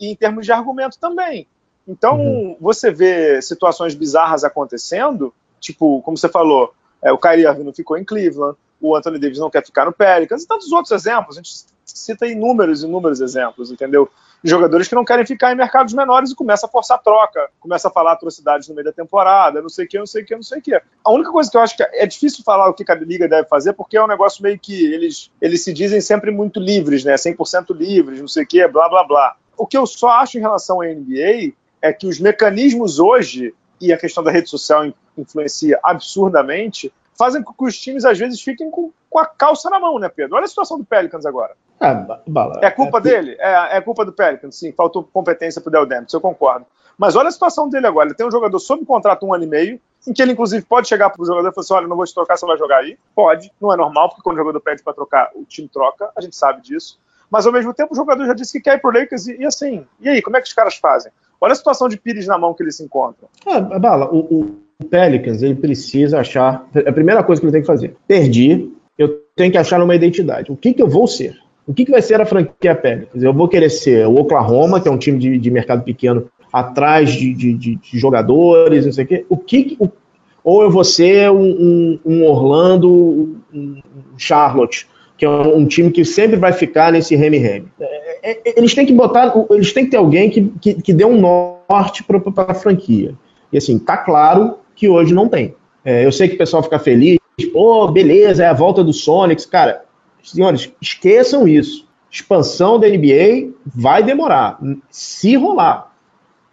e 0.00 0.12
em 0.12 0.14
termos 0.14 0.44
de 0.44 0.52
argumento 0.52 0.98
também. 0.98 1.46
Então, 1.88 2.20
uhum. 2.20 2.56
você 2.60 2.90
vê 2.90 3.40
situações 3.42 3.94
bizarras 3.94 4.44
acontecendo, 4.44 5.34
tipo, 5.58 6.00
como 6.02 6.16
você 6.16 6.28
falou, 6.28 6.72
é, 7.02 7.10
o 7.12 7.18
Kyrie 7.18 7.46
Irving 7.46 7.64
não 7.64 7.72
ficou 7.72 7.96
em 7.96 8.04
Cleveland, 8.04 8.56
o 8.82 8.96
Anthony 8.96 9.18
Davis 9.18 9.38
não 9.38 9.48
quer 9.48 9.64
ficar 9.64 9.86
no 9.86 9.92
Pelicans, 9.92 10.42
e 10.42 10.46
tantos 10.46 10.70
outros 10.72 10.92
exemplos. 10.92 11.36
A 11.36 11.40
gente 11.40 11.64
cita 11.86 12.26
inúmeros, 12.26 12.82
inúmeros 12.82 13.20
exemplos, 13.20 13.70
entendeu? 13.70 14.10
jogadores 14.44 14.88
que 14.88 14.94
não 14.94 15.04
querem 15.04 15.24
ficar 15.24 15.52
em 15.52 15.56
mercados 15.56 15.94
menores 15.94 16.32
e 16.32 16.34
começa 16.34 16.66
a 16.66 16.68
forçar 16.68 17.00
troca, 17.00 17.48
começa 17.60 17.88
a 17.88 17.90
falar 17.90 18.12
atrocidades 18.12 18.68
no 18.68 18.74
meio 18.74 18.84
da 18.84 18.92
temporada, 18.92 19.62
não 19.62 19.68
sei 19.68 19.84
o 19.84 19.88
que, 19.88 19.98
não 19.98 20.06
sei 20.06 20.22
o 20.22 20.26
que, 20.26 20.34
não 20.34 20.42
sei 20.42 20.58
o 20.58 20.62
que. 20.62 20.74
A 20.74 21.10
única 21.12 21.30
coisa 21.30 21.50
que 21.50 21.56
eu 21.56 21.60
acho 21.60 21.76
que 21.76 21.82
é 21.82 22.06
difícil 22.06 22.42
falar 22.44 22.68
o 22.68 22.74
que 22.74 22.90
a 22.90 22.94
liga 22.94 23.28
deve 23.28 23.48
fazer, 23.48 23.72
porque 23.72 23.96
é 23.96 24.02
um 24.02 24.08
negócio 24.08 24.42
meio 24.42 24.58
que 24.58 24.92
eles, 24.92 25.30
eles 25.40 25.62
se 25.62 25.72
dizem 25.72 26.00
sempre 26.00 26.30
muito 26.30 26.58
livres, 26.58 27.04
né? 27.04 27.14
100% 27.14 27.74
livres, 27.74 28.20
não 28.20 28.28
sei 28.28 28.42
o 28.42 28.46
que, 28.46 28.66
blá 28.66 28.88
blá 28.88 29.04
blá. 29.04 29.36
O 29.56 29.66
que 29.66 29.76
eu 29.78 29.86
só 29.86 30.08
acho 30.10 30.38
em 30.38 30.40
relação 30.40 30.80
à 30.80 30.86
NBA 30.86 31.52
é 31.80 31.92
que 31.92 32.06
os 32.06 32.18
mecanismos 32.18 32.98
hoje, 32.98 33.54
e 33.80 33.92
a 33.92 33.98
questão 33.98 34.24
da 34.24 34.30
rede 34.30 34.48
social 34.48 34.92
influencia 35.16 35.78
absurdamente, 35.82 36.92
fazem 37.22 37.40
com 37.40 37.52
que 37.52 37.64
os 37.64 37.78
times 37.78 38.04
às 38.04 38.18
vezes 38.18 38.42
fiquem 38.42 38.68
com, 38.68 38.90
com 39.08 39.18
a 39.20 39.24
calça 39.24 39.70
na 39.70 39.78
mão, 39.78 39.96
né, 39.96 40.08
Pedro? 40.08 40.34
Olha 40.34 40.44
a 40.44 40.48
situação 40.48 40.76
do 40.76 40.84
Pelicans 40.84 41.24
agora. 41.24 41.54
É, 41.78 41.94
bala, 42.26 42.58
é 42.60 42.68
culpa 42.68 42.98
é, 42.98 43.00
dele? 43.00 43.36
É, 43.38 43.76
é 43.76 43.80
culpa 43.80 44.04
do 44.04 44.12
Pelicans, 44.12 44.56
sim. 44.56 44.72
Faltou 44.72 45.04
competência 45.04 45.60
pro 45.60 45.70
Del 45.70 45.86
eu 46.12 46.20
concordo. 46.20 46.66
Mas 46.98 47.14
olha 47.14 47.28
a 47.28 47.32
situação 47.32 47.68
dele 47.68 47.86
agora. 47.86 48.08
Ele 48.08 48.16
tem 48.16 48.26
um 48.26 48.30
jogador 48.30 48.58
sob 48.58 48.84
contrato 48.84 49.24
um 49.24 49.32
ano 49.32 49.44
e 49.44 49.46
meio, 49.46 49.80
em 50.06 50.12
que 50.12 50.20
ele, 50.20 50.32
inclusive, 50.32 50.64
pode 50.64 50.88
chegar 50.88 51.10
pro 51.10 51.24
jogador 51.24 51.48
e 51.48 51.54
falar 51.54 51.62
assim: 51.62 51.74
olha, 51.74 51.86
não 51.86 51.96
vou 51.96 52.04
te 52.04 52.12
trocar, 52.12 52.36
você 52.36 52.44
vai 52.44 52.58
jogar 52.58 52.78
aí. 52.78 52.98
Pode. 53.14 53.52
Não 53.60 53.72
é 53.72 53.76
normal, 53.76 54.08
porque 54.08 54.22
quando 54.22 54.34
o 54.34 54.40
jogador 54.40 54.60
pede 54.60 54.82
para 54.82 54.92
trocar, 54.92 55.30
o 55.36 55.44
time 55.44 55.68
troca. 55.68 56.10
A 56.16 56.20
gente 56.20 56.34
sabe 56.34 56.60
disso. 56.60 56.98
mas 57.30 57.46
ao 57.46 57.52
mesmo 57.52 57.72
tempo 57.72 57.92
o 57.92 57.96
jogador 57.96 58.26
já 58.26 58.34
disse 58.34 58.52
que 58.52 58.60
quer 58.60 58.78
ir 58.78 58.80
pro 58.80 58.90
Lakers 58.90 59.28
e, 59.28 59.36
e 59.36 59.46
assim, 59.46 59.86
e 60.00 60.08
aí, 60.08 60.20
como 60.20 60.36
é 60.36 60.40
que 60.40 60.48
os 60.48 60.52
caras 60.52 60.74
fazem? 60.74 61.12
Olha 61.40 61.52
a 61.52 61.56
situação 61.56 61.88
de 61.88 61.96
Pires 61.96 62.26
na 62.26 62.36
mão 62.36 62.52
que 62.52 62.62
eles 62.62 62.76
se 62.76 62.84
encontram. 62.84 63.28
É, 63.46 63.60
Bala, 63.78 64.08
o, 64.12 64.61
Pelicans, 64.82 65.42
ele 65.42 65.54
precisa 65.54 66.20
achar, 66.20 66.68
a 66.74 66.92
primeira 66.92 67.22
coisa 67.22 67.40
que 67.40 67.46
ele 67.46 67.52
tem 67.52 67.60
que 67.60 67.66
fazer, 67.66 67.94
perdi, 68.06 68.70
eu 68.98 69.20
tenho 69.34 69.50
que 69.50 69.58
achar 69.58 69.82
uma 69.82 69.94
identidade. 69.94 70.52
O 70.52 70.56
que, 70.56 70.74
que 70.74 70.82
eu 70.82 70.88
vou 70.88 71.06
ser? 71.06 71.36
O 71.66 71.72
que, 71.72 71.84
que 71.84 71.90
vai 71.90 72.02
ser 72.02 72.20
a 72.20 72.26
franquia 72.26 72.74
Pelicans? 72.74 73.22
Eu 73.22 73.32
vou 73.32 73.48
querer 73.48 73.70
ser 73.70 74.06
o 74.06 74.16
Oklahoma, 74.16 74.80
que 74.80 74.88
é 74.88 74.90
um 74.90 74.98
time 74.98 75.18
de, 75.18 75.38
de 75.38 75.50
mercado 75.50 75.82
pequeno, 75.82 76.28
atrás 76.52 77.12
de, 77.12 77.32
de, 77.32 77.54
de, 77.54 77.78
jogadores, 77.98 78.84
não 78.84 78.92
sei 78.92 79.04
o 79.04 79.08
quê. 79.08 79.26
O 79.28 79.36
que, 79.36 79.76
o, 79.80 79.88
ou 80.44 80.62
eu 80.62 80.70
vou 80.70 80.84
ser 80.84 81.30
um, 81.30 81.44
um, 81.44 82.00
um 82.04 82.24
Orlando, 82.24 83.40
um 83.54 83.80
Charlotte, 84.18 84.86
que 85.16 85.24
é 85.24 85.28
um 85.28 85.64
time 85.66 85.90
que 85.90 86.04
sempre 86.04 86.36
vai 86.36 86.52
ficar 86.52 86.92
nesse 86.92 87.14
reme-reme. 87.14 87.68
É, 87.80 88.30
é, 88.32 88.58
eles 88.58 88.74
têm 88.74 88.84
que 88.84 88.92
botar, 88.92 89.32
eles 89.50 89.72
têm 89.72 89.84
que 89.84 89.92
ter 89.92 89.96
alguém 89.96 90.28
que, 90.28 90.52
que, 90.60 90.74
que 90.74 90.92
dê 90.92 91.04
um 91.04 91.20
norte 91.20 92.02
para 92.02 92.20
a 92.48 92.54
franquia. 92.54 93.14
E 93.52 93.56
assim, 93.56 93.78
tá 93.78 93.96
claro 93.96 94.56
que 94.82 94.88
hoje 94.88 95.14
não 95.14 95.28
tem. 95.28 95.54
É, 95.84 96.04
eu 96.04 96.10
sei 96.10 96.26
que 96.26 96.34
o 96.34 96.38
pessoal 96.38 96.60
fica 96.60 96.76
feliz, 96.76 97.16
pô, 97.52 97.86
beleza, 97.86 98.42
é 98.42 98.48
a 98.48 98.52
volta 98.52 98.82
do 98.82 98.92
Sonics. 98.92 99.46
Cara, 99.46 99.84
senhores, 100.20 100.72
esqueçam 100.82 101.46
isso. 101.46 101.86
Expansão 102.10 102.80
da 102.80 102.88
NBA 102.88 103.52
vai 103.64 104.02
demorar, 104.02 104.58
se 104.90 105.36
rolar. 105.36 105.92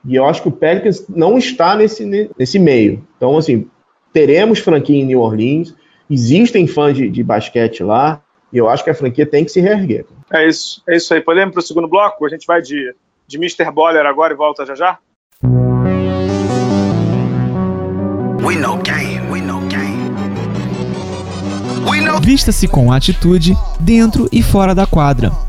E 0.05 0.15
eu 0.15 0.25
acho 0.25 0.43
que 0.43 0.47
o 0.47 0.51
Pelicans 0.51 1.07
não 1.09 1.39
está 1.39 1.75
nesse, 1.75 2.05
nesse 2.37 2.59
meio. 2.59 3.03
Então, 3.17 3.35
assim, 3.35 3.67
teremos 4.13 4.59
franquia 4.59 5.01
em 5.01 5.05
New 5.05 5.21
Orleans, 5.21 5.73
existem 6.07 6.67
fãs 6.67 6.95
de, 6.95 7.09
de 7.09 7.23
basquete 7.23 7.83
lá, 7.83 8.21
e 8.53 8.59
eu 8.59 8.69
acho 8.69 8.83
que 8.83 8.91
a 8.91 8.95
franquia 8.95 9.25
tem 9.25 9.43
que 9.43 9.51
se 9.51 9.59
reerguer. 9.59 10.05
É 10.31 10.47
isso, 10.47 10.83
é 10.87 10.95
isso 10.95 11.11
aí. 11.15 11.21
Podemos 11.21 11.51
para 11.51 11.61
o 11.61 11.63
segundo 11.63 11.87
bloco? 11.87 12.27
A 12.27 12.29
gente 12.29 12.45
vai 12.45 12.61
de, 12.61 12.93
de 13.25 13.37
Mr. 13.37 13.71
Boller 13.71 14.05
agora 14.05 14.33
e 14.33 14.37
volta 14.37 14.67
já 14.67 14.75
já? 14.75 14.99
We 18.49 18.55
game, 18.83 19.29
we 19.29 19.41
game. 19.67 20.09
Vista-se 22.19 22.67
com 22.67 22.91
atitude 22.91 23.55
dentro 23.79 24.27
e 24.31 24.41
fora 24.41 24.73
da 24.73 24.87
quadra. 24.87 25.48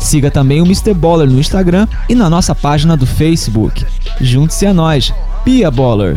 Siga 0.00 0.30
também 0.30 0.62
o 0.62 0.64
Mr. 0.64 0.94
Baller 0.94 1.28
no 1.28 1.38
Instagram 1.38 1.86
e 2.08 2.14
na 2.14 2.28
nossa 2.28 2.54
página 2.54 2.96
do 2.96 3.06
Facebook. 3.06 3.84
Junte-se 4.20 4.66
a 4.66 4.72
nós, 4.72 5.12
Pia 5.44 5.70
Baller. 5.70 6.16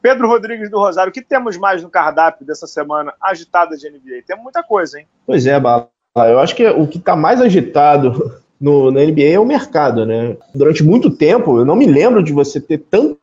Pedro 0.00 0.28
Rodrigues 0.28 0.70
do 0.70 0.78
Rosário, 0.78 1.10
o 1.10 1.12
que 1.12 1.20
temos 1.20 1.58
mais 1.58 1.82
no 1.82 1.90
cardápio 1.90 2.46
dessa 2.46 2.66
semana 2.66 3.12
agitada 3.20 3.76
de 3.76 3.90
NBA? 3.90 4.22
Temos 4.24 4.44
muita 4.44 4.62
coisa, 4.62 5.00
hein? 5.00 5.06
Pois 5.26 5.46
é, 5.46 5.58
Bala. 5.58 5.88
Eu 6.16 6.38
acho 6.38 6.54
que 6.54 6.66
o 6.66 6.86
que 6.86 6.98
está 6.98 7.16
mais 7.16 7.40
agitado 7.40 8.40
no, 8.60 8.92
na 8.92 9.00
NBA 9.00 9.32
é 9.32 9.38
o 9.38 9.44
mercado, 9.44 10.06
né? 10.06 10.36
Durante 10.54 10.82
muito 10.84 11.10
tempo, 11.10 11.58
eu 11.58 11.64
não 11.64 11.74
me 11.74 11.86
lembro 11.86 12.22
de 12.22 12.32
você 12.32 12.60
ter 12.60 12.78
tanto 12.78 13.18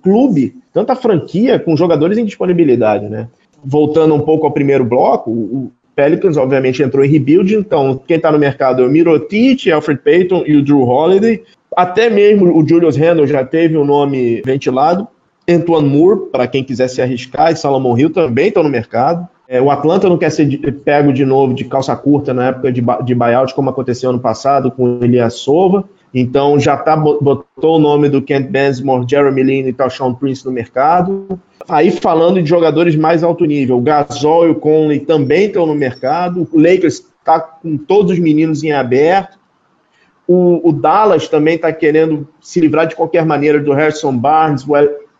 clube, 0.00 0.56
tanta 0.72 0.94
franquia 0.94 1.58
com 1.58 1.76
jogadores 1.76 2.16
em 2.16 2.24
disponibilidade, 2.24 3.08
né? 3.08 3.28
Voltando 3.64 4.14
um 4.14 4.20
pouco 4.20 4.46
ao 4.46 4.52
primeiro 4.52 4.84
bloco, 4.84 5.30
o 5.30 5.72
Pelicans 5.94 6.36
obviamente 6.36 6.82
entrou 6.82 7.04
em 7.04 7.08
rebuild, 7.08 7.54
então 7.54 8.00
quem 8.06 8.16
está 8.16 8.32
no 8.32 8.38
mercado 8.38 8.82
é 8.82 8.86
o 8.86 8.90
Mirotic, 8.90 9.70
Alfred 9.70 10.00
Payton 10.02 10.44
e 10.46 10.56
o 10.56 10.64
Drew 10.64 10.82
Holiday. 10.82 11.42
Até 11.76 12.10
mesmo 12.10 12.56
o 12.56 12.66
Julius 12.66 12.96
Randle 12.96 13.26
já 13.26 13.44
teve 13.44 13.76
o 13.76 13.82
um 13.82 13.84
nome 13.84 14.42
ventilado. 14.44 15.06
Antoine 15.48 15.88
Moore, 15.88 16.30
para 16.30 16.46
quem 16.46 16.62
quiser 16.62 16.88
se 16.88 17.02
arriscar, 17.02 17.52
e 17.52 17.56
Salomon 17.56 17.98
Hill 17.98 18.10
também 18.10 18.48
estão 18.48 18.62
no 18.62 18.68
mercado. 18.68 19.26
É, 19.48 19.60
o 19.60 19.70
Atlanta 19.70 20.08
não 20.08 20.16
quer 20.16 20.30
ser 20.30 20.46
pego 20.84 21.12
de 21.12 21.24
novo 21.24 21.52
de 21.52 21.64
calça 21.64 21.94
curta 21.96 22.32
na 22.32 22.48
época 22.48 22.72
de, 22.72 22.82
de 23.04 23.14
buyout, 23.14 23.54
como 23.54 23.68
aconteceu 23.68 24.10
ano 24.10 24.20
passado 24.20 24.70
com 24.70 24.98
o 24.98 25.04
Elias 25.04 25.34
Sova. 25.34 25.84
Então 26.14 26.60
já 26.60 26.76
tá, 26.76 26.94
botou 26.94 27.76
o 27.76 27.78
nome 27.78 28.08
do 28.08 28.20
Kent 28.20 28.48
Bensmore, 28.48 29.06
Jeremy 29.08 29.42
Lin 29.42 29.68
e 29.68 29.90
Sean 29.90 30.12
Prince 30.12 30.44
no 30.44 30.52
mercado. 30.52 31.40
Aí 31.68 31.90
falando 31.90 32.42
de 32.42 32.48
jogadores 32.48 32.94
mais 32.96 33.22
alto 33.22 33.44
nível, 33.44 33.78
o 33.78 33.80
Gasol 33.80 34.46
e 34.46 34.50
o 34.50 34.54
Conley 34.54 35.00
também 35.00 35.46
estão 35.46 35.66
no 35.66 35.74
mercado. 35.74 36.46
O 36.52 36.58
Lakers 36.58 37.02
está 37.18 37.40
com 37.40 37.78
todos 37.78 38.12
os 38.12 38.18
meninos 38.18 38.62
em 38.62 38.72
aberto. 38.72 39.38
O, 40.26 40.68
o 40.68 40.72
Dallas 40.72 41.28
também 41.28 41.56
está 41.56 41.72
querendo 41.72 42.28
se 42.40 42.60
livrar 42.60 42.86
de 42.86 42.94
qualquer 42.94 43.24
maneira 43.24 43.58
do 43.58 43.72
Harrison 43.72 44.16
Barnes, 44.16 44.64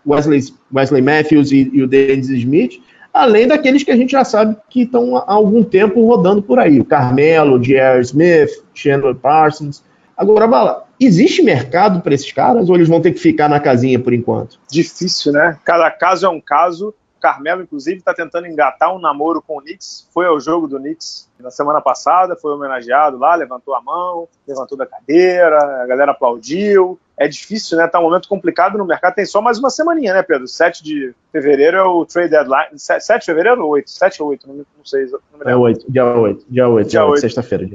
Wesley, 0.06 0.40
Wesley 0.74 1.02
Matthews 1.02 1.52
e, 1.52 1.70
e 1.72 1.82
o 1.82 1.88
Dennis 1.88 2.28
Smith, 2.28 2.80
além 3.12 3.46
daqueles 3.46 3.82
que 3.82 3.90
a 3.90 3.96
gente 3.96 4.12
já 4.12 4.24
sabe 4.24 4.56
que 4.68 4.82
estão 4.82 5.16
há 5.16 5.32
algum 5.32 5.62
tempo 5.62 6.06
rodando 6.06 6.42
por 6.42 6.58
aí. 6.58 6.80
O 6.80 6.84
Carmelo, 6.84 7.56
o. 7.56 8.00
Smith, 8.00 8.50
Chandler 8.74 9.14
Parsons. 9.14 9.82
Agora, 10.22 10.46
Bala, 10.46 10.86
existe 11.00 11.42
mercado 11.42 12.00
para 12.00 12.14
esses 12.14 12.30
caras 12.30 12.68
ou 12.68 12.76
eles 12.76 12.88
vão 12.88 13.00
ter 13.00 13.10
que 13.10 13.18
ficar 13.18 13.48
na 13.48 13.58
casinha 13.58 13.98
por 13.98 14.14
enquanto? 14.14 14.56
Difícil, 14.70 15.32
né? 15.32 15.58
Cada 15.64 15.90
caso 15.90 16.26
é 16.26 16.28
um 16.28 16.40
caso. 16.40 16.94
Carmelo, 17.20 17.62
inclusive, 17.62 17.98
está 17.98 18.14
tentando 18.14 18.46
engatar 18.46 18.94
um 18.94 19.00
namoro 19.00 19.42
com 19.42 19.56
o 19.56 19.60
Knicks. 19.60 20.08
Foi 20.14 20.26
ao 20.26 20.38
jogo 20.38 20.68
do 20.68 20.78
Knicks 20.78 21.28
na 21.40 21.50
semana 21.50 21.80
passada, 21.80 22.36
foi 22.36 22.52
homenageado 22.52 23.18
lá, 23.18 23.34
levantou 23.34 23.74
a 23.74 23.82
mão, 23.82 24.28
levantou 24.46 24.78
da 24.78 24.86
cadeira, 24.86 25.58
a 25.82 25.86
galera 25.86 26.12
aplaudiu. 26.12 26.96
É 27.18 27.26
difícil, 27.26 27.76
né? 27.76 27.88
Tá 27.88 27.98
um 27.98 28.04
momento 28.04 28.28
complicado 28.28 28.78
no 28.78 28.84
mercado. 28.84 29.14
Tem 29.14 29.26
só 29.26 29.42
mais 29.42 29.58
uma 29.58 29.70
semaninha, 29.70 30.14
né, 30.14 30.22
Pedro? 30.22 30.46
7 30.46 30.84
de 30.84 31.12
fevereiro 31.32 31.76
é 31.76 31.82
o 31.82 32.06
trade 32.06 32.30
deadline. 32.30 32.78
7 32.78 33.18
de 33.18 33.26
fevereiro 33.26 33.64
ou 33.64 33.70
8? 33.70 33.90
7 33.90 34.22
ou 34.22 34.28
8? 34.28 34.48
Não, 34.48 34.54
não 34.54 34.84
sei. 34.84 35.06
Não 35.06 35.50
é 35.50 35.56
8, 35.56 35.90
dia 35.90 36.04
8. 36.04 36.46
Dia 36.48 36.68
8, 36.68 36.88
dia 36.88 37.04
8. 37.04 37.20
sexta-feira. 37.20 37.68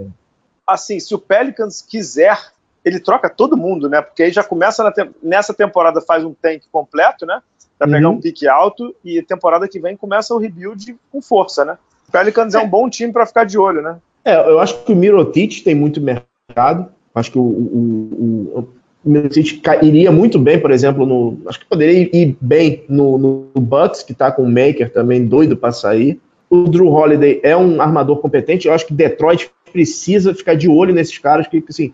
Assim, 0.67 0.99
se 0.99 1.15
o 1.15 1.19
Pelicans 1.19 1.81
quiser, 1.81 2.37
ele 2.83 2.99
troca 2.99 3.29
todo 3.29 3.57
mundo, 3.57 3.87
né? 3.89 4.01
Porque 4.01 4.23
aí 4.23 4.31
já 4.31 4.43
começa 4.43 4.91
te 4.91 5.09
nessa 5.23 5.53
temporada, 5.53 6.01
faz 6.01 6.25
um 6.25 6.33
tank 6.33 6.63
completo, 6.71 7.25
né? 7.25 7.41
para 7.77 7.87
pegar 7.87 8.09
uhum. 8.09 8.15
um 8.15 8.21
pique 8.21 8.47
alto 8.47 8.95
e 9.05 9.21
temporada 9.21 9.67
que 9.67 9.79
vem 9.79 9.95
começa 9.95 10.33
o 10.33 10.37
rebuild 10.37 10.95
com 11.11 11.21
força, 11.21 11.63
né? 11.63 11.77
O 12.07 12.11
Pelicans 12.11 12.55
é, 12.55 12.57
é 12.57 12.61
um 12.61 12.69
bom 12.69 12.89
time 12.89 13.13
para 13.13 13.25
ficar 13.25 13.43
de 13.43 13.57
olho, 13.57 13.81
né? 13.81 13.97
É, 14.25 14.35
eu 14.35 14.59
acho 14.59 14.83
que 14.83 14.91
o 14.91 14.95
Mirotic 14.95 15.63
tem 15.63 15.75
muito 15.75 16.01
mercado. 16.01 16.87
Acho 17.13 17.31
que 17.31 17.37
o, 17.37 17.41
o, 17.41 18.59
o, 18.59 18.69
o 19.05 19.09
Mirotic 19.09 19.61
iria 19.81 20.11
muito 20.11 20.39
bem, 20.39 20.59
por 20.59 20.71
exemplo, 20.71 21.05
no. 21.05 21.37
Acho 21.47 21.59
que 21.59 21.65
poderia 21.65 22.09
ir 22.13 22.37
bem 22.41 22.83
no, 22.89 23.17
no 23.17 23.61
Bucks, 23.61 24.03
que 24.03 24.11
está 24.11 24.31
com 24.31 24.43
o 24.43 24.49
Maker 24.49 24.91
também 24.91 25.25
doido 25.25 25.55
para 25.55 25.71
sair. 25.71 26.19
O 26.49 26.63
Drew 26.63 26.87
Holiday 26.87 27.41
é 27.43 27.55
um 27.55 27.81
armador 27.81 28.17
competente. 28.17 28.67
Eu 28.67 28.73
acho 28.73 28.87
que 28.87 28.93
Detroit 28.93 29.51
precisa 29.71 30.33
ficar 30.33 30.55
de 30.55 30.67
olho 30.67 30.93
nesses 30.93 31.17
caras, 31.17 31.47
que 31.47 31.63
assim, 31.67 31.93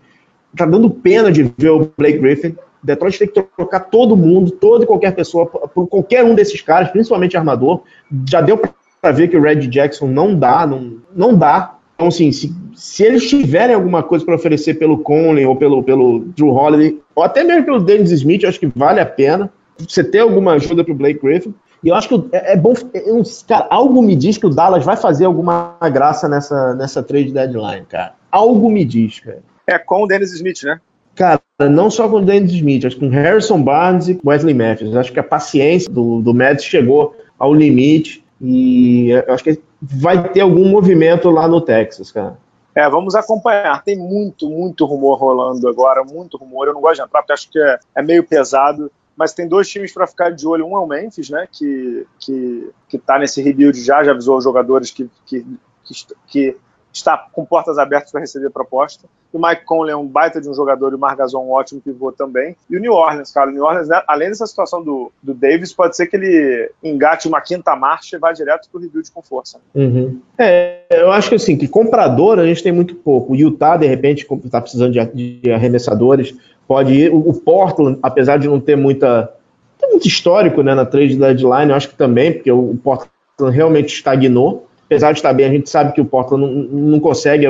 tá 0.56 0.66
dando 0.66 0.90
pena 0.90 1.30
de 1.30 1.42
ver 1.56 1.70
o 1.70 1.90
Blake 1.96 2.18
Griffin 2.18 2.54
Detroit 2.84 3.18
tem 3.18 3.28
que 3.28 3.42
trocar 3.56 3.80
todo 3.80 4.14
mundo, 4.14 4.50
toda 4.50 4.84
e 4.84 4.86
qualquer 4.86 5.12
pessoa, 5.14 5.46
por 5.46 5.86
qualquer 5.86 6.22
um 6.22 6.34
desses 6.34 6.60
caras, 6.60 6.90
principalmente 6.90 7.36
armador. 7.36 7.82
Já 8.28 8.42
deu 8.42 8.60
para 9.00 9.12
ver 9.12 9.28
que 9.28 9.36
o 9.36 9.42
Red 9.42 9.66
Jackson 9.68 10.06
não 10.06 10.38
dá, 10.38 10.66
não, 10.66 10.98
não 11.16 11.34
dá. 11.34 11.78
Então, 11.94 12.08
assim, 12.08 12.30
se, 12.30 12.54
se 12.74 13.02
eles 13.02 13.28
tiverem 13.28 13.74
alguma 13.74 14.02
coisa 14.02 14.24
para 14.24 14.34
oferecer 14.34 14.74
pelo 14.74 14.98
Conley 14.98 15.46
ou 15.46 15.56
pelo, 15.56 15.82
pelo 15.82 16.20
Drew 16.36 16.50
Holiday, 16.50 17.00
ou 17.14 17.22
até 17.22 17.42
mesmo 17.42 17.64
pelo 17.64 17.80
Dennis 17.80 18.10
Smith, 18.10 18.42
eu 18.42 18.48
acho 18.50 18.60
que 18.60 18.70
vale 18.74 19.00
a 19.00 19.06
pena 19.06 19.50
você 19.78 20.04
ter 20.04 20.18
alguma 20.18 20.52
ajuda 20.52 20.84
para 20.84 20.92
o 20.92 20.96
Blake 20.96 21.20
Griffin. 21.22 21.54
E 21.84 21.88
eu 21.88 21.94
acho 21.94 22.08
que 22.08 22.28
é, 22.32 22.54
é 22.54 22.56
bom. 22.56 22.72
É, 22.94 23.02
cara, 23.46 23.66
algo 23.68 24.02
me 24.02 24.16
diz 24.16 24.38
que 24.38 24.46
o 24.46 24.50
Dallas 24.50 24.84
vai 24.84 24.96
fazer 24.96 25.26
alguma 25.26 25.76
graça 25.92 26.26
nessa, 26.26 26.74
nessa 26.74 27.02
trade 27.02 27.30
deadline, 27.30 27.84
cara. 27.84 28.14
Algo 28.32 28.70
me 28.70 28.84
diz, 28.84 29.20
cara. 29.20 29.42
É 29.66 29.78
com 29.78 30.02
o 30.02 30.06
Dennis 30.06 30.32
Smith, 30.32 30.62
né? 30.64 30.80
Cara, 31.14 31.40
não 31.70 31.90
só 31.90 32.08
com 32.08 32.16
o 32.16 32.24
Dennis 32.24 32.52
Smith, 32.52 32.84
acho 32.86 32.96
que 32.96 33.06
com 33.06 33.12
Harrison 33.12 33.62
Barnes 33.62 34.08
e 34.08 34.18
Wesley 34.24 34.54
Matthews. 34.54 34.96
Acho 34.96 35.12
que 35.12 35.20
a 35.20 35.24
paciência 35.24 35.92
do, 35.92 36.22
do 36.22 36.32
Mets 36.32 36.64
chegou 36.64 37.14
ao 37.38 37.52
limite 37.52 38.24
e 38.40 39.12
acho 39.28 39.44
que 39.44 39.60
vai 39.80 40.28
ter 40.30 40.40
algum 40.40 40.68
movimento 40.68 41.30
lá 41.30 41.46
no 41.46 41.60
Texas, 41.60 42.10
cara. 42.10 42.38
É, 42.74 42.88
vamos 42.88 43.14
acompanhar. 43.14 43.84
Tem 43.84 43.96
muito, 43.96 44.48
muito 44.48 44.84
rumor 44.84 45.18
rolando 45.18 45.68
agora, 45.68 46.02
muito 46.02 46.36
rumor. 46.36 46.66
Eu 46.66 46.74
não 46.74 46.80
gosto 46.80 46.96
de 46.96 47.02
entrar 47.02 47.20
porque 47.20 47.32
acho 47.32 47.50
que 47.50 47.58
é, 47.58 47.78
é 47.94 48.02
meio 48.02 48.24
pesado, 48.24 48.90
mas 49.16 49.32
tem 49.32 49.48
dois 49.48 49.68
times 49.68 49.92
para 49.92 50.06
ficar 50.06 50.30
de 50.30 50.46
olho. 50.46 50.66
Um 50.66 50.76
é 50.76 50.80
o 50.80 50.86
Memphis, 50.86 51.30
né, 51.30 51.46
que, 51.50 52.06
que, 52.18 52.70
que 52.88 52.98
tá 52.98 53.18
nesse 53.18 53.42
rebuild 53.42 53.80
já, 53.82 54.02
já 54.02 54.12
avisou 54.12 54.38
os 54.38 54.44
jogadores 54.44 54.90
que, 54.90 55.08
que, 55.26 55.46
que, 55.84 56.06
que 56.26 56.56
está 56.92 57.28
com 57.32 57.44
portas 57.44 57.78
abertas 57.78 58.10
para 58.10 58.20
receber 58.20 58.50
proposta. 58.50 59.08
O 59.32 59.38
Mike 59.38 59.64
Conley 59.64 59.92
é 59.92 59.96
um 59.96 60.06
baita 60.06 60.40
de 60.40 60.48
um 60.48 60.54
jogador 60.54 60.92
e 60.92 60.94
o 60.94 60.98
Margazon 60.98 61.44
um 61.44 61.50
ótimo 61.50 61.80
pivô 61.80 62.12
também. 62.12 62.54
E 62.70 62.76
o 62.76 62.80
New 62.80 62.92
Orleans, 62.92 63.32
cara, 63.32 63.50
o 63.50 63.52
New 63.52 63.64
Orleans, 63.64 63.88
né, 63.88 64.00
além 64.06 64.28
dessa 64.28 64.46
situação 64.46 64.80
do, 64.80 65.10
do 65.20 65.34
Davis, 65.34 65.72
pode 65.72 65.96
ser 65.96 66.06
que 66.06 66.14
ele 66.14 66.70
engate 66.80 67.26
uma 67.26 67.40
quinta 67.40 67.74
marcha 67.74 68.14
e 68.14 68.18
vá 68.20 68.30
direto 68.30 68.68
para 68.70 68.78
o 68.78 68.80
rebuild 68.80 69.10
com 69.10 69.20
força. 69.20 69.58
Uhum. 69.74 70.20
É, 70.38 70.86
eu 70.88 71.10
acho 71.10 71.30
que 71.30 71.34
assim, 71.34 71.56
que 71.56 71.66
comprador 71.66 72.38
a 72.38 72.46
gente 72.46 72.62
tem 72.62 72.70
muito 72.70 72.94
pouco. 72.94 73.32
O 73.32 73.36
Utah, 73.36 73.76
de 73.76 73.88
repente, 73.88 74.24
está 74.44 74.60
precisando 74.60 74.92
de, 74.92 75.40
de, 75.40 75.50
arremessadores, 75.50 76.32
pode 76.66 76.92
ir. 76.92 77.12
O, 77.12 77.18
o 77.18 77.34
Portland, 77.34 77.98
apesar 78.02 78.38
de 78.38 78.48
não 78.48 78.60
ter 78.60 78.76
muita 78.76 79.32
tem 79.80 79.90
muito 79.90 80.06
histórico 80.06 80.62
né, 80.62 80.74
na 80.74 80.86
trade 80.86 81.16
deadline, 81.16 81.70
eu 81.70 81.76
acho 81.76 81.88
que 81.88 81.96
também, 81.96 82.32
porque 82.32 82.50
o 82.50 82.78
Portland 82.82 83.10
realmente 83.54 83.92
estagnou 83.92 84.66
apesar 84.86 85.12
de 85.12 85.18
estar 85.18 85.32
bem, 85.32 85.46
a 85.46 85.50
gente 85.50 85.68
sabe 85.68 85.92
que 85.92 86.00
o 86.00 86.04
Portland 86.04 86.44
não, 86.44 86.52
não 86.90 87.00
consegue 87.00 87.46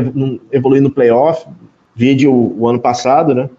evoluir 0.51 0.83
no 0.83 0.91
playoff, 0.91 1.47
vide 1.95 2.27
o, 2.27 2.67
ano 2.69 2.81
passado, 2.81 3.35
né? 3.35 3.51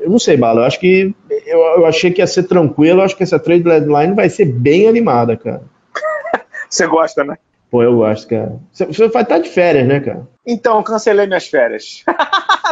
Eu 0.00 0.10
não 0.10 0.18
sei, 0.18 0.36
Bala, 0.36 0.62
eu 0.62 0.64
acho 0.64 0.80
que 0.80 1.14
eu, 1.46 1.58
eu 1.58 1.86
achei 1.86 2.10
que 2.10 2.20
ia 2.20 2.26
ser 2.26 2.44
tranquilo, 2.44 3.00
eu 3.00 3.04
acho 3.04 3.16
que 3.16 3.22
essa 3.22 3.38
trade 3.38 3.62
deadline 3.62 4.14
vai 4.14 4.28
ser 4.28 4.46
bem 4.46 4.88
animada, 4.88 5.36
cara. 5.36 5.62
Você 6.68 6.86
gosta, 6.86 7.24
né? 7.24 7.36
Pô, 7.70 7.82
eu 7.82 7.96
gosto, 7.96 8.28
cara. 8.28 8.56
Você, 8.70 8.86
você 8.86 9.08
vai 9.08 9.22
estar 9.22 9.38
de 9.38 9.48
férias, 9.48 9.86
né, 9.86 9.98
cara? 9.98 10.28
Então, 10.46 10.80
cancelei 10.82 11.26
minhas 11.26 11.48
férias. 11.48 12.04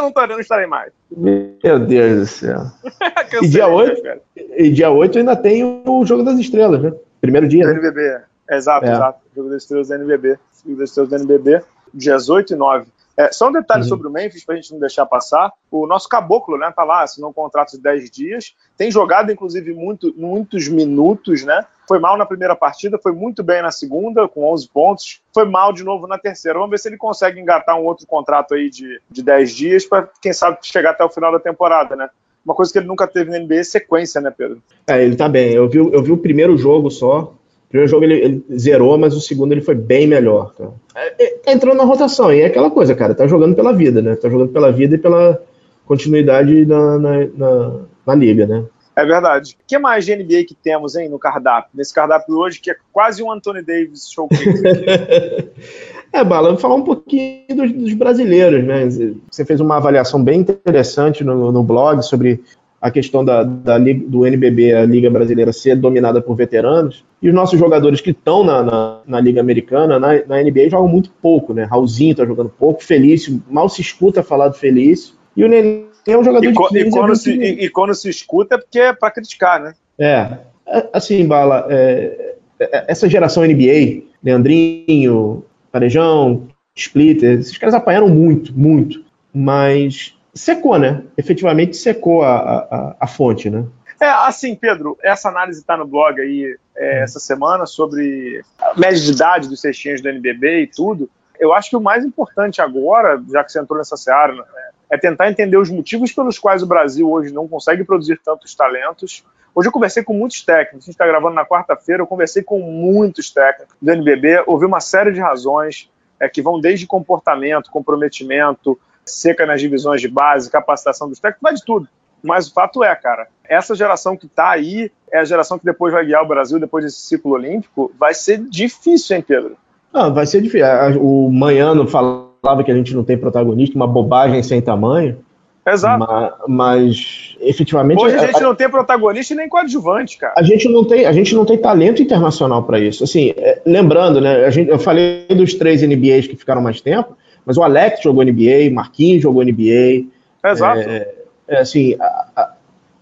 não, 0.00 0.12
tô, 0.12 0.26
não 0.26 0.40
estarei 0.40 0.66
mais. 0.66 0.92
Meu 1.14 1.78
Deus 1.78 2.20
do 2.20 2.26
céu. 2.26 2.60
e, 3.42 3.48
dia 3.48 3.66
8, 3.66 4.02
e 4.36 4.70
dia 4.70 4.90
8 4.90 5.18
ainda 5.18 5.36
tem 5.36 5.64
o 5.64 6.04
Jogo 6.06 6.22
das 6.22 6.38
Estrelas, 6.38 6.82
né? 6.82 6.92
Primeiro 7.20 7.48
dia. 7.48 7.66
Né? 7.66 7.72
NBB. 7.72 8.20
Exato, 8.50 8.86
é. 8.86 8.92
exato. 8.92 9.20
Jogo 9.34 9.50
das 9.50 9.62
Estrelas 9.62 9.88
da 9.88 9.96
NBB. 9.96 10.38
Jogo 10.64 10.78
das 10.78 10.90
Estrelas 10.90 11.10
da 11.10 11.16
NBB, 11.18 11.62
dias 11.92 12.28
8 12.28 12.52
e 12.52 12.56
9. 12.56 12.86
É, 13.16 13.30
só 13.30 13.48
um 13.48 13.52
detalhe 13.52 13.82
uhum. 13.82 13.88
sobre 13.88 14.08
o 14.08 14.10
Memphis, 14.10 14.44
para 14.44 14.54
a 14.54 14.56
gente 14.56 14.72
não 14.72 14.80
deixar 14.80 15.04
passar. 15.06 15.52
O 15.70 15.86
nosso 15.86 16.08
caboclo, 16.08 16.56
né, 16.56 16.72
tá 16.74 16.82
lá, 16.82 17.02
assinou 17.02 17.30
um 17.30 17.32
contrato 17.32 17.72
de 17.72 17.82
10 17.82 18.10
dias. 18.10 18.54
Tem 18.76 18.90
jogado, 18.90 19.30
inclusive, 19.30 19.72
muito, 19.74 20.14
muitos 20.16 20.68
minutos, 20.68 21.44
né? 21.44 21.64
Foi 21.86 21.98
mal 21.98 22.16
na 22.16 22.24
primeira 22.24 22.56
partida, 22.56 22.98
foi 22.98 23.12
muito 23.12 23.42
bem 23.42 23.60
na 23.60 23.70
segunda, 23.70 24.26
com 24.26 24.50
11 24.50 24.68
pontos. 24.68 25.20
Foi 25.34 25.44
mal 25.44 25.72
de 25.72 25.84
novo 25.84 26.06
na 26.06 26.16
terceira. 26.16 26.58
Vamos 26.58 26.70
ver 26.70 26.78
se 26.78 26.88
ele 26.88 26.96
consegue 26.96 27.40
engatar 27.40 27.78
um 27.78 27.84
outro 27.84 28.06
contrato 28.06 28.54
aí 28.54 28.70
de, 28.70 29.00
de 29.10 29.22
10 29.22 29.54
dias, 29.54 29.84
para 29.84 30.08
quem 30.20 30.32
sabe 30.32 30.58
chegar 30.62 30.90
até 30.90 31.04
o 31.04 31.10
final 31.10 31.30
da 31.30 31.40
temporada, 31.40 31.94
né? 31.94 32.08
Uma 32.44 32.54
coisa 32.54 32.72
que 32.72 32.78
ele 32.78 32.88
nunca 32.88 33.06
teve 33.06 33.30
na 33.30 33.38
NBA 33.38 33.56
é 33.56 33.64
sequência, 33.64 34.20
né, 34.20 34.32
Pedro? 34.36 34.60
É, 34.86 35.02
ele 35.02 35.16
tá 35.16 35.28
bem. 35.28 35.52
Eu 35.52 35.68
vi, 35.68 35.78
eu 35.78 36.02
vi 36.02 36.10
o 36.10 36.18
primeiro 36.18 36.56
jogo 36.56 36.90
só, 36.90 37.34
primeiro 37.72 37.90
jogo 37.90 38.04
ele, 38.04 38.14
ele, 38.14 38.44
zerou, 38.54 38.98
mas 38.98 39.16
o 39.16 39.20
segundo 39.20 39.52
ele 39.52 39.62
foi 39.62 39.74
bem 39.74 40.06
melhor, 40.06 40.54
cara. 40.54 40.72
É, 40.94 41.24
é, 41.24 41.52
entrou 41.52 41.74
na 41.74 41.84
rotação, 41.84 42.30
e 42.32 42.42
é 42.42 42.46
aquela 42.46 42.70
coisa, 42.70 42.94
cara, 42.94 43.14
tá 43.14 43.26
jogando 43.26 43.56
pela 43.56 43.72
vida, 43.72 44.02
né? 44.02 44.14
Tá 44.14 44.28
jogando 44.28 44.50
pela 44.52 44.70
vida 44.70 44.94
e 44.94 44.98
pela 44.98 45.42
continuidade 45.86 46.66
na, 46.66 46.98
na, 46.98 47.26
na, 47.34 47.80
na 48.06 48.14
liga, 48.14 48.46
né? 48.46 48.64
É 48.94 49.06
verdade. 49.06 49.56
O 49.58 49.66
que 49.66 49.78
mais 49.78 50.04
de 50.04 50.14
NBA 50.14 50.44
que 50.46 50.54
temos, 50.54 50.94
hein, 50.94 51.08
no 51.08 51.18
cardápio? 51.18 51.70
Nesse 51.74 51.94
cardápio 51.94 52.36
hoje, 52.36 52.60
que 52.60 52.70
é 52.70 52.76
quase 52.92 53.22
um 53.22 53.32
Anthony 53.32 53.62
Davis 53.62 54.10
showcase. 54.12 54.62
é, 56.12 56.22
Bala, 56.22 56.50
vou 56.50 56.58
falar 56.58 56.74
um 56.74 56.84
pouquinho 56.84 57.56
dos, 57.56 57.72
dos, 57.72 57.94
brasileiros, 57.94 58.62
né? 58.62 58.86
Você 59.30 59.46
fez 59.46 59.62
uma 59.62 59.78
avaliação 59.78 60.22
bem 60.22 60.40
interessante 60.40 61.24
no, 61.24 61.50
no 61.50 61.62
blog 61.62 62.02
sobre 62.02 62.44
a 62.82 62.90
questão 62.90 63.24
da, 63.24 63.44
da, 63.44 63.78
do 63.78 64.26
NBB, 64.26 64.74
a 64.74 64.84
Liga 64.84 65.08
Brasileira, 65.08 65.52
ser 65.52 65.76
dominada 65.76 66.20
por 66.20 66.34
veteranos, 66.34 67.04
e 67.22 67.28
os 67.28 67.34
nossos 67.34 67.56
jogadores 67.56 68.00
que 68.00 68.10
estão 68.10 68.42
na, 68.42 68.60
na, 68.60 69.00
na, 69.06 69.20
Liga 69.20 69.40
Americana, 69.40 70.00
na, 70.00 70.08
na, 70.26 70.42
NBA, 70.42 70.68
jogam 70.68 70.88
muito 70.88 71.12
pouco, 71.22 71.54
né? 71.54 71.62
Raulzinho 71.62 72.10
está 72.10 72.26
jogando 72.26 72.48
pouco, 72.50 72.82
Felício, 72.82 73.40
mal 73.48 73.68
se 73.68 73.80
escuta 73.80 74.20
falar 74.20 74.48
do 74.48 74.56
Felício, 74.56 75.14
e 75.36 75.44
o 75.44 75.48
Nenê 75.48 75.84
é 76.08 76.18
um 76.18 76.24
jogador 76.24 76.44
e, 76.44 76.52
de 76.52 76.58
15 76.58 76.78
e 76.80 76.90
quando, 76.90 77.14
se, 77.14 77.32
e, 77.32 77.64
e, 77.64 77.70
quando 77.70 77.94
se 77.94 78.10
escuta 78.10 78.56
é 78.56 78.58
porque 78.58 78.80
é 78.80 78.92
para 78.92 79.12
criticar, 79.12 79.62
né? 79.62 79.74
É, 79.96 80.38
é, 80.66 80.88
assim, 80.92 81.24
Bala, 81.24 81.66
é, 81.70 82.34
é, 82.58 82.84
essa 82.88 83.08
geração 83.08 83.44
NBA, 83.44 84.02
Leandrinho, 84.24 85.44
Parejão, 85.70 86.48
Splitter, 86.74 87.38
esses 87.38 87.56
caras 87.56 87.76
apanharam 87.76 88.08
muito, 88.08 88.52
muito, 88.58 89.04
mas 89.32 90.16
secou, 90.34 90.78
né? 90.78 91.02
Efetivamente 91.16 91.76
secou 91.76 92.22
a, 92.22 92.36
a, 92.36 92.96
a 93.00 93.06
fonte, 93.06 93.50
né? 93.50 93.64
É, 94.00 94.08
assim, 94.08 94.54
Pedro, 94.56 94.98
essa 95.02 95.28
análise 95.28 95.60
está 95.60 95.76
no 95.76 95.86
blog 95.86 96.20
aí 96.20 96.56
é, 96.74 97.02
essa 97.02 97.20
semana 97.20 97.66
sobre 97.66 98.42
a 98.60 98.78
média 98.78 99.00
de 99.00 99.12
idade 99.12 99.48
dos 99.48 99.60
cestinhos 99.60 100.00
do 100.00 100.08
NBB 100.08 100.62
e 100.62 100.66
tudo. 100.66 101.08
Eu 101.38 101.52
acho 101.52 101.70
que 101.70 101.76
o 101.76 101.80
mais 101.80 102.04
importante 102.04 102.60
agora, 102.60 103.22
já 103.30 103.44
que 103.44 103.52
você 103.52 103.60
entrou 103.60 103.78
nessa 103.78 103.96
seara, 103.96 104.34
né, 104.34 104.44
é 104.90 104.98
tentar 104.98 105.30
entender 105.30 105.56
os 105.56 105.70
motivos 105.70 106.12
pelos 106.12 106.38
quais 106.38 106.62
o 106.62 106.66
Brasil 106.66 107.10
hoje 107.10 107.32
não 107.32 107.46
consegue 107.46 107.84
produzir 107.84 108.20
tantos 108.24 108.54
talentos. 108.54 109.24
Hoje 109.54 109.68
eu 109.68 109.72
conversei 109.72 110.02
com 110.02 110.14
muitos 110.14 110.42
técnicos, 110.42 110.84
a 110.84 110.86
gente 110.86 110.94
está 110.94 111.06
gravando 111.06 111.34
na 111.34 111.46
quarta-feira, 111.46 112.02
eu 112.02 112.06
conversei 112.06 112.42
com 112.42 112.58
muitos 112.60 113.30
técnicos 113.30 113.74
do 113.80 113.90
NBB, 113.90 114.44
ouvi 114.46 114.66
uma 114.66 114.80
série 114.80 115.12
de 115.12 115.20
razões 115.20 115.90
é, 116.18 116.28
que 116.28 116.42
vão 116.42 116.60
desde 116.60 116.86
comportamento, 116.86 117.70
comprometimento, 117.70 118.78
seca 119.04 119.46
nas 119.46 119.60
divisões 119.60 120.00
de 120.00 120.08
base, 120.08 120.50
capacitação 120.50 121.08
dos 121.08 121.18
técnicos, 121.18 121.42
vai 121.42 121.54
de 121.54 121.64
tudo. 121.64 121.88
Mas 122.22 122.48
o 122.48 122.52
fato 122.54 122.84
é, 122.84 122.94
cara, 122.94 123.26
essa 123.48 123.74
geração 123.74 124.16
que 124.16 124.26
está 124.26 124.50
aí 124.50 124.90
é 125.10 125.18
a 125.18 125.24
geração 125.24 125.58
que 125.58 125.64
depois 125.64 125.92
vai 125.92 126.06
guiar 126.06 126.22
o 126.22 126.28
Brasil 126.28 126.58
depois 126.60 126.84
desse 126.84 127.00
ciclo 127.00 127.32
olímpico. 127.32 127.92
Vai 127.98 128.14
ser 128.14 128.38
difícil, 128.38 129.16
hein, 129.16 129.24
Pedro? 129.26 129.56
Ah, 129.92 130.08
vai 130.08 130.24
ser 130.24 130.40
difícil. 130.40 130.66
O 131.00 131.30
Manhano 131.30 131.86
falava 131.86 132.64
que 132.64 132.70
a 132.70 132.74
gente 132.74 132.94
não 132.94 133.04
tem 133.04 133.18
protagonista, 133.18 133.76
uma 133.76 133.86
bobagem 133.86 134.42
sem 134.42 134.62
tamanho. 134.62 135.18
Exato. 135.66 136.04
Mas, 136.08 136.32
mas, 136.48 137.36
efetivamente. 137.40 138.02
Hoje 138.02 138.16
a 138.16 138.26
gente 138.26 138.38
a, 138.38 138.40
não 138.40 138.54
tem 138.54 138.68
protagonista 138.68 139.32
e 139.32 139.36
nem 139.36 139.48
coadjuvante, 139.48 140.18
cara. 140.18 140.34
A 140.36 140.42
gente 140.42 140.68
não 140.68 140.84
tem, 140.84 141.06
a 141.06 141.12
gente 141.12 141.34
não 141.34 141.44
tem 141.44 141.56
talento 141.56 142.02
internacional 142.02 142.64
para 142.64 142.80
isso. 142.80 143.04
Assim, 143.04 143.32
é, 143.36 143.62
lembrando, 143.64 144.20
né? 144.20 144.44
A 144.44 144.50
gente, 144.50 144.70
eu 144.70 144.78
falei 144.78 145.26
dos 145.28 145.54
três 145.54 145.82
NBAs 145.82 146.26
que 146.26 146.36
ficaram 146.36 146.60
mais 146.60 146.80
tempo. 146.80 147.16
Mas 147.44 147.56
o 147.56 147.62
Alex 147.62 148.02
jogou 148.02 148.24
NBA, 148.24 148.70
Marquinhos 148.72 149.22
jogou 149.22 149.44
NBA. 149.44 150.06
Exato. 150.44 150.80
É, 150.80 151.14
é 151.48 151.58
assim, 151.60 151.96
a, 152.00 152.26
a, 152.36 152.52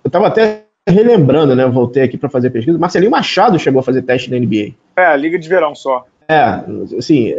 eu 0.04 0.08
estava 0.08 0.26
até 0.26 0.64
relembrando, 0.86 1.54
né? 1.54 1.66
Voltei 1.66 2.02
aqui 2.02 2.16
para 2.16 2.28
fazer 2.28 2.50
pesquisa. 2.50 2.78
Marcelinho 2.78 3.10
Machado 3.10 3.58
chegou 3.58 3.80
a 3.80 3.82
fazer 3.82 4.02
teste 4.02 4.30
na 4.30 4.38
NBA. 4.38 4.74
É, 4.96 5.06
a 5.06 5.16
Liga 5.16 5.38
de 5.38 5.48
Verão 5.48 5.74
só. 5.74 6.04
É, 6.28 6.62
assim, 6.96 7.34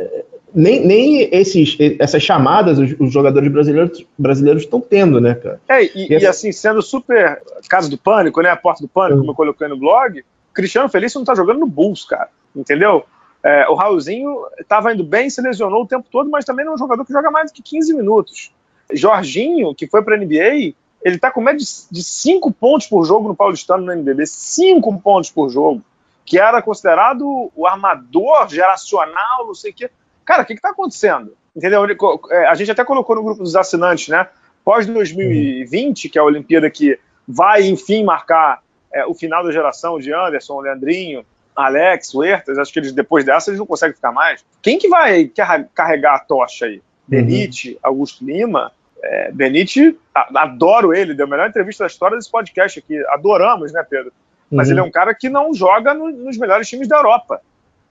nem, 0.54 0.86
nem 0.86 1.30
esses, 1.32 1.78
essas 1.98 2.22
chamadas 2.22 2.78
os, 2.78 2.94
os 3.00 3.12
jogadores 3.12 3.52
brasileiros 3.52 4.06
brasileiros 4.18 4.64
estão 4.64 4.82
tendo, 4.82 5.22
né, 5.22 5.34
cara? 5.36 5.62
É, 5.68 5.84
e, 5.84 5.92
e, 5.96 6.18
e, 6.20 6.28
assim, 6.28 6.52
sendo 6.52 6.82
super 6.82 7.42
caso 7.70 7.90
do 7.90 7.98
pânico, 7.98 8.42
né? 8.42 8.50
A 8.50 8.58
porta 8.58 8.82
do 8.82 8.88
pânico, 8.88 9.16
uhum. 9.16 9.20
como 9.22 9.32
eu 9.32 9.36
coloquei 9.36 9.68
no 9.68 9.78
blog, 9.78 10.24
Cristiano 10.54 10.90
Felício 10.90 11.20
não 11.20 11.26
tá 11.26 11.36
jogando 11.36 11.60
no 11.60 11.68
Bulls, 11.68 12.06
cara. 12.06 12.30
Entendeu? 12.56 13.06
É, 13.44 13.68
o 13.70 13.74
Raulzinho 13.74 14.46
estava 14.60 14.94
indo 14.94 15.04
bem, 15.04 15.30
se 15.30 15.42
lesionou 15.42 15.84
o 15.84 15.88
tempo 15.88 16.08
todo, 16.12 16.30
mas 16.30 16.46
também 16.46 16.66
não 16.66 16.74
é 16.74 16.76
um 16.76 16.80
jogador 16.80 17.06
que 17.06 17.14
joga 17.14 17.32
mais 17.32 17.52
do 17.52 17.56
que 17.56 17.62
15 17.62 17.94
minutos. 17.96 18.54
Jorginho, 18.94 19.74
que 19.74 19.88
foi 19.88 20.04
para 20.04 20.16
a 20.16 20.18
NBA, 20.18 20.76
ele 21.04 21.16
está 21.16 21.32
com 21.32 21.42
média 21.42 21.66
de 21.92 22.04
5 22.04 22.52
pontos 22.52 22.88
por 22.88 23.04
jogo 23.06 23.28
no 23.28 23.36
Paulistano 23.36 23.86
no 23.86 23.92
NBB, 23.92 24.26
5 24.28 25.00
pontos 25.02 25.32
por 25.32 25.50
jogo, 25.50 25.82
que 26.26 26.40
era 26.40 26.62
considerado 26.62 27.52
o 27.56 27.66
armador 27.66 28.48
geracional, 28.50 29.48
não 29.48 29.56
sei 29.56 29.72
o 29.72 29.74
quê. 29.74 29.90
Cara, 30.24 30.44
o 30.44 30.46
que 30.46 30.54
está 30.54 30.70
acontecendo? 30.70 31.34
Entendeu? 31.56 31.84
É, 32.30 32.48
a 32.48 32.56
gente 32.56 32.72
até 32.72 32.86
colocou 32.86 33.16
no 33.16 33.24
grupo 33.24 33.44
dos 33.44 33.56
assinantes, 33.56 34.08
né? 34.08 34.28
Pós 34.64 34.86
2020, 34.86 36.10
que 36.10 36.18
é 36.18 36.22
a 36.22 36.26
Olimpíada 36.26 36.70
que 36.70 37.00
vai, 37.28 37.64
enfim, 37.64 38.04
marcar 38.04 38.62
é, 38.94 39.06
o 39.06 39.14
final 39.14 39.44
da 39.44 39.52
geração 39.52 40.00
de 40.00 40.14
Anderson, 40.14 40.60
Leandrinho, 40.60 41.26
Alex, 41.56 42.14
Huertas, 42.14 42.58
acho 42.58 42.72
que 42.72 42.80
eles 42.80 42.92
depois 42.92 43.26
dessa 43.26 43.50
eles 43.50 43.60
não 43.60 43.66
conseguem 43.66 43.96
ficar 43.96 44.12
mais. 44.12 44.46
Quem 44.62 44.78
que 44.78 44.88
vai 44.88 45.30
carregar 45.74 46.16
a 46.16 46.20
tocha 46.20 46.66
aí? 46.66 46.76
Uhum. 46.76 46.82
Benite, 47.08 47.78
Augusto 47.84 48.24
Lima. 48.26 48.72
É, 49.04 49.32
Benite, 49.32 49.98
adoro 50.14 50.94
ele, 50.94 51.14
deu 51.14 51.26
a 51.26 51.30
melhor 51.30 51.50
entrevista 51.50 51.84
da 51.84 51.88
história 51.88 52.16
desse 52.16 52.30
podcast 52.30 52.80
aqui. 52.80 53.04
Adoramos, 53.08 53.74
né, 53.74 53.86
Pedro? 53.88 54.14
Mas 54.52 54.68
uhum. 54.68 54.74
ele 54.74 54.80
é 54.82 54.84
um 54.84 54.92
cara 54.92 55.14
que 55.16 55.30
não 55.30 55.54
joga 55.54 55.94
no, 55.94 56.10
nos 56.12 56.38
melhores 56.38 56.70
times 56.70 56.88
da 56.88 56.98
Europa. 56.98 57.42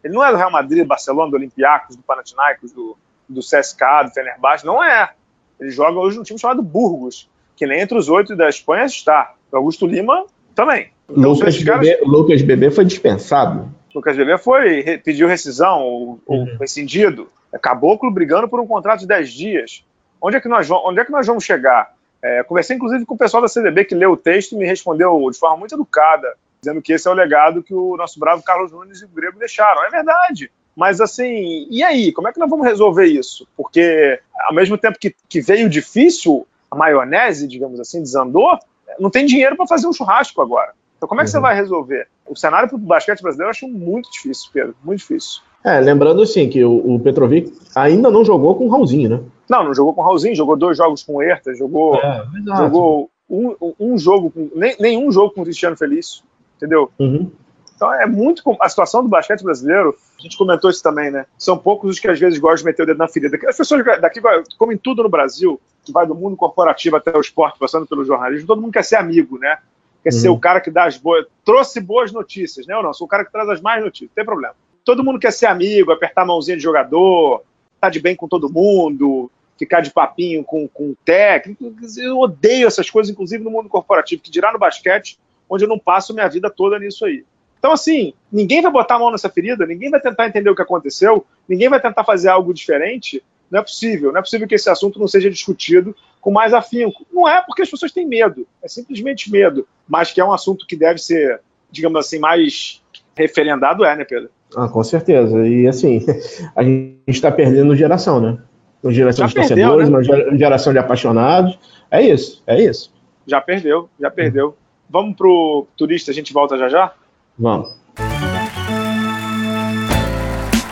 Ele 0.03 0.15
não 0.15 0.25
é 0.25 0.31
do 0.31 0.37
Real 0.37 0.51
Madrid, 0.51 0.87
Barcelona, 0.87 1.31
do 1.31 1.37
Olympiacos, 1.37 1.97
do 1.97 2.03
Panathinaikos, 2.03 2.73
do, 2.73 2.97
do 3.29 3.41
CSK, 3.41 4.05
do 4.05 4.11
Fenerbahçe, 4.11 4.65
não 4.65 4.83
é. 4.83 5.11
Ele 5.59 5.71
joga 5.71 5.99
hoje 5.99 6.17
num 6.17 6.23
time 6.23 6.39
chamado 6.39 6.63
Burgos, 6.63 7.29
que 7.57 7.67
nem 7.67 7.81
entre 7.81 7.97
os 7.99 8.09
oito 8.09 8.35
da 8.35 8.49
Espanha 8.49 8.85
está. 8.85 9.35
O 9.53 9.57
Augusto 9.57 9.87
Lima 9.87 10.25
também. 10.55 10.91
Então, 11.11 11.33
Lucas, 11.33 11.63
caras... 11.63 11.87
Bebê, 11.87 12.01
Lucas 12.05 12.43
Bebê 12.43 12.71
foi 12.71 12.85
dispensado. 12.85 13.69
Lucas 13.95 14.17
Bebê 14.17 14.39
foi, 14.39 14.99
pediu 14.99 15.27
rescisão, 15.29 15.83
ou, 15.83 16.21
uhum. 16.27 16.57
rescindido. 16.61 17.29
É 17.53 17.59
caboclo 17.59 18.11
brigando 18.11 18.49
por 18.49 18.61
um 18.61 18.67
contrato 18.67 19.01
de 19.01 19.07
10 19.07 19.31
dias. 19.33 19.85
Onde 20.21 20.37
é 20.37 20.41
que 20.41 20.49
nós, 20.49 20.71
onde 20.71 21.01
é 21.01 21.05
que 21.05 21.11
nós 21.11 21.27
vamos 21.27 21.45
chegar? 21.45 21.95
É, 22.23 22.43
conversei 22.45 22.77
inclusive 22.77 23.07
com 23.07 23.15
o 23.15 23.19
pessoal 23.19 23.43
da 23.43 23.49
CDB 23.49 23.85
que 23.85 23.95
leu 23.95 24.13
o 24.13 24.17
texto 24.17 24.53
e 24.53 24.57
me 24.57 24.67
respondeu 24.67 25.29
de 25.31 25.39
forma 25.39 25.57
muito 25.57 25.75
educada, 25.75 26.35
dizendo 26.61 26.83
que 26.83 26.93
esse 26.93 27.09
é 27.09 27.11
o 27.11 27.15
legado 27.15 27.63
que 27.63 27.75
o 27.75 27.97
nosso 27.97 28.21
bravo 28.21 28.43
Carlos 28.43 28.71
Nunes 28.71 29.01
e 29.01 29.07
o 29.07 29.09
Grego 29.09 29.39
deixaram. 29.39 29.83
É 29.85 29.89
verdade. 29.89 30.51
Mas 30.77 31.01
assim, 31.01 31.67
e 31.71 31.83
aí? 31.83 32.13
Como 32.13 32.29
é 32.29 32.33
que 32.33 32.39
nós 32.39 32.49
vamos 32.49 32.67
resolver 32.67 33.07
isso? 33.07 33.49
Porque 33.57 34.21
ao 34.39 34.55
mesmo 34.55 34.79
tempo 34.79 34.99
que, 34.99 35.15
que 35.29 35.41
veio 35.41 35.69
difícil, 35.69 36.47
a 36.71 36.77
maionese, 36.77 37.49
digamos 37.49 37.81
assim, 37.81 38.03
desandou, 38.03 38.59
não 38.99 39.11
tem 39.11 39.27
dinheiro 39.27 39.57
para 39.57 39.67
fazer 39.67 39.87
um 39.87 39.93
churrasco 39.93 40.41
agora. 40.41 40.73
Então 41.01 41.09
como 41.09 41.23
é 41.23 41.25
que 41.25 41.31
uhum. 41.31 41.33
você 41.33 41.41
vai 41.41 41.55
resolver? 41.55 42.09
O 42.29 42.37
cenário 42.37 42.69
para 42.69 42.77
o 42.77 42.79
basquete 42.79 43.23
brasileiro 43.23 43.49
eu 43.49 43.51
acho 43.51 43.67
muito 43.67 44.13
difícil, 44.13 44.51
Pedro, 44.53 44.77
muito 44.85 44.99
difícil. 44.99 45.41
É, 45.65 45.81
lembrando 45.81 46.21
assim 46.21 46.47
que 46.47 46.63
o, 46.63 46.95
o 46.95 47.01
Petrovic 47.01 47.51
ainda 47.75 48.11
não 48.11 48.23
jogou 48.23 48.55
com 48.55 48.67
o 48.67 48.69
Raulzinho, 48.69 49.09
né? 49.09 49.21
Não, 49.49 49.65
não 49.65 49.75
jogou 49.75 49.95
com 49.95 50.03
o 50.03 50.05
Raulzinho, 50.05 50.35
jogou 50.35 50.59
dois 50.59 50.77
jogos 50.77 51.03
com 51.03 51.17
o 51.17 51.23
Herta, 51.23 51.55
jogou, 51.55 51.97
é, 51.97 52.23
jogou 52.55 53.11
um, 53.29 53.57
um, 53.81 53.97
jogo, 53.97 54.31
com, 54.31 54.51
nem, 54.55 54.77
nenhum 54.79 55.11
jogo 55.11 55.33
com 55.33 55.41
o 55.41 55.45
Cristiano 55.45 55.77
Felício, 55.77 56.23
entendeu? 56.57 56.91
Uhum. 56.99 57.31
Então 57.75 57.95
é 57.95 58.05
muito. 58.05 58.43
A 58.61 58.69
situação 58.69 59.03
do 59.03 59.09
basquete 59.09 59.43
brasileiro, 59.43 59.97
a 60.19 60.23
gente 60.23 60.37
comentou 60.37 60.69
isso 60.69 60.83
também, 60.83 61.11
né? 61.11 61.25
São 61.39 61.57
poucos 61.57 61.93
os 61.93 61.99
que 61.99 62.09
às 62.09 62.21
vezes 62.21 62.39
gostam 62.39 62.59
de 62.59 62.65
meter 62.67 62.83
o 62.83 62.87
dedo 62.87 62.99
na 62.99 63.09
ferida. 63.09 63.39
As 63.49 63.57
pessoas 63.57 63.83
daqui, 64.03 64.21
como 64.59 64.71
em 64.71 64.77
tudo 64.77 65.03
no 65.03 65.09
Brasil, 65.09 65.59
que 65.83 65.91
vai 65.91 66.07
do 66.07 66.15
mundo 66.15 66.37
corporativo 66.37 66.97
até 66.97 67.17
o 67.17 67.21
esporte, 67.23 67.59
passando 67.59 67.87
pelo 67.87 68.05
jornalismo, 68.05 68.47
todo 68.47 68.61
mundo 68.61 68.73
quer 68.73 68.85
ser 68.85 68.97
amigo, 68.97 69.39
né? 69.39 69.57
Quer 70.03 70.13
uhum. 70.13 70.19
ser 70.19 70.29
o 70.29 70.39
cara 70.39 70.61
que 70.61 70.71
dá 70.71 70.85
as 70.85 70.97
boas. 70.97 71.27
Trouxe 71.45 71.81
boas 71.81 72.13
notícias, 72.13 72.67
né? 72.67 72.77
Ou 72.77 72.83
não? 72.83 72.93
Sou 72.93 73.07
o 73.07 73.09
cara 73.09 73.25
que 73.25 73.33
traz 73.33 73.49
as 73.49 73.61
mais 73.61 73.83
notícias, 73.83 74.11
não 74.11 74.15
tem 74.15 74.25
problema 74.25 74.55
todo 74.85 75.05
mundo 75.05 75.19
quer 75.19 75.33
ser 75.33 75.47
amigo, 75.47 75.93
apertar 75.93 76.23
a 76.23 76.27
mãozinha 76.27 76.57
de 76.57 76.63
jogador, 76.63 77.45
estar 77.75 77.87
tá 77.87 77.91
de 77.91 78.01
bem 78.01 78.17
com 78.17 78.29
todo 78.29 78.53
mundo, 78.53 79.31
ficar 79.59 79.81
de 79.81 79.91
papinho 79.91 80.43
com, 80.45 80.67
com 80.69 80.91
o 80.91 80.97
técnico. 81.05 81.73
Eu 81.99 82.19
odeio 82.19 82.67
essas 82.67 82.91
coisas, 82.91 83.13
inclusive 83.13 83.43
no 83.45 83.51
mundo 83.51 83.69
corporativo, 83.69 84.23
que 84.23 84.31
dirá 84.31 84.53
no 84.53 84.59
basquete, 84.59 85.19
onde 85.49 85.65
eu 85.65 85.69
não 85.69 85.79
passo 85.79 86.15
minha 86.15 86.29
vida 86.29 86.51
toda 86.51 86.79
nisso 86.79 87.05
aí. 87.05 87.25
Então, 87.59 87.73
assim, 87.73 88.15
ninguém 88.33 88.63
vai 88.63 88.73
botar 88.73 88.97
a 88.97 88.99
mão 88.99 89.11
nessa 89.11 89.29
ferida, 89.29 89.67
ninguém 89.67 89.91
vai 89.91 90.01
tentar 90.01 90.27
entender 90.27 90.49
o 90.49 90.57
que 90.57 90.63
aconteceu, 90.63 91.27
ninguém 91.47 91.69
vai 91.69 91.81
tentar 91.81 92.05
fazer 92.05 92.29
algo 92.29 92.55
diferente. 92.55 93.23
Não 93.51 93.61
é 93.61 93.63
possível. 93.63 94.13
Não 94.13 94.19
é 94.19 94.23
possível 94.23 94.49
que 94.49 94.55
esse 94.55 94.71
assunto 94.71 94.99
não 94.99 95.09
seja 95.09 95.31
discutido 95.31 95.95
com 96.21 96.31
mais 96.31 96.53
afinco. 96.53 97.07
Não 97.13 97.29
é 97.29 97.43
porque 97.43 97.63
as 97.63 97.71
pessoas 97.71 97.93
têm 97.93 98.07
medo, 98.07 98.47
é 98.63 98.69
simplesmente 98.69 99.31
medo. 99.31 99.67
Mas 99.89 100.13
que 100.13 100.21
é 100.21 100.25
um 100.25 100.33
assunto 100.33 100.67
que 100.67 100.77
deve 100.77 100.99
ser, 100.99 101.41
digamos 101.71 101.99
assim, 101.99 102.19
mais 102.19 102.83
referendado, 103.17 103.85
é, 103.85 103.97
né, 103.97 104.05
Pedro? 104.05 104.31
Ah, 104.57 104.69
com 104.69 104.83
certeza. 104.83 105.47
E 105.47 105.67
assim, 105.67 106.05
a 106.55 106.63
gente 106.63 107.01
está 107.09 107.31
perdendo 107.31 107.77
geração, 107.77 108.21
né? 108.21 108.39
Uma 108.83 108.93
geração 108.93 109.29
já 109.29 109.29
de 109.29 109.35
perdeu, 109.35 109.69
torcedores, 109.69 109.89
né? 109.89 110.25
uma 110.29 110.39
geração 110.39 110.73
de 110.73 110.79
apaixonados. 110.79 111.59
É 111.91 112.03
isso, 112.03 112.43
é 112.47 112.61
isso. 112.61 112.93
Já 113.27 113.41
perdeu, 113.41 113.89
já 113.99 114.11
perdeu. 114.11 114.57
Vamos 114.89 115.17
pro 115.17 115.67
turista, 115.77 116.11
a 116.11 116.15
gente 116.15 116.33
volta 116.33 116.57
já 116.57 116.69
já? 116.69 116.93
Vamos. 117.39 117.79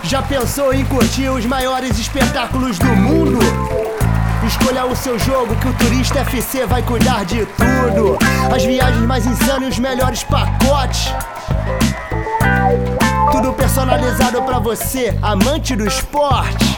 Já 0.03 0.23
pensou 0.23 0.73
em 0.73 0.85
curtir 0.87 1.29
os 1.29 1.45
maiores 1.45 1.99
espetáculos 1.99 2.79
do 2.79 2.87
mundo? 2.87 3.39
Escolha 4.49 4.87
o 4.87 4.97
seu 4.97 5.19
jogo 5.19 5.55
que 5.57 5.69
o 5.69 5.75
Turista 5.75 6.21
FC 6.21 6.65
vai 6.65 6.83
cuidar 6.83 7.23
de 7.27 7.45
tudo. 7.45 8.17
As 8.51 8.65
viagens 8.65 9.05
mais 9.05 9.27
insanas 9.27 9.65
e 9.65 9.67
os 9.73 9.79
melhores 9.79 10.25
pacotes. 10.25 11.13
Tudo 13.31 13.53
personalizado 13.53 14.41
para 14.43 14.59
você, 14.59 15.15
amante 15.21 15.77
do 15.77 15.87
esporte. 15.87 16.78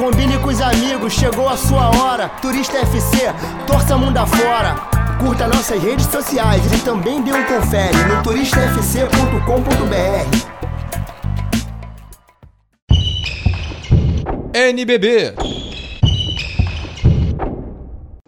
Combine 0.00 0.38
com 0.38 0.48
os 0.48 0.62
amigos, 0.62 1.12
chegou 1.12 1.46
a 1.46 1.58
sua 1.58 1.90
hora. 1.90 2.26
Turista 2.40 2.78
FC, 2.78 3.18
torça 3.66 3.98
mundo 3.98 4.16
afora. 4.16 4.74
Curta 5.18 5.46
nossas 5.46 5.82
redes 5.82 6.06
sociais 6.06 6.64
e 6.72 6.82
também 6.82 7.20
dê 7.20 7.30
um 7.30 7.44
confere 7.44 7.94
no 8.08 8.22
turistafc.com.br. 8.22 9.10
NBB. 14.54 15.34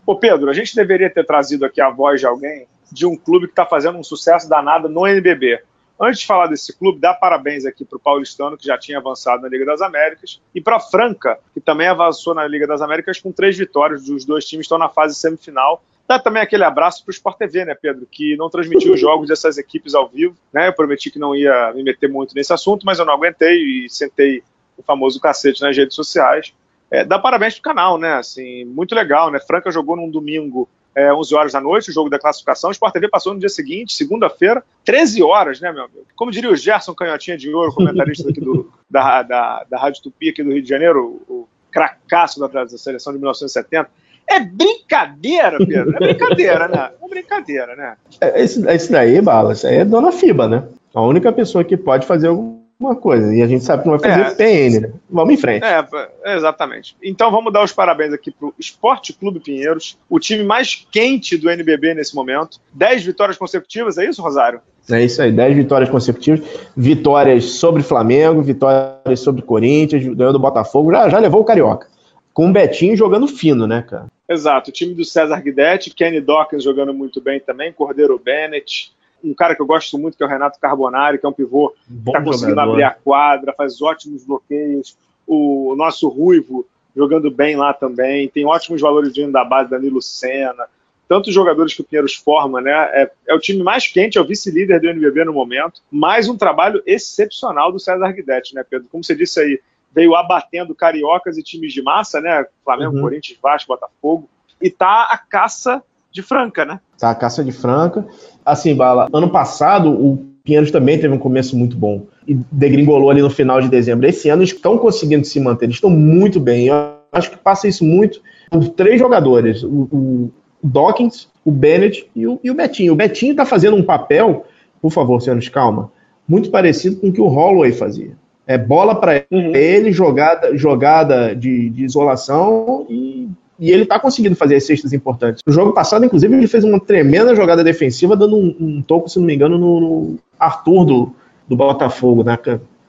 Ô 0.05 0.15
Pedro, 0.17 0.51
a 0.51 0.53
gente 0.53 0.77
deveria 0.77 1.09
ter 1.09 1.25
trazido 1.25 1.65
aqui 1.65 1.81
a 1.81 1.89
voz 1.89 2.21
de 2.21 2.27
alguém 2.27 2.67
de 2.93 3.07
um 3.07 3.17
clube 3.17 3.47
que 3.47 3.53
está 3.53 3.65
fazendo 3.65 3.97
um 3.97 4.05
sucesso 4.05 4.47
danado 4.47 4.91
no 4.91 5.07
NBB. 5.07 5.63
Antes 6.01 6.21
de 6.21 6.27
falar 6.27 6.49
desse 6.49 6.77
clube, 6.77 6.99
dá 6.99 7.15
parabéns 7.15 7.65
aqui 7.65 7.85
para 7.85 7.97
o 7.97 8.01
Paulistano, 8.01 8.57
que 8.57 8.67
já 8.67 8.77
tinha 8.77 8.99
avançado 8.99 9.43
na 9.43 9.49
Liga 9.49 9.65
das 9.65 9.81
Américas, 9.81 10.41
e 10.55 10.61
para 10.61 10.81
Franca, 10.81 11.39
que 11.55 11.61
também 11.61 11.87
avançou 11.87 12.35
na 12.35 12.47
Liga 12.47 12.67
das 12.67 12.83
Américas 12.83 13.21
com 13.21 13.31
três 13.31 13.57
vitórias. 13.57 14.09
Os 14.09 14.25
dois 14.25 14.45
times 14.45 14.65
estão 14.65 14.79
na 14.79 14.89
fase 14.89 15.15
semifinal. 15.15 15.83
Dá 16.09 16.19
também 16.19 16.43
aquele 16.43 16.65
abraço 16.65 17.05
para 17.05 17.11
o 17.11 17.15
Sport 17.15 17.39
TV, 17.39 17.65
né, 17.65 17.75
Pedro, 17.75 18.07
que 18.11 18.37
não 18.37 18.51
transmitiu 18.51 18.95
os 18.95 19.01
jogos 19.01 19.29
dessas 19.29 19.57
equipes 19.59 19.95
ao 19.95 20.09
vivo. 20.09 20.37
Né? 20.53 20.69
Eu 20.69 20.73
prometi 20.73 21.11
que 21.11 21.19
não 21.19 21.35
ia 21.35 21.73
me 21.73 21.83
meter 21.83 22.09
muito 22.09 22.35
nesse 22.35 22.53
assunto, 22.53 22.85
mas 22.85 22.99
eu 22.99 23.05
não 23.05 23.15
aguentei 23.15 23.57
e 23.63 23.89
sentei 23.89 24.43
o 24.77 24.83
famoso 24.83 25.21
cacete 25.21 25.63
nas 25.63 25.77
redes 25.77 25.95
sociais. 25.95 26.53
É, 26.91 27.05
dá 27.05 27.19
parabéns 27.19 27.55
pro 27.55 27.63
canal, 27.63 27.97
né? 27.97 28.15
Assim, 28.15 28.65
muito 28.65 28.95
legal, 28.95 29.31
né? 29.31 29.41
Franca 29.41 29.71
jogou 29.71 29.97
num 29.97 30.11
domingo 30.11 30.69
é, 30.95 31.13
11 31.13 31.35
horas 31.35 31.53
da 31.53 31.61
noite, 31.61 31.91
o 31.91 31.93
jogo 31.93 32.11
da 32.11 32.19
classificação. 32.19 32.71
O 32.71 32.73
Sport 32.73 32.93
TV 32.93 33.09
passou 33.09 33.35
no 33.35 33.41
dia 33.41 33.49
seguinte, 33.49 33.95
segunda-feira, 33.95 34.63
13 34.85 35.23
horas, 35.23 35.61
né, 35.61 35.73
meu 35.73 35.85
amigo? 35.85 36.07
Como 36.15 36.31
diria 36.31 36.51
o 36.51 36.57
Gerson 36.57 36.95
Canhotinha 36.95 37.37
de 37.37 37.53
Ouro, 37.55 37.73
comentarista 37.73 38.29
aqui 38.29 38.41
do, 38.41 38.71
da, 38.91 39.23
da, 39.23 39.67
da 39.69 39.79
Rádio 39.79 40.03
Tupi 40.03 40.31
aqui 40.31 40.43
do 40.43 40.53
Rio 40.53 40.63
de 40.63 40.69
Janeiro, 40.69 41.23
o, 41.29 41.33
o 41.33 41.49
cracaço 41.71 42.39
da, 42.39 42.47
da 42.47 42.69
seleção 42.69 43.13
de 43.13 43.19
1970. 43.19 43.91
É 44.29 44.41
brincadeira, 44.41 45.59
Pedro. 45.59 45.97
É 45.97 45.99
brincadeira, 45.99 46.69
né? 46.69 46.91
É 47.03 47.09
brincadeira, 47.09 47.77
né? 47.77 47.97
É, 48.21 48.43
esse, 48.43 48.67
esse 48.71 48.93
daí, 48.93 49.21
Bala, 49.21 49.53
isso 49.53 49.67
aí 49.67 49.77
é 49.77 49.85
Dona 49.85 50.13
Fiba, 50.13 50.47
né? 50.47 50.69
A 50.95 51.03
única 51.03 51.33
pessoa 51.33 51.65
que 51.65 51.77
pode 51.77 52.07
fazer 52.07 52.29
algum 52.29 52.62
uma 52.83 52.97
coisa. 52.97 53.35
E 53.35 53.43
a 53.43 53.47
gente 53.47 53.65
sabe 53.65 53.83
que 53.83 53.89
não 53.89 53.99
vai 53.99 54.11
fazer 54.11 54.43
é, 54.43 54.69
PN, 54.69 54.81
né? 54.81 54.93
Vamos 55.11 55.35
em 55.35 55.37
frente. 55.37 55.65
É, 55.65 56.37
exatamente. 56.37 56.97
Então 57.03 57.31
vamos 57.31 57.53
dar 57.53 57.63
os 57.63 57.73
parabéns 57.73 58.13
aqui 58.13 58.31
para 58.31 58.49
o 58.49 58.55
Esporte 58.59 59.13
Clube 59.13 59.41
Pinheiros, 59.41 59.99
o 60.09 60.19
time 60.19 60.45
mais 60.45 60.87
quente 60.91 61.37
do 61.37 61.51
NBB 61.51 61.95
nesse 61.95 62.15
momento. 62.15 62.59
Dez 62.73 63.05
vitórias 63.05 63.37
consecutivas, 63.37 63.99
é 63.99 64.07
isso, 64.07 64.23
Rosário? 64.23 64.61
É 64.91 65.03
isso 65.05 65.23
aí, 65.23 65.31
dez 65.31 65.57
vitórias 65.57 65.89
consecutivas. 65.89 66.43
Vitórias 66.77 67.45
sobre 67.45 67.83
Flamengo, 67.83 68.43
vitórias 68.43 69.21
sobre 69.21 69.43
Corinthians, 69.43 70.05
ganhou 70.15 70.33
do 70.33 70.39
Botafogo, 70.39 70.91
já, 70.91 71.09
já 71.09 71.19
levou 71.19 71.41
o 71.41 71.45
Carioca. 71.45 71.87
Com 72.33 72.49
o 72.49 72.53
Betinho 72.53 72.97
jogando 72.97 73.29
fino, 73.29 73.67
né, 73.67 73.83
cara? 73.89 74.07
Exato, 74.29 74.71
o 74.71 74.73
time 74.73 74.95
do 74.95 75.05
César 75.05 75.41
Guidetti, 75.41 75.91
Kenny 75.91 76.21
Dawkins 76.21 76.65
jogando 76.65 76.95
muito 76.95 77.21
bem 77.21 77.39
também, 77.39 77.73
Cordeiro 77.73 78.19
Bennett, 78.19 78.93
um 79.23 79.35
cara 79.35 79.55
que 79.55 79.63
eu 79.63 79.67
gosto 79.67 79.99
muito, 79.99 80.17
que 80.17 80.23
é 80.23 80.27
o 80.27 80.29
Renato 80.29 80.59
Carbonari, 80.61 81.19
que 81.19 81.27
é 81.27 81.29
um 81.29 81.33
pivô 81.33 81.71
que 81.71 82.09
está 82.09 82.23
conseguindo 82.23 82.61
abrir 82.61 82.83
a 82.83 82.91
quadra, 82.91 83.53
faz 83.53 83.81
ótimos 83.81 84.25
bloqueios. 84.25 84.97
O 85.27 85.75
nosso 85.77 86.09
Ruivo 86.09 86.67
jogando 86.97 87.31
bem 87.31 87.57
lá 87.57 87.73
também. 87.73 88.29
Tem 88.29 88.45
ótimos 88.45 88.81
valores 88.81 89.15
vindo 89.15 89.33
da 89.33 89.45
base, 89.45 89.71
Danilo 89.71 90.01
Senna. 90.01 90.67
Tantos 91.09 91.35
jogadores 91.35 91.75
que 91.75 91.83
o 91.83 91.85
Pinheiros 91.85 92.15
forma, 92.15 92.61
né? 92.61 92.73
É, 92.73 93.11
é 93.29 93.35
o 93.35 93.41
time 93.41 93.63
mais 93.63 93.87
quente, 93.87 94.17
é 94.17 94.21
o 94.21 94.27
vice-líder 94.27 94.81
do 94.81 94.89
NBB 94.89 95.25
no 95.25 95.33
momento. 95.33 95.83
Mais 95.91 96.29
um 96.29 96.37
trabalho 96.37 96.83
excepcional 96.87 97.71
do 97.71 97.79
César 97.79 98.13
Guidetti, 98.13 98.55
né, 98.55 98.65
Pedro? 98.69 98.89
Como 98.91 99.05
você 99.05 99.15
disse 99.15 99.41
aí, 99.41 99.61
veio 99.95 100.15
abatendo 100.15 100.75
cariocas 100.75 101.37
e 101.37 101.43
times 101.43 101.73
de 101.73 101.83
massa, 101.83 102.21
né? 102.21 102.47
Flamengo, 102.65 102.97
uhum. 102.97 103.03
Corinthians, 103.03 103.39
Vasco, 103.43 103.69
Botafogo. 103.69 104.29
E 104.61 104.71
tá 104.71 105.09
a 105.11 105.19
caça 105.19 105.83
de 106.13 106.23
Franca, 106.23 106.65
né? 106.65 106.81
Tá 106.99 107.15
caça 107.15 107.43
de 107.43 107.51
Franca. 107.51 108.07
Assim, 108.45 108.75
Bala, 108.75 109.09
ano 109.13 109.31
passado 109.31 109.91
o 109.91 110.33
Pinheiros 110.45 110.71
também 110.71 110.99
teve 110.99 111.15
um 111.15 111.19
começo 111.19 111.57
muito 111.57 111.77
bom 111.77 112.07
e 112.27 112.35
degringolou 112.51 113.11
ali 113.11 113.23
no 113.23 113.31
final 113.31 113.61
de 113.61 113.69
dezembro. 113.69 114.07
Esse 114.09 114.29
ano 114.29 114.43
eles 114.43 114.53
estão 114.53 114.77
conseguindo 114.77 115.25
se 115.25 115.39
manter, 115.39 115.67
eles 115.67 115.77
estão 115.77 115.91
muito 115.91 116.41
bem. 116.41 116.67
Eu 116.67 116.75
acho 117.13 117.31
que 117.31 117.37
passa 117.39 117.69
isso 117.69 117.85
muito 117.85 118.21
por 118.51 118.69
três 118.71 118.99
jogadores: 118.99 119.63
o, 119.63 119.89
o 119.93 120.33
Dawkins, 120.63 121.29
o 121.45 121.51
Bennett 121.51 122.09
e 122.15 122.27
o, 122.27 122.41
e 122.43 122.51
o 122.51 122.55
Betinho. 122.55 122.93
O 122.93 122.97
Betinho 122.97 123.33
está 123.33 123.47
fazendo 123.47 123.77
um 123.77 123.83
papel, 123.83 124.45
por 124.81 124.91
favor, 124.91 125.21
senhores, 125.23 125.49
calma, 125.49 125.93
muito 126.27 126.51
parecido 126.51 126.97
com 126.97 127.09
o 127.09 127.13
que 127.13 127.21
o 127.21 127.29
Holloway 127.29 127.73
fazia. 127.73 128.17
É 128.45 128.59
bola 128.59 128.97
para 128.97 129.25
uhum. 129.31 129.55
ele, 129.55 129.93
jogada, 129.93 130.57
jogada 130.57 131.35
de, 131.37 131.71
de 131.71 131.85
isolação 131.85 132.85
e 132.91 133.29
e 133.63 133.71
ele 133.71 133.87
tá 133.87 133.97
conseguindo 134.01 134.35
fazer 134.35 134.57
as 134.57 134.65
cestas 134.65 134.93
importantes. 134.93 135.41
No 135.47 135.53
jogo 135.53 135.73
passado, 135.73 136.05
inclusive, 136.05 136.35
ele 136.35 136.49
fez 136.49 136.65
uma 136.65 136.81
tremenda 136.81 137.33
jogada 137.33 137.63
defensiva, 137.63 138.17
dando 138.17 138.37
um, 138.37 138.57
um 138.59 138.83
toco, 138.83 139.09
se 139.09 139.21
não 139.21 139.27
me 139.27 139.37
engano, 139.37 139.57
no, 139.57 139.81
no 139.81 140.19
Arthur 140.37 140.85
do, 140.85 141.15
do 141.47 141.55
Botafogo, 141.55 142.25
né? 142.25 142.37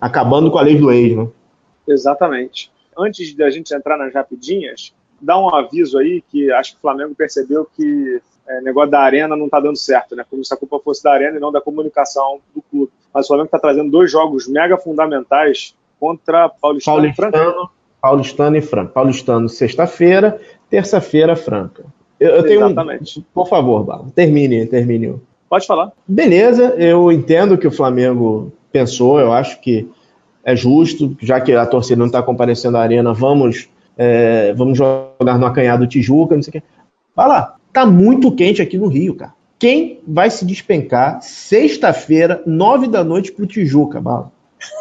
acabando 0.02 0.50
com 0.50 0.58
a 0.58 0.64
lei 0.64 0.76
do 0.76 0.92
ex, 0.92 1.16
né? 1.16 1.28
Exatamente. 1.88 2.72
Antes 2.98 3.36
da 3.36 3.52
gente 3.52 3.72
entrar 3.72 4.00
nas 4.00 4.12
rapidinhas, 4.16 4.96
dá 5.22 5.38
um 5.38 5.54
aviso 5.54 6.00
aí 6.00 6.24
que 6.28 6.52
acho 6.52 6.72
que 6.72 6.78
o 6.78 6.82
Flamengo 6.82 7.14
percebeu 7.14 7.68
que 7.78 8.20
é, 8.50 8.62
negócio 8.62 8.90
da 8.90 9.02
arena 9.02 9.36
não 9.36 9.46
está 9.46 9.60
dando 9.60 9.78
certo, 9.78 10.16
né? 10.16 10.26
Como 10.28 10.44
se 10.44 10.52
a 10.52 10.58
culpa 10.58 10.80
fosse 10.80 11.04
da 11.04 11.14
arena 11.14 11.38
e 11.38 11.40
não 11.40 11.52
da 11.52 11.62
comunicação 11.62 12.40
do 12.54 12.64
clube. 12.64 12.92
Mas 13.14 13.26
o 13.26 13.28
Flamengo 13.28 13.46
está 13.46 13.60
trazendo 13.60 13.92
dois 13.92 14.12
jogos 14.12 14.48
mega 14.48 14.76
fundamentais 14.76 15.76
contra 16.00 16.50
Paulistano, 16.50 16.98
Paulistano 16.98 17.08
e 17.08 17.14
Franca. 17.14 17.70
Paulistano 18.02 18.58
e 18.58 18.62
Franca. 18.62 18.92
Paulistano 18.92 19.48
sexta-feira, 19.48 20.42
terça-feira 20.74 21.36
Franca. 21.36 21.86
Eu, 22.20 22.32
eu 22.32 22.44
tenho 22.44 22.66
Exatamente. 22.66 23.20
Um, 23.20 23.24
por 23.32 23.48
favor, 23.48 23.84
Bala, 23.84 24.08
termine, 24.16 24.66
termine. 24.66 25.22
Pode 25.48 25.68
falar. 25.68 25.92
Beleza, 26.08 26.74
eu 26.80 27.12
entendo 27.12 27.60
que 27.60 27.68
o 27.68 27.72
Flamengo 27.72 28.52
pensou, 28.72 29.20
eu 29.20 29.32
acho 29.32 29.62
que 29.62 29.88
é 30.44 30.56
justo, 30.56 31.16
já 31.22 31.40
que 31.40 31.54
a 31.54 31.64
torcida 31.68 32.00
não 32.00 32.08
está 32.08 32.24
comparecendo 32.24 32.78
à 32.78 32.82
arena, 32.82 33.14
vamos, 33.14 33.70
é, 33.96 34.52
vamos 34.54 34.76
jogar 34.76 35.38
no 35.38 35.46
acanhado 35.46 35.86
Tijuca, 35.86 36.34
não 36.34 36.42
sei 36.42 36.50
o 36.50 36.54
quê. 36.54 36.64
Vai 37.16 37.28
lá, 37.28 37.56
tá 37.72 37.86
muito 37.86 38.32
quente 38.32 38.60
aqui 38.60 38.76
no 38.76 38.88
Rio, 38.88 39.14
cara. 39.14 39.34
Quem 39.60 40.02
vai 40.08 40.32
se 40.32 40.44
despencar 40.44 41.22
sexta-feira, 41.22 42.42
nove 42.48 42.88
da 42.88 43.04
noite, 43.04 43.32
pro 43.32 43.46
Tijuca, 43.46 44.02
Bala? 44.02 44.32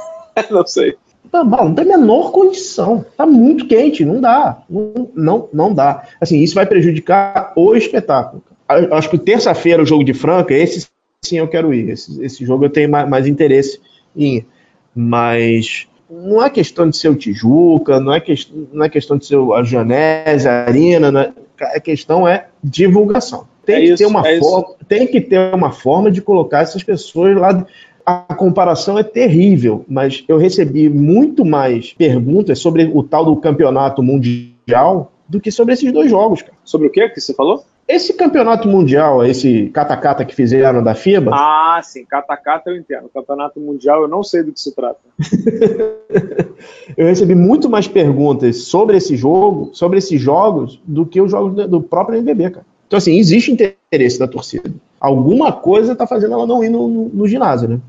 não 0.50 0.66
sei. 0.66 0.96
Tá, 1.32 1.42
Bala, 1.42 1.64
não 1.64 1.74
tem 1.74 1.84
a 1.86 1.96
menor 1.98 2.30
condição. 2.30 3.04
Tá 3.16 3.26
muito 3.26 3.66
quente, 3.66 4.04
não 4.04 4.20
dá. 4.20 4.62
Não, 4.68 5.10
não, 5.14 5.48
não 5.52 5.74
dá. 5.74 6.06
Assim, 6.20 6.38
isso 6.40 6.54
vai 6.54 6.66
prejudicar 6.66 7.52
o 7.56 7.74
espetáculo. 7.74 8.42
Acho 8.68 9.10
que 9.10 9.18
terça-feira, 9.18 9.82
o 9.82 9.86
jogo 9.86 10.04
de 10.04 10.14
Franca, 10.14 10.54
esse 10.54 10.86
sim 11.22 11.38
eu 11.38 11.48
quero 11.48 11.72
ir. 11.72 11.90
Esse, 11.90 12.22
esse 12.24 12.44
jogo 12.44 12.66
eu 12.66 12.70
tenho 12.70 12.90
mais, 12.90 13.08
mais 13.08 13.26
interesse 13.26 13.80
em 14.14 14.36
ir 14.36 14.46
mas 14.94 15.86
não 16.10 16.42
é 16.42 16.50
questão 16.50 16.88
de 16.88 16.96
ser 16.96 17.08
o 17.08 17.14
Tijuca, 17.14 17.98
não 17.98 18.12
é, 18.12 18.20
que, 18.20 18.34
não 18.72 18.84
é 18.84 18.88
questão 18.88 19.16
de 19.16 19.26
ser 19.26 19.38
a 19.54 19.62
Janese, 19.62 20.46
a 20.46 20.64
Arena, 20.64 21.34
é, 21.58 21.76
a 21.76 21.80
questão 21.80 22.28
é 22.28 22.48
divulgação. 22.62 23.46
Tem, 23.64 23.76
é 23.76 23.78
que 23.78 23.84
isso, 23.86 23.96
ter 23.98 24.06
uma 24.06 24.28
é 24.28 24.38
forma, 24.38 24.74
tem 24.88 25.06
que 25.06 25.20
ter 25.20 25.54
uma 25.54 25.70
forma 25.70 26.10
de 26.10 26.20
colocar 26.20 26.60
essas 26.60 26.82
pessoas 26.82 27.36
lá. 27.36 27.66
A 28.04 28.34
comparação 28.34 28.98
é 28.98 29.02
terrível, 29.02 29.84
mas 29.88 30.24
eu 30.26 30.36
recebi 30.36 30.88
muito 30.88 31.44
mais 31.44 31.92
perguntas 31.92 32.58
sobre 32.58 32.90
o 32.92 33.02
tal 33.02 33.24
do 33.24 33.36
campeonato 33.36 34.02
mundial 34.02 35.12
do 35.28 35.40
que 35.40 35.50
sobre 35.50 35.74
esses 35.74 35.92
dois 35.92 36.10
jogos. 36.10 36.42
Cara. 36.42 36.54
Sobre 36.64 36.88
o 36.88 36.90
que 36.90 37.08
que 37.10 37.20
você 37.20 37.32
falou? 37.32 37.64
Esse 37.86 38.14
campeonato 38.14 38.68
mundial, 38.68 39.24
esse 39.24 39.68
catacata 39.70 40.24
que 40.24 40.34
fizeram 40.34 40.82
da 40.82 40.94
FIBA. 40.94 41.32
Ah, 41.34 41.80
sim, 41.82 42.04
catacata 42.04 42.70
eu 42.70 42.76
entendo. 42.76 43.10
Campeonato 43.12 43.58
mundial 43.60 44.02
eu 44.02 44.08
não 44.08 44.22
sei 44.22 44.42
do 44.42 44.52
que 44.52 44.60
se 44.60 44.74
trata. 44.74 45.00
eu 46.96 47.06
recebi 47.06 47.34
muito 47.34 47.68
mais 47.68 47.88
perguntas 47.88 48.64
sobre 48.64 48.96
esse 48.96 49.16
jogo, 49.16 49.70
sobre 49.72 49.98
esses 49.98 50.20
jogos, 50.20 50.80
do 50.84 51.04
que 51.04 51.20
os 51.20 51.30
jogos 51.30 51.68
do 51.68 51.82
próprio 51.82 52.18
NBB, 52.18 52.50
cara. 52.50 52.66
Então, 52.86 52.98
assim, 52.98 53.18
existe 53.18 53.50
interesse 53.50 54.18
da 54.18 54.28
torcida. 54.28 54.70
Alguma 55.02 55.50
coisa 55.50 55.96
tá 55.96 56.06
fazendo 56.06 56.34
ela 56.34 56.46
não 56.46 56.62
ir 56.62 56.68
no, 56.68 56.86
no, 56.86 57.08
no 57.08 57.26
ginásio, 57.26 57.68
né? 57.68 57.80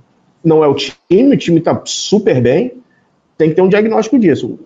Não 0.44 0.64
é 0.64 0.68
o 0.68 0.74
time, 0.74 1.36
o 1.36 1.38
time 1.38 1.62
tá 1.62 1.80
super 1.86 2.42
bem. 2.42 2.74
Tem 3.38 3.50
que 3.50 3.56
ter 3.56 3.62
um 3.62 3.70
diagnóstico 3.70 4.18
disso. 4.18 4.58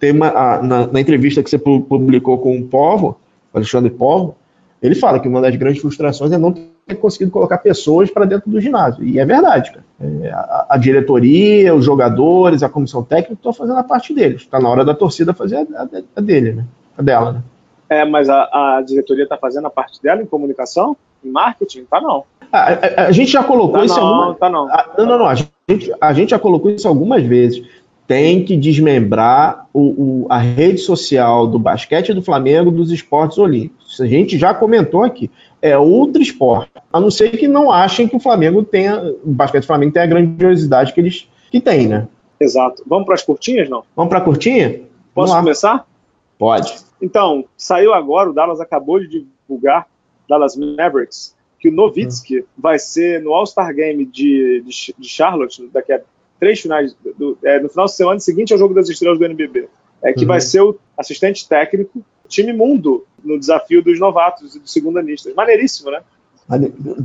Tem 0.00 0.10
uma, 0.10 0.28
a, 0.28 0.62
na, 0.62 0.86
na, 0.86 0.98
entrevista 0.98 1.42
que 1.42 1.50
você 1.50 1.58
publicou 1.58 2.38
com 2.38 2.58
o 2.58 2.64
Povo, 2.64 3.18
Alexandre 3.52 3.90
Povo, 3.90 4.34
ele 4.80 4.94
fala 4.94 5.20
que 5.20 5.28
uma 5.28 5.42
das 5.42 5.54
grandes 5.56 5.82
frustrações 5.82 6.32
é 6.32 6.38
não 6.38 6.52
ter 6.52 6.94
conseguido 6.94 7.30
colocar 7.30 7.58
pessoas 7.58 8.10
para 8.10 8.24
dentro 8.24 8.50
do 8.50 8.58
ginásio. 8.58 9.04
E 9.04 9.18
é 9.18 9.26
verdade, 9.26 9.70
cara. 9.70 9.84
É, 10.00 10.30
a, 10.30 10.66
a, 10.70 10.78
diretoria, 10.78 11.74
os 11.74 11.84
jogadores, 11.84 12.62
a 12.62 12.68
comissão 12.68 13.02
técnica 13.02 13.34
estão 13.34 13.52
fazendo 13.52 13.78
a 13.78 13.84
parte 13.84 14.14
deles. 14.14 14.40
Está 14.40 14.58
na 14.58 14.70
hora 14.70 14.86
da 14.86 14.94
torcida 14.94 15.34
fazer 15.34 15.56
a, 15.56 15.82
a, 15.82 15.88
a, 16.16 16.20
dele, 16.22 16.52
né? 16.52 16.64
A 16.96 17.02
dela, 17.02 17.32
né? 17.32 17.42
É, 17.90 18.04
mas 18.06 18.28
a, 18.30 18.82
diretoria 18.86 19.24
está 19.24 19.36
fazendo 19.36 19.66
a 19.66 19.70
parte 19.70 20.02
dela 20.02 20.22
em 20.22 20.26
comunicação, 20.26 20.96
em 21.24 21.30
marketing? 21.30 21.84
Tá 21.84 22.00
não. 22.00 22.24
A, 22.52 23.10
gente 23.10 23.32
já 23.32 23.42
colocou 23.42 23.78
tá 23.78 23.84
isso 23.84 23.98
não, 23.98 24.06
alguma... 24.06 24.34
tá 24.34 24.48
não. 24.48 24.68
não, 24.98 25.06
não, 25.06 25.18
não. 25.18 25.26
A 25.26 25.34
gente, 25.34 25.92
a 26.00 26.12
gente 26.12 26.30
já 26.30 26.38
colocou 26.38 26.70
isso 26.70 26.86
algumas 26.86 27.22
vezes 27.24 27.64
tem 28.06 28.44
que 28.44 28.56
desmembrar 28.56 29.66
o, 29.72 29.80
o, 29.80 30.26
a 30.28 30.38
rede 30.38 30.78
social 30.78 31.46
do 31.46 31.58
basquete 31.58 32.12
do 32.12 32.22
Flamengo 32.22 32.70
dos 32.70 32.90
esportes 32.90 33.38
olímpicos. 33.38 34.00
A 34.00 34.06
gente 34.06 34.38
já 34.38 34.52
comentou 34.52 35.02
aqui. 35.02 35.30
É 35.60 35.76
outro 35.78 36.20
esporte. 36.20 36.70
A 36.92 37.00
não 37.00 37.10
ser 37.10 37.30
que 37.30 37.48
não 37.48 37.72
achem 37.72 38.06
que 38.06 38.16
o 38.16 38.20
Flamengo 38.20 38.62
tenha. 38.62 39.00
O 39.24 39.32
basquete 39.32 39.62
do 39.62 39.66
Flamengo 39.66 39.92
tem 39.92 40.02
a 40.02 40.06
grandiosidade 40.06 40.92
que 40.92 41.00
eles 41.00 41.28
que 41.50 41.60
tem, 41.60 41.88
né? 41.88 42.06
Exato. 42.38 42.82
Vamos 42.86 43.06
para 43.06 43.14
as 43.14 43.22
curtinhas, 43.22 43.70
não? 43.70 43.84
Vamos 43.96 44.10
para 44.10 44.18
a 44.18 44.22
curtinha? 44.22 44.82
Posso 45.14 45.34
começar? 45.34 45.86
Pode. 46.38 46.74
Então, 47.00 47.44
saiu 47.56 47.94
agora, 47.94 48.30
o 48.30 48.32
Dallas 48.32 48.60
acabou 48.60 48.98
de 49.00 49.26
divulgar, 49.48 49.86
Dallas 50.28 50.56
Mavericks, 50.56 51.34
que 51.58 51.68
o 51.68 51.72
Novitsky 51.72 52.40
hum. 52.40 52.44
vai 52.58 52.78
ser 52.78 53.22
no 53.22 53.32
All-Star 53.32 53.74
Game 53.74 54.04
de, 54.04 54.62
de, 54.66 54.94
de 54.98 55.08
Charlotte, 55.08 55.68
daqui 55.72 55.92
a 55.92 56.00
três 56.38 56.60
finais, 56.60 56.94
do, 57.16 57.38
é, 57.42 57.58
no 57.58 57.68
final 57.68 57.86
de 57.86 57.92
semana 57.92 58.20
seguinte 58.20 58.52
ao 58.52 58.58
jogo 58.58 58.74
das 58.74 58.88
estrelas 58.88 59.18
do 59.18 59.24
NBB, 59.24 59.68
é, 60.02 60.12
que 60.12 60.20
uhum. 60.20 60.26
vai 60.26 60.40
ser 60.40 60.60
o 60.60 60.76
assistente 60.96 61.48
técnico, 61.48 62.04
time 62.28 62.52
mundo, 62.52 63.06
no 63.24 63.38
desafio 63.38 63.82
dos 63.82 63.98
novatos 63.98 64.54
e 64.54 64.58
dos 64.58 64.72
segundanistas. 64.72 65.34
Maneiríssimo, 65.34 65.90
né? 65.90 66.00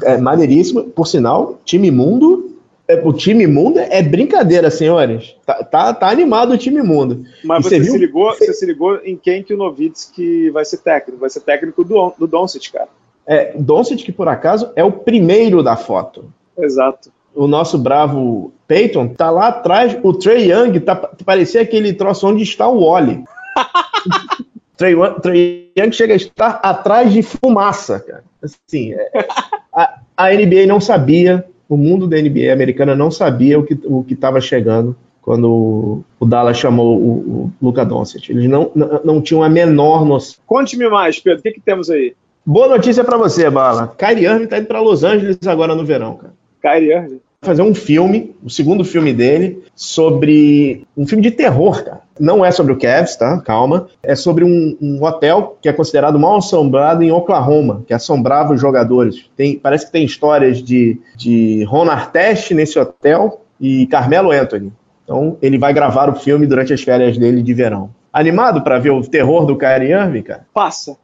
É, 0.04 0.18
maneiríssimo, 0.18 0.84
por 0.84 1.08
sinal, 1.08 1.60
time 1.64 1.90
mundo. 1.90 2.58
É, 2.88 2.96
o 3.06 3.14
time 3.14 3.46
mundo 3.46 3.80
é 3.80 4.02
brincadeira, 4.02 4.70
senhores. 4.70 5.36
Tá, 5.46 5.64
tá, 5.64 5.94
tá 5.94 6.10
animado 6.10 6.54
o 6.54 6.58
time 6.58 6.82
mundo. 6.82 7.24
Mas 7.44 7.64
você, 7.64 7.80
você 7.80 7.92
se 7.92 7.98
ligou, 7.98 8.34
você 8.34 8.54
se 8.54 8.66
ligou 8.66 8.98
em 9.06 9.16
quem 9.16 9.44
que 9.44 9.54
o 9.54 9.58
Novitsky 9.58 10.50
vai 10.50 10.66
ser 10.66 10.80
técnico? 10.80 11.22
Vai 11.22 11.30
ser 11.30 11.42
técnico 11.42 11.84
do, 11.84 12.14
do 12.18 12.28
Doncic, 12.28 12.72
cara. 12.72 12.90
É, 13.30 13.54
Doncic, 13.58 14.04
que 14.04 14.12
por 14.12 14.28
acaso 14.28 14.72
é 14.76 14.84
o 14.84 14.92
primeiro 14.92 15.62
da 15.62 15.78
foto. 15.78 16.34
Exato 16.58 17.12
o 17.40 17.48
nosso 17.48 17.78
bravo 17.78 18.52
Peyton 18.68 19.08
tá 19.08 19.30
lá 19.32 19.48
atrás, 19.48 19.98
o 20.04 20.14
Trey 20.14 20.52
Young 20.52 20.80
tá, 20.82 20.96
parecia 21.26 21.62
aquele 21.62 21.94
troço 21.94 22.28
onde 22.28 22.44
está 22.44 22.68
o 22.68 22.86
Wally. 22.86 23.24
Trey, 24.76 24.96
Trey 25.22 25.72
Young 25.78 25.92
chega 25.92 26.14
a 26.14 26.18
estar 26.18 26.60
atrás 26.62 27.12
de 27.12 27.22
fumaça, 27.22 28.00
cara. 28.00 28.24
Assim, 28.42 28.94
é, 28.94 29.28
a, 29.74 30.00
a, 30.16 30.34
NBA 30.34 30.66
não 30.68 30.80
sabia, 30.80 31.46
o 31.68 31.76
mundo 31.76 32.08
da 32.08 32.18
NBA 32.18 32.52
americana 32.52 32.96
não 32.96 33.12
sabia 33.12 33.60
o 33.60 33.64
que 33.64 33.78
o 33.86 34.06
estava 34.10 34.40
chegando 34.40 34.96
quando 35.22 36.04
o 36.20 36.26
Dallas 36.26 36.58
chamou 36.58 36.98
o, 36.98 37.10
o 37.12 37.52
Luca 37.62 37.86
Doncic. 37.86 38.30
Eles 38.30 38.50
não, 38.50 38.72
não, 38.74 39.02
não 39.04 39.22
tinham 39.22 39.44
a 39.44 39.50
menor 39.50 40.06
noção. 40.06 40.42
Conte-me 40.46 40.90
mais, 40.90 41.20
Pedro, 41.20 41.40
o 41.40 41.44
que, 41.44 41.52
que 41.52 41.62
temos 41.62 41.90
aí? 41.90 42.16
Boa 42.46 42.68
notícia 42.68 43.04
para 43.04 43.18
você, 43.18 43.50
Bala. 43.50 43.94
Kyrie 43.98 44.26
Irving 44.26 44.48
tá 44.48 44.58
indo 44.58 44.68
para 44.68 44.82
Los 44.82 45.04
Angeles 45.04 45.38
agora 45.46 45.76
no 45.76 45.86
verão, 45.86 46.16
cara. 46.16 46.34
Kyrie 46.62 46.94
Irving? 46.94 47.22
fazer 47.42 47.62
um 47.62 47.74
filme, 47.74 48.36
o 48.44 48.50
segundo 48.50 48.84
filme 48.84 49.14
dele, 49.14 49.64
sobre 49.74 50.86
um 50.96 51.08
filme 51.08 51.24
de 51.24 51.32
terror, 51.32 51.84
cara. 51.84 52.02
Não 52.20 52.44
é 52.44 52.52
sobre 52.52 52.74
o 52.74 52.78
Cavs, 52.78 53.16
tá? 53.16 53.40
Calma. 53.40 53.88
É 54.04 54.14
sobre 54.14 54.44
um, 54.44 54.78
um 54.82 55.02
hotel 55.04 55.58
que 55.62 55.70
é 55.70 55.74
considerado 55.74 56.20
mal 56.20 56.38
assombrado 56.38 57.02
em 57.02 57.12
Oklahoma, 57.12 57.84
que 57.88 57.94
assombrava 57.94 58.54
os 58.54 58.60
jogadores. 58.60 59.30
Tem, 59.38 59.58
parece 59.58 59.86
que 59.86 59.92
tem 59.92 60.04
histórias 60.04 60.62
de, 60.62 61.00
de 61.16 61.64
Ron 61.64 61.90
Artest 61.90 62.52
nesse 62.52 62.78
hotel 62.78 63.42
e 63.60 63.88
Carmelo 63.88 64.32
Anthony. 64.32 64.74
Então, 65.06 65.38
ele 65.42 65.58
vai 65.58 65.74
gravar 65.74 66.10
o 66.10 66.16
filme 66.16 66.46
durante 66.46 66.74
as 66.74 66.82
férias 66.82 67.18
dele 67.18 67.42
de 67.42 67.54
verão. 67.54 67.90
Animado 68.12 68.62
para 68.62 68.80
ver 68.80 68.92
o 68.92 69.02
terror 69.02 69.46
do 69.46 69.58
Kyrie 69.58 69.92
Irving, 69.92 70.24
cara? 70.24 70.46
Passa. 70.54 70.98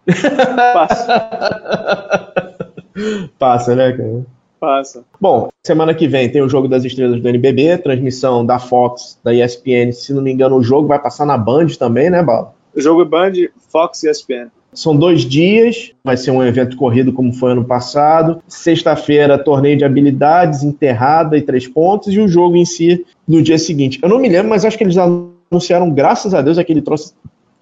Passa. 0.73 2.31
Passa, 3.37 3.75
né, 3.75 3.91
cara? 3.91 4.25
Passa. 4.59 5.03
Bom, 5.21 5.49
semana 5.63 5.93
que 5.93 6.07
vem 6.07 6.29
tem 6.29 6.41
o 6.41 6.49
Jogo 6.49 6.67
das 6.67 6.83
Estrelas 6.83 7.21
do 7.21 7.29
NBB, 7.29 7.77
transmissão 7.79 8.45
da 8.45 8.57
Fox, 8.57 9.19
da 9.23 9.33
ESPN. 9.33 9.91
Se 9.91 10.13
não 10.13 10.21
me 10.21 10.31
engano, 10.31 10.55
o 10.55 10.63
jogo 10.63 10.87
vai 10.87 10.99
passar 10.99 11.25
na 11.25 11.37
Band 11.37 11.67
também, 11.77 12.09
né, 12.09 12.23
Bala? 12.23 12.53
O 12.75 12.81
jogo 12.81 13.03
é 13.03 13.05
Band, 13.05 13.33
Fox 13.71 14.03
e 14.03 14.09
ESPN. 14.09 14.47
São 14.73 14.95
dois 14.95 15.21
dias, 15.21 15.93
vai 16.03 16.17
ser 16.17 16.31
um 16.31 16.43
evento 16.43 16.75
corrido 16.75 17.13
como 17.13 17.31
foi 17.31 17.53
ano 17.53 17.63
passado. 17.63 18.41
Sexta-feira, 18.47 19.37
torneio 19.37 19.77
de 19.77 19.85
habilidades, 19.85 20.63
enterrada 20.63 21.37
e 21.37 21.41
três 21.41 21.65
pontos, 21.67 22.13
e 22.13 22.19
o 22.19 22.27
jogo 22.27 22.57
em 22.57 22.65
si 22.65 23.05
no 23.25 23.41
dia 23.41 23.57
seguinte. 23.57 23.99
Eu 24.03 24.09
não 24.09 24.19
me 24.19 24.27
lembro, 24.27 24.49
mas 24.49 24.65
acho 24.65 24.77
que 24.77 24.83
eles 24.83 24.97
anunciaram, 24.97 25.34
graças 25.93 26.33
a 26.33 26.41
Deus, 26.41 26.57
aquele 26.57 26.81
troço 26.81 27.15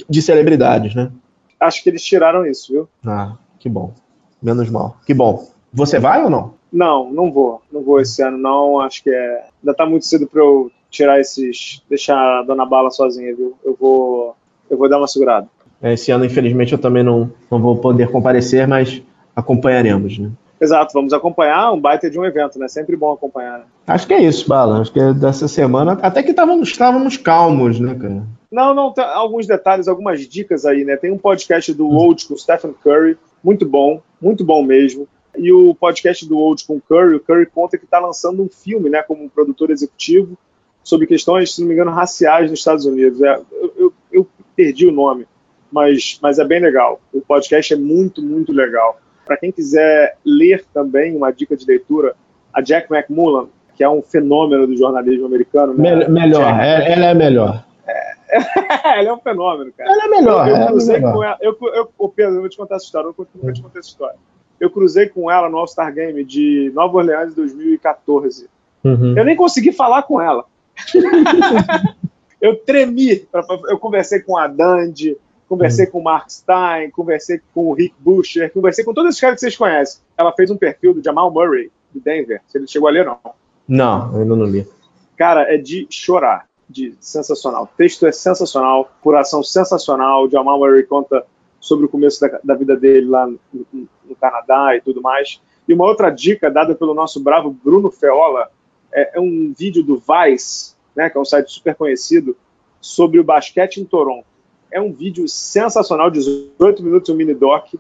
de 0.10 0.22
celebridades, 0.22 0.96
né? 0.96 1.12
Acho 1.60 1.84
que 1.84 1.90
eles 1.90 2.04
tiraram 2.04 2.46
isso, 2.46 2.72
viu? 2.72 2.90
Ah, 3.06 3.34
que 3.60 3.70
bom. 3.70 3.94
Menos 4.42 4.70
mal. 4.70 4.98
Que 5.06 5.14
bom. 5.14 5.48
Você 5.72 5.98
vai 6.00 6.24
ou 6.24 6.30
não? 6.30 6.54
Não, 6.72 7.12
não 7.12 7.32
vou. 7.32 7.62
Não 7.72 7.82
vou 7.82 8.02
esse 8.02 8.22
ano, 8.22 8.38
não. 8.38 8.80
Acho 8.80 9.04
que 9.04 9.10
é. 9.10 9.46
Ainda 9.62 9.74
tá 9.74 9.86
muito 9.86 10.06
cedo 10.06 10.28
para 10.28 10.42
eu 10.42 10.72
tirar 10.90 11.20
esses. 11.20 11.82
deixar 11.90 12.18
a 12.18 12.44
dona 12.44 12.66
Bala 12.66 12.92
sozinha, 12.92 13.36
viu? 13.36 13.56
Eu 13.64 13.78
vou. 13.80 14.36
Eu 14.70 14.78
vou 14.78 14.90
dar 14.90 14.98
uma 14.98 15.08
segurada. 15.08 15.48
É, 15.82 15.94
esse 15.94 16.12
ano, 16.12 16.26
infelizmente, 16.26 16.74
eu 16.74 16.80
também 16.80 17.04
não, 17.04 17.32
não 17.50 17.60
vou 17.60 17.78
poder 17.78 18.10
comparecer, 18.10 18.68
mas 18.68 19.02
acompanharemos, 19.36 20.18
né? 20.18 20.32
Exato, 20.60 20.94
vamos 20.94 21.14
acompanhar 21.14 21.72
um 21.72 21.80
baita 21.80 22.10
de 22.10 22.18
um 22.18 22.26
evento, 22.26 22.58
né? 22.58 22.68
Sempre 22.68 22.96
bom 22.96 23.12
acompanhar. 23.12 23.60
Né? 23.60 23.66
Acho 23.88 24.08
que 24.08 24.14
é 24.14 24.22
isso, 24.22 24.48
Bala. 24.48 24.80
Acho 24.80 24.92
que 24.92 25.00
é 25.00 25.14
dessa 25.14 25.48
semana, 25.48 25.94
até 26.02 26.24
que 26.24 26.32
estávamos, 26.32 27.18
calmos, 27.18 27.80
né, 27.80 27.96
cara? 27.96 28.24
Não, 28.52 28.74
não, 28.74 28.94
tem 28.94 29.04
alguns 29.04 29.48
detalhes, 29.48 29.88
algumas 29.88 30.22
dicas 30.22 30.66
aí, 30.66 30.86
né? 30.86 30.96
Tem 30.96 31.12
um 31.12 31.18
podcast 31.18 31.74
do 31.74 31.90
Old 31.90 32.28
com 32.28 32.38
Stephen 32.38 32.74
Curry, 32.84 33.18
muito 33.44 33.66
bom, 33.66 34.02
muito 34.22 34.46
bom 34.46 34.64
mesmo. 34.64 35.08
E 35.36 35.52
o 35.52 35.74
podcast 35.74 36.28
do 36.28 36.38
Old 36.38 36.64
com 36.66 36.80
Curry, 36.80 37.16
o 37.16 37.20
Curry 37.20 37.48
conta 37.48 37.78
que 37.78 37.86
está 37.86 38.00
lançando 38.00 38.44
um 38.44 38.50
filme, 38.50 38.90
né, 38.90 39.02
como 39.02 39.30
produtor 39.30 39.72
executivo, 39.72 40.38
sobre 40.84 41.08
questões, 41.08 41.56
se 41.56 41.62
não 41.62 41.68
me 41.68 41.74
engano, 41.74 41.92
raciais 41.92 42.52
nos 42.52 42.60
Estados 42.60 42.86
Unidos. 42.86 43.22
É, 43.22 43.42
eu, 43.52 43.74
eu, 43.76 43.94
eu 44.12 44.28
perdi 44.56 44.86
o 44.86 44.92
nome, 44.92 45.26
mas, 45.72 46.20
mas 46.22 46.38
é 46.38 46.46
bem 46.46 46.62
legal. 46.62 47.02
O 47.12 47.22
podcast 47.22 47.74
é 47.74 47.78
muito, 47.78 48.22
muito 48.22 48.54
legal. 48.54 49.00
Para 49.26 49.38
quem 49.38 49.52
quiser 49.52 50.18
ler 50.26 50.66
também, 50.74 51.16
uma 51.16 51.32
dica 51.32 51.56
de 51.56 51.66
leitura, 51.66 52.16
a 52.54 52.62
Jack 52.62 52.92
McMullen, 52.94 53.50
que 53.76 53.84
é 53.84 53.90
um 53.90 54.02
fenômeno 54.02 54.68
do 54.68 54.78
jornalismo 54.78 55.26
americano. 55.26 55.74
Né? 55.74 56.08
melhor, 56.08 56.46
Jack, 56.46 56.62
é, 56.62 56.92
ela 56.92 57.06
é 57.08 57.14
melhor. 57.14 57.66
É, 57.88 58.14
ela 59.00 59.10
é 59.10 59.14
um 59.14 59.20
fenômeno, 59.20 59.72
cara. 59.78 59.90
Ela 59.90 60.06
é 60.06 60.08
melhor. 60.08 60.48
Eu, 60.48 60.56
eu 60.56 60.62
é 60.62 60.68
cruzei 60.68 60.96
melhor. 60.96 61.14
com 61.14 61.24
ela. 61.24 61.38
Eu, 61.42 61.58
eu, 61.62 61.92
eu, 62.00 62.10
Pedro, 62.10 62.36
eu 62.36 62.40
vou 62.42 62.50
te 62.50 62.58
contar 62.58 62.76
essa 62.76 62.86
história. 62.86 63.08
Eu 63.08 63.28
nunca 63.36 63.54
te 63.54 63.62
contei 63.62 63.80
essa 63.80 63.90
história. 63.90 64.16
Eu 64.60 64.70
cruzei 64.70 65.10
com 65.10 65.30
ela 65.30 65.50
no 65.50 65.58
All-Star 65.58 65.94
Game 65.94 66.24
de 66.24 66.72
Nova 66.74 66.98
Orleans 66.98 67.32
em 67.32 67.36
2014. 67.36 68.48
Uhum. 68.84 69.18
Eu 69.18 69.26
nem 69.26 69.36
consegui 69.36 69.72
falar 69.72 70.04
com 70.04 70.22
ela. 70.22 70.46
eu 72.40 72.58
tremi. 72.58 73.28
Eu 73.68 73.78
conversei 73.80 74.22
com 74.22 74.38
a 74.38 74.48
Dandy, 74.48 75.18
conversei 75.54 75.86
uhum. 75.86 75.92
com 75.92 76.00
o 76.00 76.04
Mark 76.04 76.30
Stein, 76.32 76.90
conversei 76.90 77.40
com 77.54 77.68
o 77.68 77.74
Rick 77.74 77.94
Bucher, 78.00 78.52
conversei 78.52 78.84
com 78.84 78.92
todos 78.92 79.12
esses 79.12 79.22
caras 79.22 79.36
que 79.36 79.42
vocês 79.42 79.56
conhecem. 79.56 80.02
Ela 80.18 80.34
fez 80.34 80.50
um 80.50 80.58
perfil 80.58 80.96
do 80.96 81.04
Jamal 81.04 81.32
Murray, 81.32 81.72
de 81.94 82.00
Denver. 82.00 82.42
Se 82.48 82.58
ele 82.58 82.68
chegou 82.68 82.90
a 82.90 82.92
ler, 82.92 83.06
não. 83.06 83.20
Não, 83.68 84.14
eu 84.14 84.22
ainda 84.22 84.36
não 84.36 84.46
li. 84.46 84.68
Cara, 85.16 85.54
é 85.54 85.58
de 85.58 85.86
chorar. 85.92 86.48
De 86.68 86.96
sensacional. 87.00 87.66
O 87.66 87.78
texto 87.78 88.08
é 88.08 88.12
sensacional, 88.12 88.92
curação 89.02 89.44
sensacional. 89.44 90.26
O 90.26 90.30
Jamal 90.30 90.58
Murray 90.58 90.84
conta 90.84 91.24
sobre 91.60 91.86
o 91.86 91.90
começo 91.90 92.20
da, 92.20 92.40
da 92.44 92.56
vida 92.56 92.76
dele 92.76 93.08
lá 93.08 93.28
no, 93.28 93.40
no, 93.72 94.16
Canadá 94.20 94.76
e 94.76 94.82
tudo 94.82 95.02
mais. 95.02 95.40
E 95.68 95.74
uma 95.74 95.86
outra 95.86 96.10
dica 96.10 96.50
dada 96.50 96.74
pelo 96.74 96.96
nosso 96.96 97.22
bravo 97.22 97.52
Bruno 97.52 97.92
Feola 97.92 98.50
é, 98.92 99.18
é 99.18 99.22
um 99.22 99.54
vídeo 99.56 99.84
do 99.84 99.98
Vice, 99.98 100.74
né, 100.96 101.10
que 101.10 101.18
é 101.18 101.22
um 101.22 101.26
site 101.26 101.52
super 101.52 101.76
conhecido, 101.76 102.36
sobre 102.82 103.20
o 103.20 103.24
basquete 103.24 103.78
em 103.78 103.86
Toronto. 103.86 104.33
É 104.74 104.82
um 104.82 104.92
vídeo 104.92 105.28
sensacional, 105.28 106.10
18 106.10 106.84
minutos, 106.84 107.10
um 107.10 107.16
mini 107.16 107.34
doc, 107.34 107.76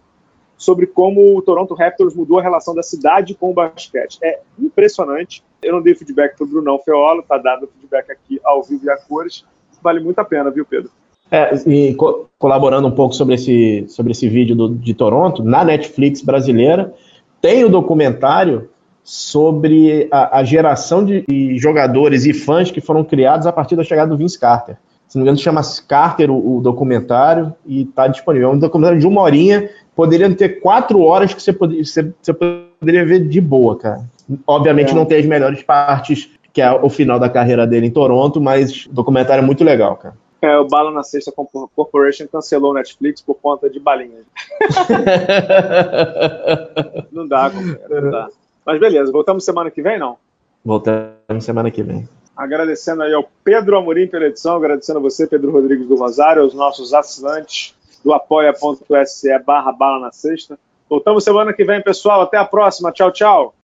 sobre 0.55 0.85
como 0.85 1.35
o 1.35 1.41
Toronto 1.41 1.73
Raptors 1.73 2.15
mudou 2.15 2.39
a 2.39 2.41
relação 2.41 2.73
da 2.73 2.83
cidade 2.83 3.33
com 3.33 3.49
o 3.49 3.53
basquete. 3.53 4.19
É 4.23 4.39
impressionante. 4.59 5.43
Eu 5.61 5.73
não 5.73 5.81
dei 5.81 5.95
feedback 5.95 6.37
para 6.37 6.45
o 6.45 6.47
Brunão 6.47 6.79
Feola, 6.79 7.23
tá 7.23 7.37
dado 7.37 7.67
feedback 7.67 8.11
aqui 8.11 8.39
ao 8.43 8.63
vivo 8.63 8.85
e 8.85 8.89
a 8.89 8.97
cores. 8.97 9.43
Vale 9.81 9.99
muito 9.99 10.19
a 10.19 10.23
pena, 10.23 10.51
viu, 10.51 10.65
Pedro? 10.65 10.91
É, 11.31 11.55
e 11.67 11.95
co 11.95 12.29
colaborando 12.37 12.87
um 12.87 12.91
pouco 12.91 13.15
sobre 13.15 13.35
esse, 13.35 13.85
sobre 13.87 14.11
esse 14.11 14.29
vídeo 14.29 14.55
do, 14.55 14.69
de 14.69 14.93
Toronto, 14.93 15.43
na 15.43 15.63
Netflix 15.63 16.21
brasileira, 16.21 16.93
tem 17.41 17.65
o 17.65 17.69
documentário 17.69 18.69
sobre 19.03 20.07
a, 20.11 20.39
a 20.39 20.43
geração 20.43 21.03
de, 21.03 21.25
jogadores 21.57 22.25
e 22.25 22.33
fãs 22.33 22.71
que 22.71 22.79
foram 22.79 23.03
criados 23.03 23.47
a 23.47 23.51
partir 23.51 23.75
da 23.75 23.83
chegada 23.83 24.11
do 24.11 24.17
Vince 24.17 24.39
Carter. 24.39 24.77
Se 25.13 25.19
não 25.19 25.25
me 25.25 25.29
engano, 25.29 25.43
chama 25.43 25.61
Carter 25.87 26.31
o, 26.31 26.57
o 26.57 26.59
documentário 26.59 27.53
e 27.67 27.83
está 27.83 28.07
disponível. 28.07 28.49
É 28.49 28.51
um 28.51 28.57
documentário 28.57 28.99
de 28.99 29.05
uma 29.05 29.21
horinha, 29.21 29.69
poderia 29.95 30.27
ter 30.33 30.59
quatro 30.59 31.03
horas 31.03 31.35
que 31.35 31.39
você, 31.39 31.53
poderia, 31.53 31.85
você, 31.85 32.11
você 32.19 32.33
poderia 32.33 33.05
ver 33.05 33.27
de 33.27 33.39
boa, 33.39 33.77
cara. 33.77 34.01
Obviamente 34.47 34.89
é. 34.89 34.95
não 34.95 35.05
tem 35.05 35.19
as 35.19 35.25
melhores 35.27 35.61
partes, 35.61 36.31
que 36.51 36.63
é 36.63 36.71
o 36.71 36.89
final 36.89 37.19
da 37.19 37.29
carreira 37.29 37.67
dele 37.67 37.85
em 37.85 37.91
Toronto, 37.91 38.41
mas 38.41 38.87
o 38.87 38.89
documentário 38.91 39.43
é 39.43 39.45
muito 39.45 39.63
legal, 39.63 39.97
cara. 39.97 40.15
É, 40.41 40.57
o 40.57 40.67
Bala 40.67 40.89
na 40.89 41.03
Sexta 41.03 41.31
Corporation 41.31 42.25
cancelou 42.25 42.71
o 42.71 42.73
Netflix 42.73 43.21
por 43.21 43.35
conta 43.35 43.69
de 43.69 43.79
balinhas. 43.79 44.25
não 47.11 47.27
dá, 47.27 47.51
companheiro, 47.51 48.01
não 48.01 48.09
dá. 48.09 48.29
Mas 48.65 48.79
beleza, 48.79 49.11
voltamos 49.11 49.45
semana 49.45 49.69
que 49.69 49.83
vem, 49.83 49.99
não? 49.99 50.17
Voltamos 50.65 51.45
semana 51.45 51.69
que 51.69 51.83
vem. 51.83 52.09
Agradecendo 52.35 53.03
aí 53.03 53.13
ao 53.13 53.29
Pedro 53.43 53.77
Amorim 53.77 54.07
pela 54.07 54.25
edição, 54.25 54.55
agradecendo 54.55 54.99
a 54.99 55.01
você, 55.01 55.27
Pedro 55.27 55.51
Rodrigues 55.51 55.87
do 55.87 55.95
Rosário, 55.95 56.41
aos 56.41 56.53
nossos 56.53 56.93
assinantes 56.93 57.75
do 58.03 58.11
apoia.se 58.11 59.39
barra 59.39 59.71
bala 59.71 59.99
na 59.99 60.11
sexta. 60.11 60.57
Voltamos 60.89 61.23
semana 61.23 61.53
que 61.53 61.63
vem, 61.63 61.81
pessoal. 61.81 62.21
Até 62.21 62.37
a 62.37 62.45
próxima. 62.45 62.91
Tchau, 62.91 63.11
tchau. 63.11 63.55